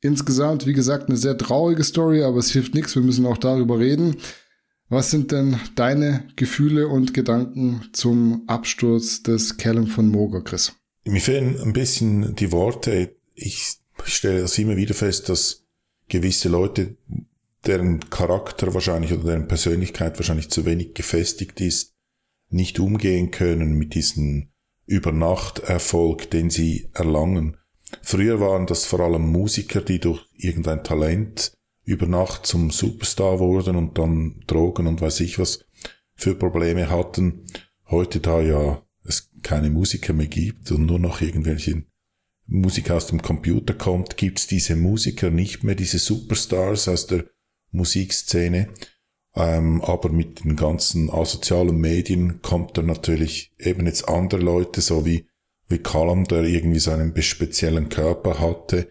Insgesamt, 0.02 0.66
wie 0.66 0.74
gesagt, 0.74 1.08
eine 1.08 1.18
sehr 1.18 1.38
traurige 1.38 1.84
Story, 1.84 2.24
aber 2.24 2.38
es 2.38 2.52
hilft 2.52 2.74
nichts, 2.74 2.96
wir 2.96 3.04
müssen 3.04 3.26
auch 3.26 3.38
darüber 3.38 3.80
reden. 3.80 4.16
Was 4.90 5.12
sind 5.12 5.32
denn 5.32 5.58
deine 5.76 6.26
Gefühle 6.36 6.88
und 6.88 7.14
Gedanken 7.14 7.86
zum 7.94 8.44
Absturz 8.48 9.24
des 9.24 9.58
Callum 9.58 9.88
von 9.88 10.10
Moger, 10.10 10.42
Chris? 10.42 10.74
Mir 11.06 11.22
fehlen 11.22 11.58
ein 11.62 11.74
bisschen 11.74 12.36
die 12.36 12.52
Worte. 12.52 13.16
Ich 13.36 13.78
stelle 14.06 14.42
das 14.42 14.58
immer 14.58 14.76
wieder 14.76 14.94
fest, 14.94 15.30
dass 15.30 15.61
gewisse 16.12 16.50
Leute, 16.50 16.98
deren 17.66 18.10
Charakter 18.10 18.74
wahrscheinlich 18.74 19.14
oder 19.14 19.24
deren 19.24 19.48
Persönlichkeit 19.48 20.20
wahrscheinlich 20.20 20.50
zu 20.50 20.66
wenig 20.66 20.94
gefestigt 20.94 21.62
ist, 21.62 21.96
nicht 22.50 22.80
umgehen 22.80 23.32
können 23.32 23.78
mit 23.78 23.96
diesem 23.96 24.50
Übernachterfolg, 24.86 26.30
den 26.30 26.50
sie 26.50 26.90
erlangen. 26.94 27.58
Früher 28.02 28.42
waren 28.42 28.68
das 28.68 28.86
vor 28.86 29.00
allem 29.00 29.32
Musiker, 29.32 29.82
die 29.82 30.00
durch 30.00 30.26
irgendein 30.36 30.84
Talent 30.84 31.54
über 31.84 32.08
Nacht 32.08 32.46
zum 32.46 32.72
Superstar 32.72 33.40
wurden 33.40 33.76
und 33.76 33.98
dann 33.98 34.44
Drogen 34.48 34.88
und 34.88 35.02
weiß 35.02 35.22
ich 35.22 35.40
was 35.40 35.66
für 36.16 36.36
Probleme 36.36 36.90
hatten. 36.90 37.46
Heute 37.90 38.20
da 38.20 38.42
ja 38.42 38.82
es 39.06 39.32
keine 39.44 39.70
Musiker 39.70 40.14
mehr 40.14 40.28
gibt 40.28 40.72
und 40.72 40.86
nur 40.86 41.00
noch 41.00 41.22
irgendwelche 41.22 41.84
Musik 42.52 42.92
aus 42.92 43.08
dem 43.08 43.22
Computer 43.22 43.74
kommt, 43.74 44.18
gibt's 44.18 44.46
diese 44.46 44.76
Musiker 44.76 45.30
nicht 45.30 45.64
mehr, 45.64 45.76
diese 45.76 46.00
Superstars 46.00 46.90
aus 46.90 47.08
der 47.08 47.26
Musikszene. 47.72 48.68
Ähm, 49.34 49.82
aber 49.82 50.10
mit 50.10 50.44
den 50.44 50.58
ganzen 50.58 51.10
asozialen 51.10 51.78
Medien 51.78 52.42
kommt 52.42 52.78
dann 52.78 52.88
natürlich 52.88 53.54
eben 53.58 53.86
jetzt 53.86 54.10
andere 54.10 54.42
Leute, 54.42 54.82
so 54.82 55.06
wie, 55.06 55.30
wie 55.70 55.78
Callum, 55.78 56.26
der 56.26 56.44
irgendwie 56.44 56.80
seinen 56.80 57.20
speziellen 57.22 57.88
Körper 57.88 58.42
hatte, 58.42 58.90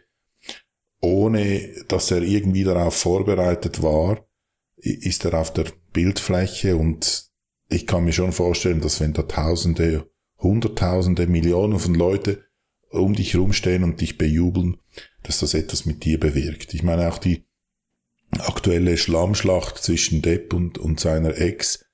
ohne 1.03 1.69
dass 1.89 2.11
er 2.11 2.23
irgendwie 2.23 2.65
darauf 2.65 2.97
vorbereitet 2.97 3.83
war, 3.83 4.27
ist 4.77 5.27
er 5.27 5.39
auf 5.39 5.53
der 5.53 5.67
Bildfläche 5.93 6.77
und 6.77 7.29
ich 7.69 7.87
kann 7.87 8.05
mir 8.05 8.13
schon 8.15 8.33
vorstellen, 8.33 8.81
dass 8.81 9.01
wenn 9.01 9.13
da 9.13 9.23
Tausende, 9.23 10.11
Hunderttausende, 10.39 11.27
Millionen 11.27 11.79
von 11.79 11.95
Leute 11.95 12.50
um 12.91 13.15
dich 13.15 13.37
rumstehen 13.37 13.85
und 13.85 14.01
dich 14.01 14.19
bejubeln, 14.19 14.79
dass 15.23 15.41
das 15.41 15.55
etwas 15.55 15.87
mit 15.87 16.05
dir 16.05 16.19
bewirkt. 16.19 16.75
Ich 16.75 16.83
meine 16.83 17.09
auch 17.09 17.19
die 17.19 17.45
aktuelle 18.39 18.97
Schlammschlacht 18.97 19.79
zwischen 19.79 20.23
Depp 20.23 20.53
und, 20.53 20.79
und 20.79 21.01
seiner 21.01 21.39
Ex 21.39 21.85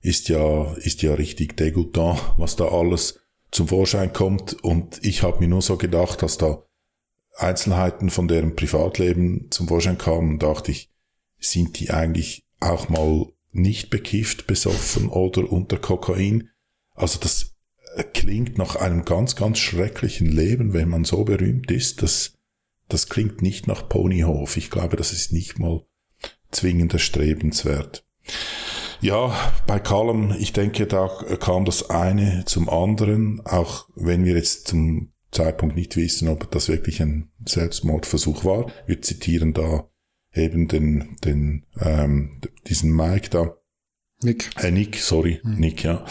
ist 0.00 0.28
ja, 0.28 0.74
ist 0.74 1.02
ja 1.02 1.14
richtig 1.14 1.56
degutant, 1.56 2.20
was 2.36 2.56
da 2.56 2.68
alles 2.68 3.20
zum 3.50 3.68
Vorschein 3.68 4.12
kommt 4.12 4.52
und 4.64 5.04
ich 5.04 5.22
habe 5.22 5.40
mir 5.40 5.48
nur 5.48 5.62
so 5.62 5.76
gedacht, 5.76 6.22
dass 6.22 6.38
da 6.38 6.62
Einzelheiten 7.36 8.10
von 8.10 8.28
deren 8.28 8.56
Privatleben 8.56 9.48
zum 9.50 9.68
Vorschein 9.68 9.98
kamen, 9.98 10.38
dachte 10.38 10.70
ich, 10.70 10.90
sind 11.38 11.78
die 11.78 11.90
eigentlich 11.90 12.46
auch 12.60 12.88
mal 12.88 13.26
nicht 13.52 13.90
bekifft, 13.90 14.46
besoffen 14.46 15.08
oder 15.08 15.50
unter 15.50 15.78
Kokain? 15.78 16.50
Also 16.94 17.18
das 17.20 17.55
klingt 18.02 18.58
nach 18.58 18.76
einem 18.76 19.04
ganz, 19.04 19.36
ganz 19.36 19.58
schrecklichen 19.58 20.26
Leben, 20.26 20.72
wenn 20.72 20.88
man 20.88 21.04
so 21.04 21.24
berühmt 21.24 21.70
ist. 21.70 22.02
Das, 22.02 22.34
das 22.88 23.08
klingt 23.08 23.42
nicht 23.42 23.66
nach 23.66 23.88
Ponyhof. 23.88 24.56
Ich 24.56 24.70
glaube, 24.70 24.96
das 24.96 25.12
ist 25.12 25.32
nicht 25.32 25.58
mal 25.58 25.84
zwingend 26.50 26.92
erstrebenswert. 26.92 28.06
Ja, 29.00 29.52
bei 29.66 29.78
Callum, 29.78 30.34
ich 30.38 30.52
denke, 30.52 30.86
da 30.86 31.08
kam 31.38 31.64
das 31.64 31.90
eine 31.90 32.44
zum 32.46 32.68
anderen, 32.68 33.44
auch 33.44 33.88
wenn 33.94 34.24
wir 34.24 34.34
jetzt 34.34 34.68
zum 34.68 35.12
Zeitpunkt 35.30 35.76
nicht 35.76 35.96
wissen, 35.96 36.28
ob 36.28 36.50
das 36.50 36.68
wirklich 36.68 37.02
ein 37.02 37.30
Selbstmordversuch 37.44 38.44
war. 38.44 38.70
Wir 38.86 39.02
zitieren 39.02 39.52
da 39.52 39.88
eben 40.32 40.68
den, 40.68 41.16
den, 41.24 41.66
ähm, 41.80 42.40
diesen 42.66 42.94
Mike 42.94 43.30
da. 43.30 43.56
Nick. 44.22 44.50
Äh, 44.62 44.70
Nick, 44.70 44.96
sorry, 44.96 45.40
hm. 45.42 45.56
Nick, 45.56 45.84
ja. 45.84 46.04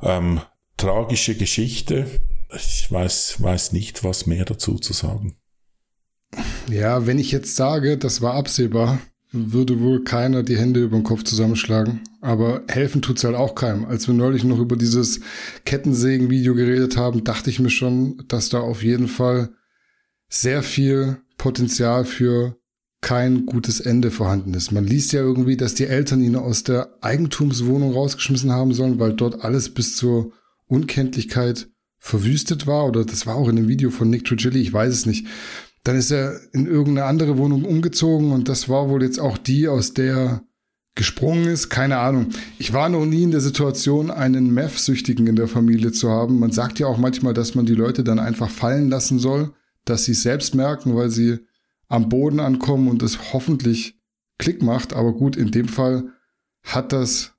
Ähm, 0.00 0.40
tragische 0.80 1.34
Geschichte. 1.34 2.06
Ich 2.54 2.90
weiß, 2.90 3.42
weiß 3.42 3.72
nicht, 3.72 4.02
was 4.02 4.26
mehr 4.26 4.46
dazu 4.46 4.78
zu 4.78 4.94
sagen. 4.94 5.36
Ja, 6.70 7.06
wenn 7.06 7.18
ich 7.18 7.32
jetzt 7.32 7.54
sage, 7.54 7.98
das 7.98 8.22
war 8.22 8.34
absehbar, 8.34 8.98
würde 9.30 9.80
wohl 9.80 10.04
keiner 10.04 10.42
die 10.42 10.56
Hände 10.56 10.82
über 10.82 10.96
den 10.96 11.04
Kopf 11.04 11.22
zusammenschlagen. 11.22 12.00
Aber 12.22 12.62
helfen 12.68 13.02
tut's 13.02 13.24
halt 13.24 13.36
auch 13.36 13.54
keinem. 13.54 13.84
Als 13.84 14.08
wir 14.08 14.14
neulich 14.14 14.42
noch 14.42 14.58
über 14.58 14.76
dieses 14.76 15.20
Kettensägen-Video 15.66 16.54
geredet 16.54 16.96
haben, 16.96 17.24
dachte 17.24 17.50
ich 17.50 17.60
mir 17.60 17.70
schon, 17.70 18.24
dass 18.28 18.48
da 18.48 18.60
auf 18.60 18.82
jeden 18.82 19.08
Fall 19.08 19.50
sehr 20.30 20.62
viel 20.62 21.18
Potenzial 21.36 22.06
für 22.06 22.56
kein 23.02 23.44
gutes 23.44 23.80
Ende 23.80 24.10
vorhanden 24.10 24.54
ist. 24.54 24.72
Man 24.72 24.86
liest 24.86 25.12
ja 25.12 25.20
irgendwie, 25.20 25.56
dass 25.56 25.74
die 25.74 25.86
Eltern 25.86 26.22
ihn 26.22 26.36
aus 26.36 26.64
der 26.64 26.96
Eigentumswohnung 27.02 27.92
rausgeschmissen 27.92 28.52
haben 28.52 28.72
sollen, 28.72 28.98
weil 28.98 29.12
dort 29.12 29.44
alles 29.44 29.72
bis 29.72 29.96
zur 29.96 30.32
Unkenntlichkeit 30.70 31.68
verwüstet 31.98 32.66
war. 32.66 32.86
Oder 32.86 33.04
das 33.04 33.26
war 33.26 33.36
auch 33.36 33.48
in 33.48 33.56
dem 33.56 33.68
Video 33.68 33.90
von 33.90 34.08
Nick 34.08 34.24
Trigilli, 34.24 34.60
ich 34.60 34.72
weiß 34.72 34.92
es 34.92 35.06
nicht. 35.06 35.26
Dann 35.84 35.96
ist 35.96 36.10
er 36.10 36.38
in 36.52 36.66
irgendeine 36.66 37.06
andere 37.06 37.38
Wohnung 37.38 37.64
umgezogen 37.64 38.32
und 38.32 38.48
das 38.48 38.68
war 38.68 38.88
wohl 38.88 39.02
jetzt 39.02 39.18
auch 39.18 39.38
die, 39.38 39.68
aus 39.68 39.94
der 39.94 40.42
gesprungen 40.94 41.46
ist, 41.46 41.70
keine 41.70 41.98
Ahnung. 41.98 42.30
Ich 42.58 42.72
war 42.72 42.88
noch 42.88 43.06
nie 43.06 43.22
in 43.22 43.30
der 43.30 43.40
Situation, 43.40 44.10
einen 44.10 44.52
Meth-Süchtigen 44.52 45.26
in 45.26 45.36
der 45.36 45.48
Familie 45.48 45.92
zu 45.92 46.10
haben. 46.10 46.38
Man 46.38 46.50
sagt 46.50 46.78
ja 46.78 46.86
auch 46.86 46.98
manchmal, 46.98 47.32
dass 47.32 47.54
man 47.54 47.64
die 47.64 47.74
Leute 47.74 48.04
dann 48.04 48.18
einfach 48.18 48.50
fallen 48.50 48.90
lassen 48.90 49.18
soll, 49.18 49.52
dass 49.84 50.04
sie 50.04 50.12
es 50.12 50.22
selbst 50.22 50.54
merken, 50.54 50.94
weil 50.96 51.10
sie 51.10 51.38
am 51.88 52.08
Boden 52.08 52.40
ankommen 52.40 52.88
und 52.88 53.02
es 53.02 53.32
hoffentlich 53.32 53.98
Klick 54.38 54.62
macht. 54.62 54.92
Aber 54.92 55.12
gut, 55.12 55.36
in 55.36 55.50
dem 55.50 55.68
Fall 55.68 56.10
hat 56.62 56.92
das 56.92 57.32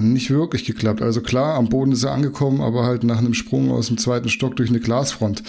nicht 0.00 0.30
wirklich 0.30 0.64
geklappt. 0.64 1.02
Also 1.02 1.20
klar, 1.20 1.54
am 1.54 1.68
Boden 1.68 1.92
ist 1.92 2.04
er 2.04 2.12
angekommen, 2.12 2.60
aber 2.60 2.84
halt 2.84 3.04
nach 3.04 3.18
einem 3.18 3.34
Sprung 3.34 3.70
aus 3.70 3.88
dem 3.88 3.98
zweiten 3.98 4.28
Stock 4.28 4.56
durch 4.56 4.70
eine 4.70 4.80
Glasfront 4.80 5.42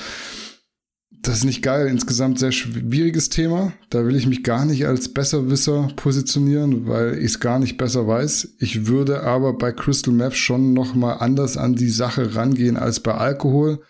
das 1.27 1.39
ist 1.39 1.43
nicht 1.43 1.61
geil. 1.61 1.87
Insgesamt 1.87 2.39
sehr 2.39 2.51
schwieriges 2.51 3.29
Thema. 3.29 3.73
Da 3.89 4.05
will 4.05 4.15
ich 4.15 4.27
mich 4.27 4.43
gar 4.43 4.65
nicht 4.65 4.85
als 4.87 5.13
Besserwisser 5.13 5.89
positionieren, 5.95 6.87
weil 6.87 7.17
ich 7.17 7.25
es 7.25 7.39
gar 7.39 7.59
nicht 7.59 7.77
besser 7.77 8.07
weiß. 8.07 8.55
Ich 8.59 8.87
würde 8.87 9.23
aber 9.23 9.53
bei 9.53 9.71
Crystal 9.71 10.13
Meth 10.13 10.35
schon 10.35 10.73
noch 10.73 10.95
mal 10.95 11.13
anders 11.13 11.57
an 11.57 11.75
die 11.75 11.89
Sache 11.89 12.35
rangehen 12.35 12.77
als 12.77 13.01
bei 13.01 13.13
Alkohol. 13.13 13.81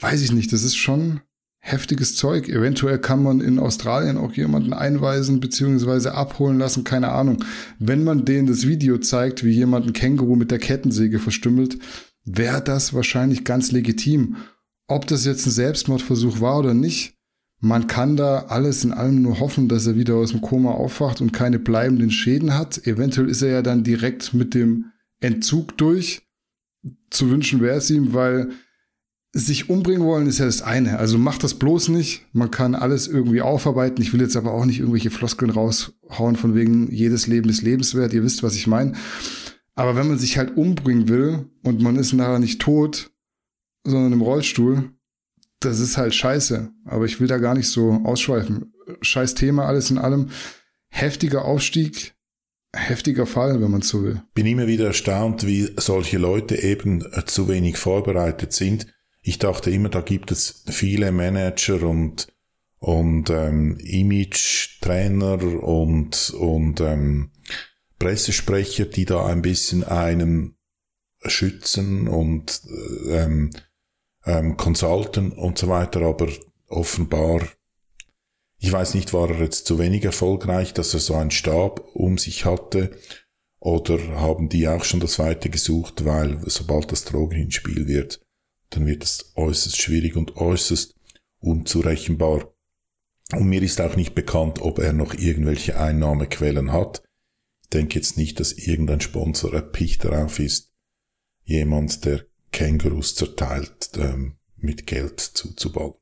Weiß 0.00 0.20
ich 0.22 0.32
nicht. 0.32 0.52
Das 0.52 0.62
ist 0.62 0.76
schon 0.76 1.20
heftiges 1.66 2.16
Zeug. 2.16 2.48
Eventuell 2.48 2.98
kann 2.98 3.22
man 3.22 3.40
in 3.40 3.58
Australien 3.58 4.18
auch 4.18 4.32
jemanden 4.32 4.72
einweisen 4.72 5.40
bzw. 5.40 6.08
abholen 6.08 6.58
lassen. 6.58 6.84
Keine 6.84 7.10
Ahnung. 7.10 7.44
Wenn 7.78 8.04
man 8.04 8.24
denen 8.24 8.46
das 8.46 8.66
Video 8.66 8.98
zeigt, 8.98 9.44
wie 9.44 9.50
jemand 9.50 9.86
ein 9.86 9.92
Känguru 9.92 10.36
mit 10.36 10.50
der 10.50 10.58
Kettensäge 10.58 11.18
verstümmelt, 11.18 11.78
wäre 12.24 12.62
das 12.62 12.94
wahrscheinlich 12.94 13.44
ganz 13.44 13.72
legitim 13.72 14.36
ob 14.88 15.06
das 15.06 15.24
jetzt 15.24 15.46
ein 15.46 15.50
Selbstmordversuch 15.50 16.40
war 16.40 16.58
oder 16.58 16.74
nicht, 16.74 17.14
man 17.60 17.86
kann 17.86 18.16
da 18.16 18.46
alles 18.48 18.84
in 18.84 18.92
allem 18.92 19.22
nur 19.22 19.40
hoffen, 19.40 19.68
dass 19.68 19.86
er 19.86 19.96
wieder 19.96 20.14
aus 20.14 20.30
dem 20.30 20.42
Koma 20.42 20.72
aufwacht 20.72 21.20
und 21.20 21.32
keine 21.32 21.58
bleibenden 21.58 22.10
Schäden 22.10 22.54
hat. 22.54 22.86
Eventuell 22.86 23.28
ist 23.28 23.42
er 23.42 23.50
ja 23.50 23.62
dann 23.62 23.82
direkt 23.82 24.34
mit 24.34 24.54
dem 24.54 24.92
Entzug 25.20 25.76
durch. 25.78 26.22
Zu 27.10 27.30
wünschen 27.30 27.60
wäre 27.60 27.78
es 27.78 27.90
ihm, 27.90 28.12
weil 28.12 28.50
sich 29.36 29.68
umbringen 29.68 30.06
wollen 30.06 30.26
ist 30.26 30.38
ja 30.38 30.46
das 30.46 30.62
eine. 30.62 30.98
Also 30.98 31.18
macht 31.18 31.44
das 31.44 31.54
bloß 31.54 31.90
nicht. 31.90 32.24
Man 32.32 32.50
kann 32.50 32.74
alles 32.74 33.06
irgendwie 33.06 33.42
aufarbeiten. 33.42 34.00
Ich 34.00 34.14
will 34.14 34.22
jetzt 34.22 34.36
aber 34.36 34.52
auch 34.52 34.64
nicht 34.64 34.78
irgendwelche 34.78 35.10
Floskeln 35.10 35.50
raushauen 35.50 36.36
von 36.36 36.54
wegen 36.54 36.90
jedes 36.90 37.26
Leben 37.26 37.50
ist 37.50 37.60
lebenswert. 37.60 38.14
Ihr 38.14 38.22
wisst, 38.22 38.42
was 38.42 38.54
ich 38.54 38.66
meine. 38.66 38.94
Aber 39.74 39.94
wenn 39.94 40.08
man 40.08 40.18
sich 40.18 40.38
halt 40.38 40.56
umbringen 40.56 41.08
will 41.08 41.50
und 41.62 41.82
man 41.82 41.96
ist 41.96 42.14
nachher 42.14 42.38
nicht 42.38 42.62
tot, 42.62 43.10
sondern 43.84 44.14
im 44.14 44.22
Rollstuhl, 44.22 44.90
das 45.60 45.80
ist 45.80 45.98
halt 45.98 46.14
scheiße. 46.14 46.70
Aber 46.86 47.04
ich 47.04 47.20
will 47.20 47.28
da 47.28 47.36
gar 47.36 47.54
nicht 47.54 47.68
so 47.68 48.00
ausschweifen. 48.04 48.72
Scheiß 49.02 49.34
Thema, 49.34 49.66
alles 49.66 49.90
in 49.90 49.98
allem. 49.98 50.30
Heftiger 50.88 51.44
Aufstieg, 51.44 52.14
heftiger 52.74 53.26
Fall, 53.26 53.60
wenn 53.60 53.70
man 53.70 53.82
so 53.82 54.02
will. 54.02 54.22
Bin 54.32 54.46
immer 54.46 54.66
wieder 54.66 54.86
erstaunt, 54.86 55.46
wie 55.46 55.68
solche 55.76 56.16
Leute 56.16 56.56
eben 56.62 57.04
zu 57.26 57.48
wenig 57.48 57.76
vorbereitet 57.76 58.54
sind. 58.54 58.86
Ich 59.28 59.40
dachte 59.40 59.72
immer, 59.72 59.88
da 59.88 60.02
gibt 60.02 60.30
es 60.30 60.62
viele 60.68 61.10
Manager 61.10 61.82
und 61.82 62.28
und 62.78 63.28
ähm, 63.28 63.76
Image-Trainer 63.80 65.64
und 65.64 66.30
und 66.30 66.80
ähm, 66.80 67.32
Pressesprecher, 67.98 68.84
die 68.84 69.04
da 69.04 69.26
ein 69.26 69.42
bisschen 69.42 69.82
einen 69.82 70.56
schützen 71.24 72.06
und 72.06 72.62
ähm, 73.08 73.50
ähm, 74.24 74.56
Consultant 74.56 75.36
und 75.36 75.58
so 75.58 75.66
weiter, 75.66 76.02
aber 76.02 76.28
offenbar, 76.68 77.48
ich 78.58 78.70
weiß 78.70 78.94
nicht, 78.94 79.12
war 79.12 79.28
er 79.30 79.40
jetzt 79.40 79.66
zu 79.66 79.80
wenig 79.80 80.04
erfolgreich, 80.04 80.72
dass 80.72 80.94
er 80.94 81.00
so 81.00 81.14
einen 81.14 81.32
Stab 81.32 81.80
um 81.94 82.16
sich 82.16 82.44
hatte, 82.44 82.92
oder 83.58 83.98
haben 84.20 84.48
die 84.48 84.68
auch 84.68 84.84
schon 84.84 85.00
das 85.00 85.18
Weite 85.18 85.50
gesucht, 85.50 86.04
weil 86.04 86.38
sobald 86.44 86.92
das 86.92 87.04
Drogen 87.04 87.40
ins 87.40 87.54
Spiel 87.54 87.88
wird, 87.88 88.20
dann 88.70 88.86
wird 88.86 89.04
es 89.04 89.32
äußerst 89.36 89.80
schwierig 89.80 90.16
und 90.16 90.36
äußerst 90.36 90.94
unzurechenbar. 91.40 92.52
Und 93.32 93.48
mir 93.48 93.62
ist 93.62 93.80
auch 93.80 93.96
nicht 93.96 94.14
bekannt, 94.14 94.60
ob 94.60 94.78
er 94.78 94.92
noch 94.92 95.14
irgendwelche 95.14 95.78
Einnahmequellen 95.78 96.72
hat. 96.72 97.02
Ich 97.62 97.70
denke 97.70 97.96
jetzt 97.96 98.16
nicht, 98.16 98.38
dass 98.38 98.52
irgendein 98.52 99.00
Sponsor 99.00 99.52
erpicht 99.52 100.04
darauf 100.04 100.38
ist, 100.38 100.72
jemand, 101.44 102.04
der 102.04 102.24
Kängurus 102.52 103.16
zerteilt 103.16 103.90
ähm, 103.96 104.36
mit 104.56 104.86
Geld 104.86 105.20
zuzubauen. 105.20 105.94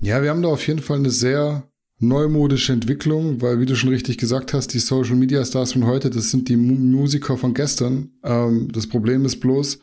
Ja, 0.00 0.22
wir 0.22 0.30
haben 0.30 0.42
da 0.42 0.48
auf 0.48 0.66
jeden 0.66 0.82
Fall 0.82 0.98
eine 0.98 1.10
sehr 1.10 1.70
neumodische 2.00 2.72
Entwicklung, 2.72 3.40
weil 3.40 3.60
wie 3.60 3.66
du 3.66 3.74
schon 3.74 3.90
richtig 3.90 4.18
gesagt 4.18 4.52
hast, 4.52 4.72
die 4.74 4.78
Social 4.78 5.16
Media 5.16 5.44
Stars 5.44 5.72
von 5.72 5.86
heute, 5.86 6.10
das 6.10 6.30
sind 6.30 6.48
die 6.48 6.56
Musiker 6.56 7.36
von 7.36 7.54
gestern. 7.54 8.10
Ähm, 8.22 8.70
das 8.72 8.86
Problem 8.86 9.24
ist 9.24 9.40
bloß, 9.40 9.80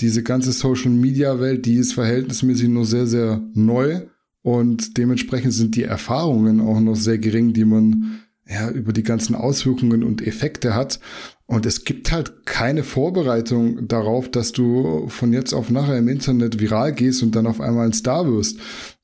diese 0.00 0.22
ganze 0.22 0.52
Social 0.52 0.90
Media 0.90 1.40
Welt, 1.40 1.66
die 1.66 1.76
ist 1.76 1.94
verhältnismäßig 1.94 2.68
nur 2.68 2.86
sehr, 2.86 3.06
sehr 3.06 3.42
neu 3.54 4.02
und 4.42 4.96
dementsprechend 4.96 5.52
sind 5.52 5.76
die 5.76 5.84
Erfahrungen 5.84 6.60
auch 6.60 6.80
noch 6.80 6.96
sehr 6.96 7.18
gering, 7.18 7.52
die 7.52 7.64
man 7.64 8.20
ja 8.48 8.70
über 8.70 8.92
die 8.92 9.02
ganzen 9.02 9.34
Auswirkungen 9.34 10.02
und 10.02 10.26
Effekte 10.26 10.74
hat. 10.74 10.98
Und 11.46 11.66
es 11.66 11.84
gibt 11.84 12.10
halt 12.10 12.46
keine 12.46 12.82
Vorbereitung 12.82 13.86
darauf, 13.86 14.30
dass 14.30 14.52
du 14.52 15.08
von 15.08 15.32
jetzt 15.32 15.52
auf 15.52 15.70
nachher 15.70 15.98
im 15.98 16.08
Internet 16.08 16.60
viral 16.60 16.92
gehst 16.92 17.22
und 17.22 17.34
dann 17.34 17.46
auf 17.46 17.60
einmal 17.60 17.86
ein 17.86 17.92
Star 17.92 18.26
wirst. 18.26 18.58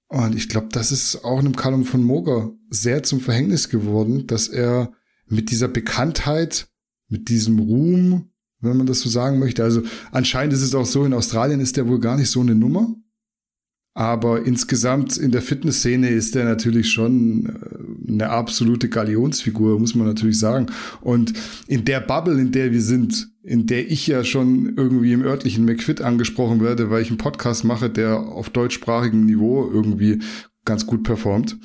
Und 0.08 0.36
ich 0.36 0.48
glaube, 0.48 0.68
das 0.70 0.92
ist 0.92 1.24
auch 1.24 1.38
einem 1.38 1.56
Callum 1.56 1.84
von 1.84 2.02
Moger 2.02 2.52
sehr 2.70 3.02
zum 3.02 3.20
Verhängnis 3.20 3.68
geworden, 3.68 4.26
dass 4.26 4.48
er 4.48 4.92
mit 5.28 5.50
dieser 5.50 5.68
Bekanntheit, 5.68 6.68
mit 7.08 7.28
diesem 7.28 7.58
Ruhm, 7.58 8.30
wenn 8.60 8.76
man 8.76 8.86
das 8.86 9.00
so 9.00 9.08
sagen 9.08 9.38
möchte, 9.38 9.62
also 9.62 9.82
anscheinend 10.12 10.54
ist 10.54 10.62
es 10.62 10.74
auch 10.74 10.86
so, 10.86 11.04
in 11.04 11.12
Australien 11.12 11.60
ist 11.60 11.76
der 11.76 11.88
wohl 11.88 12.00
gar 12.00 12.16
nicht 12.16 12.30
so 12.30 12.40
eine 12.40 12.54
Nummer. 12.54 12.94
Aber 13.96 14.44
insgesamt 14.44 15.16
in 15.16 15.30
der 15.30 15.40
Fitnessszene 15.40 16.10
ist 16.10 16.36
er 16.36 16.44
natürlich 16.44 16.90
schon 16.90 17.46
äh, 17.46 18.12
eine 18.12 18.28
absolute 18.28 18.90
Galionsfigur, 18.90 19.80
muss 19.80 19.94
man 19.94 20.06
natürlich 20.06 20.38
sagen. 20.38 20.66
Und 21.00 21.32
in 21.66 21.86
der 21.86 22.00
Bubble, 22.00 22.38
in 22.38 22.52
der 22.52 22.72
wir 22.72 22.82
sind, 22.82 23.30
in 23.42 23.66
der 23.66 23.90
ich 23.90 24.06
ja 24.06 24.22
schon 24.22 24.76
irgendwie 24.76 25.14
im 25.14 25.22
örtlichen 25.22 25.64
McFit 25.64 26.02
angesprochen 26.02 26.60
werde, 26.60 26.90
weil 26.90 27.00
ich 27.00 27.08
einen 27.08 27.16
Podcast 27.16 27.64
mache, 27.64 27.88
der 27.88 28.18
auf 28.18 28.50
deutschsprachigem 28.50 29.24
Niveau 29.24 29.66
irgendwie 29.72 30.18
ganz 30.66 30.84
gut 30.84 31.02
performt, 31.02 31.56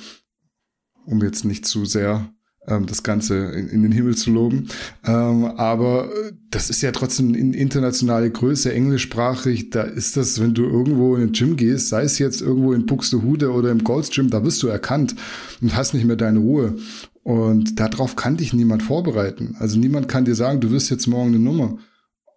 um 1.04 1.20
jetzt 1.20 1.44
nicht 1.44 1.66
zu 1.66 1.84
sehr 1.84 2.32
das 2.64 3.02
Ganze 3.02 3.36
in, 3.36 3.82
den 3.82 3.90
Himmel 3.90 4.16
zu 4.16 4.30
loben. 4.30 4.68
Ähm, 5.04 5.46
aber 5.56 6.10
das 6.50 6.70
ist 6.70 6.80
ja 6.82 6.92
trotzdem 6.92 7.34
in 7.34 7.54
internationale 7.54 8.30
Größe, 8.30 8.72
englischsprachig. 8.72 9.70
Da 9.70 9.82
ist 9.82 10.16
das, 10.16 10.40
wenn 10.40 10.54
du 10.54 10.64
irgendwo 10.64 11.16
in 11.16 11.22
ein 11.22 11.32
Gym 11.32 11.56
gehst, 11.56 11.88
sei 11.88 12.04
es 12.04 12.18
jetzt 12.18 12.40
irgendwo 12.40 12.72
in 12.72 12.86
Buxtehude 12.86 13.52
oder 13.52 13.70
im 13.70 13.82
Golds 13.82 14.10
Gym, 14.10 14.30
da 14.30 14.44
wirst 14.44 14.62
du 14.62 14.68
erkannt 14.68 15.16
und 15.60 15.76
hast 15.76 15.92
nicht 15.92 16.04
mehr 16.04 16.16
deine 16.16 16.38
Ruhe. 16.38 16.76
Und 17.24 17.80
darauf 17.80 18.16
kann 18.16 18.36
dich 18.36 18.52
niemand 18.52 18.82
vorbereiten. 18.82 19.56
Also 19.58 19.78
niemand 19.78 20.08
kann 20.08 20.24
dir 20.24 20.34
sagen, 20.34 20.60
du 20.60 20.70
wirst 20.70 20.90
jetzt 20.90 21.06
morgen 21.06 21.28
eine 21.28 21.38
Nummer. 21.38 21.78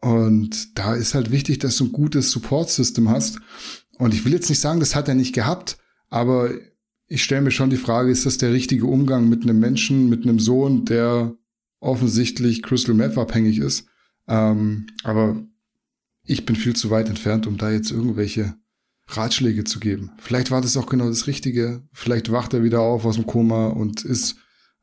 Und 0.01 0.77
da 0.77 0.95
ist 0.95 1.15
halt 1.15 1.31
wichtig, 1.31 1.59
dass 1.59 1.77
du 1.77 1.85
ein 1.85 1.91
gutes 1.91 2.31
Support-System 2.31 3.09
hast. 3.09 3.39
Und 3.97 4.13
ich 4.13 4.25
will 4.25 4.33
jetzt 4.33 4.49
nicht 4.49 4.59
sagen, 4.59 4.79
das 4.79 4.95
hat 4.95 5.07
er 5.07 5.15
nicht 5.15 5.33
gehabt, 5.33 5.77
aber 6.09 6.49
ich 7.07 7.23
stelle 7.23 7.41
mir 7.41 7.51
schon 7.51 7.69
die 7.69 7.77
Frage, 7.77 8.11
ist 8.11 8.25
das 8.25 8.37
der 8.37 8.51
richtige 8.51 8.85
Umgang 8.85 9.29
mit 9.29 9.43
einem 9.43 9.59
Menschen, 9.59 10.09
mit 10.09 10.23
einem 10.23 10.39
Sohn, 10.39 10.85
der 10.85 11.35
offensichtlich 11.79 12.63
Crystal 12.63 12.95
Meth 12.95 13.17
abhängig 13.17 13.59
ist? 13.59 13.87
Ähm, 14.27 14.87
aber 15.03 15.43
ich 16.23 16.45
bin 16.45 16.55
viel 16.55 16.75
zu 16.75 16.89
weit 16.89 17.09
entfernt, 17.09 17.45
um 17.45 17.57
da 17.57 17.71
jetzt 17.71 17.91
irgendwelche 17.91 18.55
Ratschläge 19.07 19.63
zu 19.63 19.79
geben. 19.79 20.11
Vielleicht 20.17 20.49
war 20.49 20.61
das 20.61 20.77
auch 20.77 20.87
genau 20.87 21.07
das 21.07 21.27
Richtige. 21.27 21.83
Vielleicht 21.93 22.31
wacht 22.31 22.53
er 22.53 22.63
wieder 22.63 22.81
auf 22.81 23.05
aus 23.05 23.15
dem 23.15 23.27
Koma 23.27 23.67
und 23.67 24.03
ist 24.03 24.37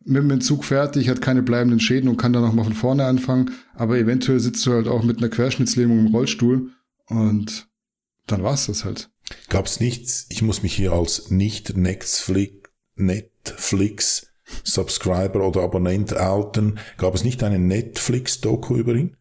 mit 0.05 0.23
dem 0.23 0.31
Entzug 0.31 0.64
fertig, 0.64 1.09
hat 1.09 1.20
keine 1.20 1.43
bleibenden 1.43 1.81
Schäden 1.81 2.09
und 2.09 2.16
kann 2.16 2.33
dann 2.33 2.43
noch 2.43 2.53
mal 2.53 2.64
von 2.64 2.73
vorne 2.73 3.05
anfangen. 3.05 3.51
Aber 3.75 3.99
eventuell 3.99 4.39
sitzt 4.39 4.64
du 4.66 4.73
halt 4.73 4.87
auch 4.87 5.03
mit 5.03 5.18
einer 5.18 5.29
Querschnittslähmung 5.29 6.07
im 6.07 6.14
Rollstuhl 6.14 6.70
und 7.07 7.68
dann 8.27 8.43
war's 8.43 8.66
das 8.66 8.85
halt. 8.85 9.11
Gab's 9.49 9.81
nichts, 9.81 10.27
ich 10.29 10.43
muss 10.43 10.62
mich 10.62 10.75
hier 10.75 10.93
als 10.93 11.31
nicht 11.31 11.77
Netflix, 11.77 12.70
Netflix 12.97 14.27
Subscriber 14.64 15.47
oder 15.47 15.62
Abonnent 15.62 16.14
outen. 16.16 16.79
Gab 16.99 17.14
es 17.14 17.25
nicht 17.25 17.43
eine 17.43 17.59
Netflix-Doku 17.59 18.77
über 18.77 18.95
ihn? 18.95 19.16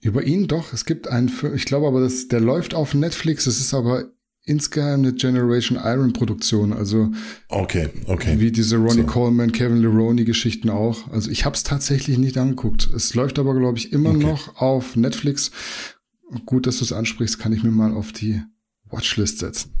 Über 0.00 0.22
ihn 0.22 0.46
doch. 0.46 0.72
Es 0.72 0.84
gibt 0.84 1.08
einen, 1.08 1.32
ich 1.54 1.64
glaube 1.64 1.86
aber, 1.88 2.00
das, 2.00 2.28
der 2.28 2.40
läuft 2.40 2.74
auf 2.74 2.94
Netflix. 2.94 3.46
Es 3.46 3.58
ist 3.58 3.74
aber 3.74 4.04
insgeheim 4.44 5.00
eine 5.00 5.12
Generation 5.12 5.78
Iron 5.82 6.12
Produktion. 6.12 6.72
Also 6.72 7.10
okay, 7.48 7.88
okay. 8.06 8.38
Wie 8.38 8.52
diese 8.52 8.76
Ronnie 8.76 9.02
so. 9.02 9.06
Coleman, 9.06 9.50
Kevin 9.50 9.82
Leroney 9.82 10.24
Geschichten 10.24 10.70
auch. 10.70 11.10
Also 11.10 11.30
ich 11.30 11.44
habe 11.44 11.56
es 11.56 11.64
tatsächlich 11.64 12.18
nicht 12.18 12.38
angeguckt. 12.38 12.88
Es 12.94 13.14
läuft 13.14 13.40
aber 13.40 13.58
glaube 13.58 13.78
ich 13.78 13.92
immer 13.92 14.10
okay. 14.10 14.24
noch 14.24 14.56
auf 14.60 14.94
Netflix. 14.94 15.50
Gut, 16.44 16.66
dass 16.66 16.78
du 16.78 16.84
es 16.84 16.92
ansprichst, 16.92 17.38
kann 17.38 17.52
ich 17.52 17.62
mir 17.62 17.70
mal 17.70 17.92
auf 17.92 18.12
die 18.12 18.42
Watchlist 18.90 19.38
setzen. 19.38 19.72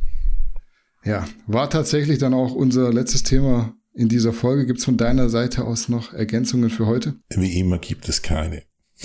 Ja, 1.04 1.24
war 1.46 1.70
tatsächlich 1.70 2.18
dann 2.18 2.34
auch 2.34 2.52
unser 2.52 2.92
letztes 2.92 3.22
Thema 3.22 3.74
in 3.92 4.08
dieser 4.08 4.32
Folge. 4.32 4.66
Gibt 4.66 4.80
es 4.80 4.84
von 4.84 4.96
deiner 4.96 5.28
Seite 5.28 5.64
aus 5.64 5.88
noch 5.88 6.12
Ergänzungen 6.12 6.70
für 6.70 6.86
heute? 6.86 7.14
Wie 7.30 7.58
immer 7.58 7.78
gibt 7.78 8.08
es 8.08 8.22
keine. 8.22 8.62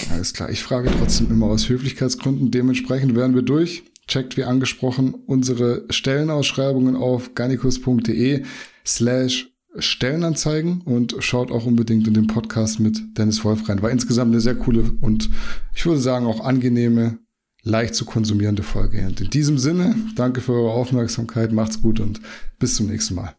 Alles 0.09 0.33
klar, 0.33 0.49
ich 0.49 0.63
frage 0.63 0.89
trotzdem 0.97 1.29
immer 1.29 1.47
aus 1.47 1.69
Höflichkeitsgründen. 1.69 2.51
Dementsprechend 2.51 3.15
wären 3.15 3.35
wir 3.35 3.41
durch. 3.41 3.83
Checkt 4.07 4.35
wie 4.35 4.43
angesprochen 4.43 5.13
unsere 5.13 5.85
Stellenausschreibungen 5.89 6.95
auf 6.95 7.35
garnicus.de 7.35 8.43
slash 8.85 9.51
Stellenanzeigen 9.77 10.81
und 10.81 11.15
schaut 11.19 11.51
auch 11.51 11.65
unbedingt 11.65 12.07
in 12.07 12.13
den 12.13 12.27
Podcast 12.27 12.79
mit 12.79 13.17
Dennis 13.17 13.45
Wolf 13.45 13.69
rein. 13.69 13.81
War 13.81 13.89
insgesamt 13.89 14.31
eine 14.31 14.41
sehr 14.41 14.55
coole 14.55 14.91
und 14.99 15.29
ich 15.73 15.85
würde 15.85 16.01
sagen 16.01 16.25
auch 16.25 16.41
angenehme, 16.41 17.19
leicht 17.63 17.95
zu 17.95 18.05
konsumierende 18.05 18.63
Folge. 18.63 19.05
Und 19.05 19.21
in 19.21 19.29
diesem 19.29 19.57
Sinne, 19.57 19.95
danke 20.15 20.41
für 20.41 20.53
eure 20.53 20.71
Aufmerksamkeit, 20.71 21.51
macht's 21.51 21.81
gut 21.81 21.99
und 21.99 22.21
bis 22.59 22.75
zum 22.75 22.87
nächsten 22.87 23.15
Mal. 23.15 23.35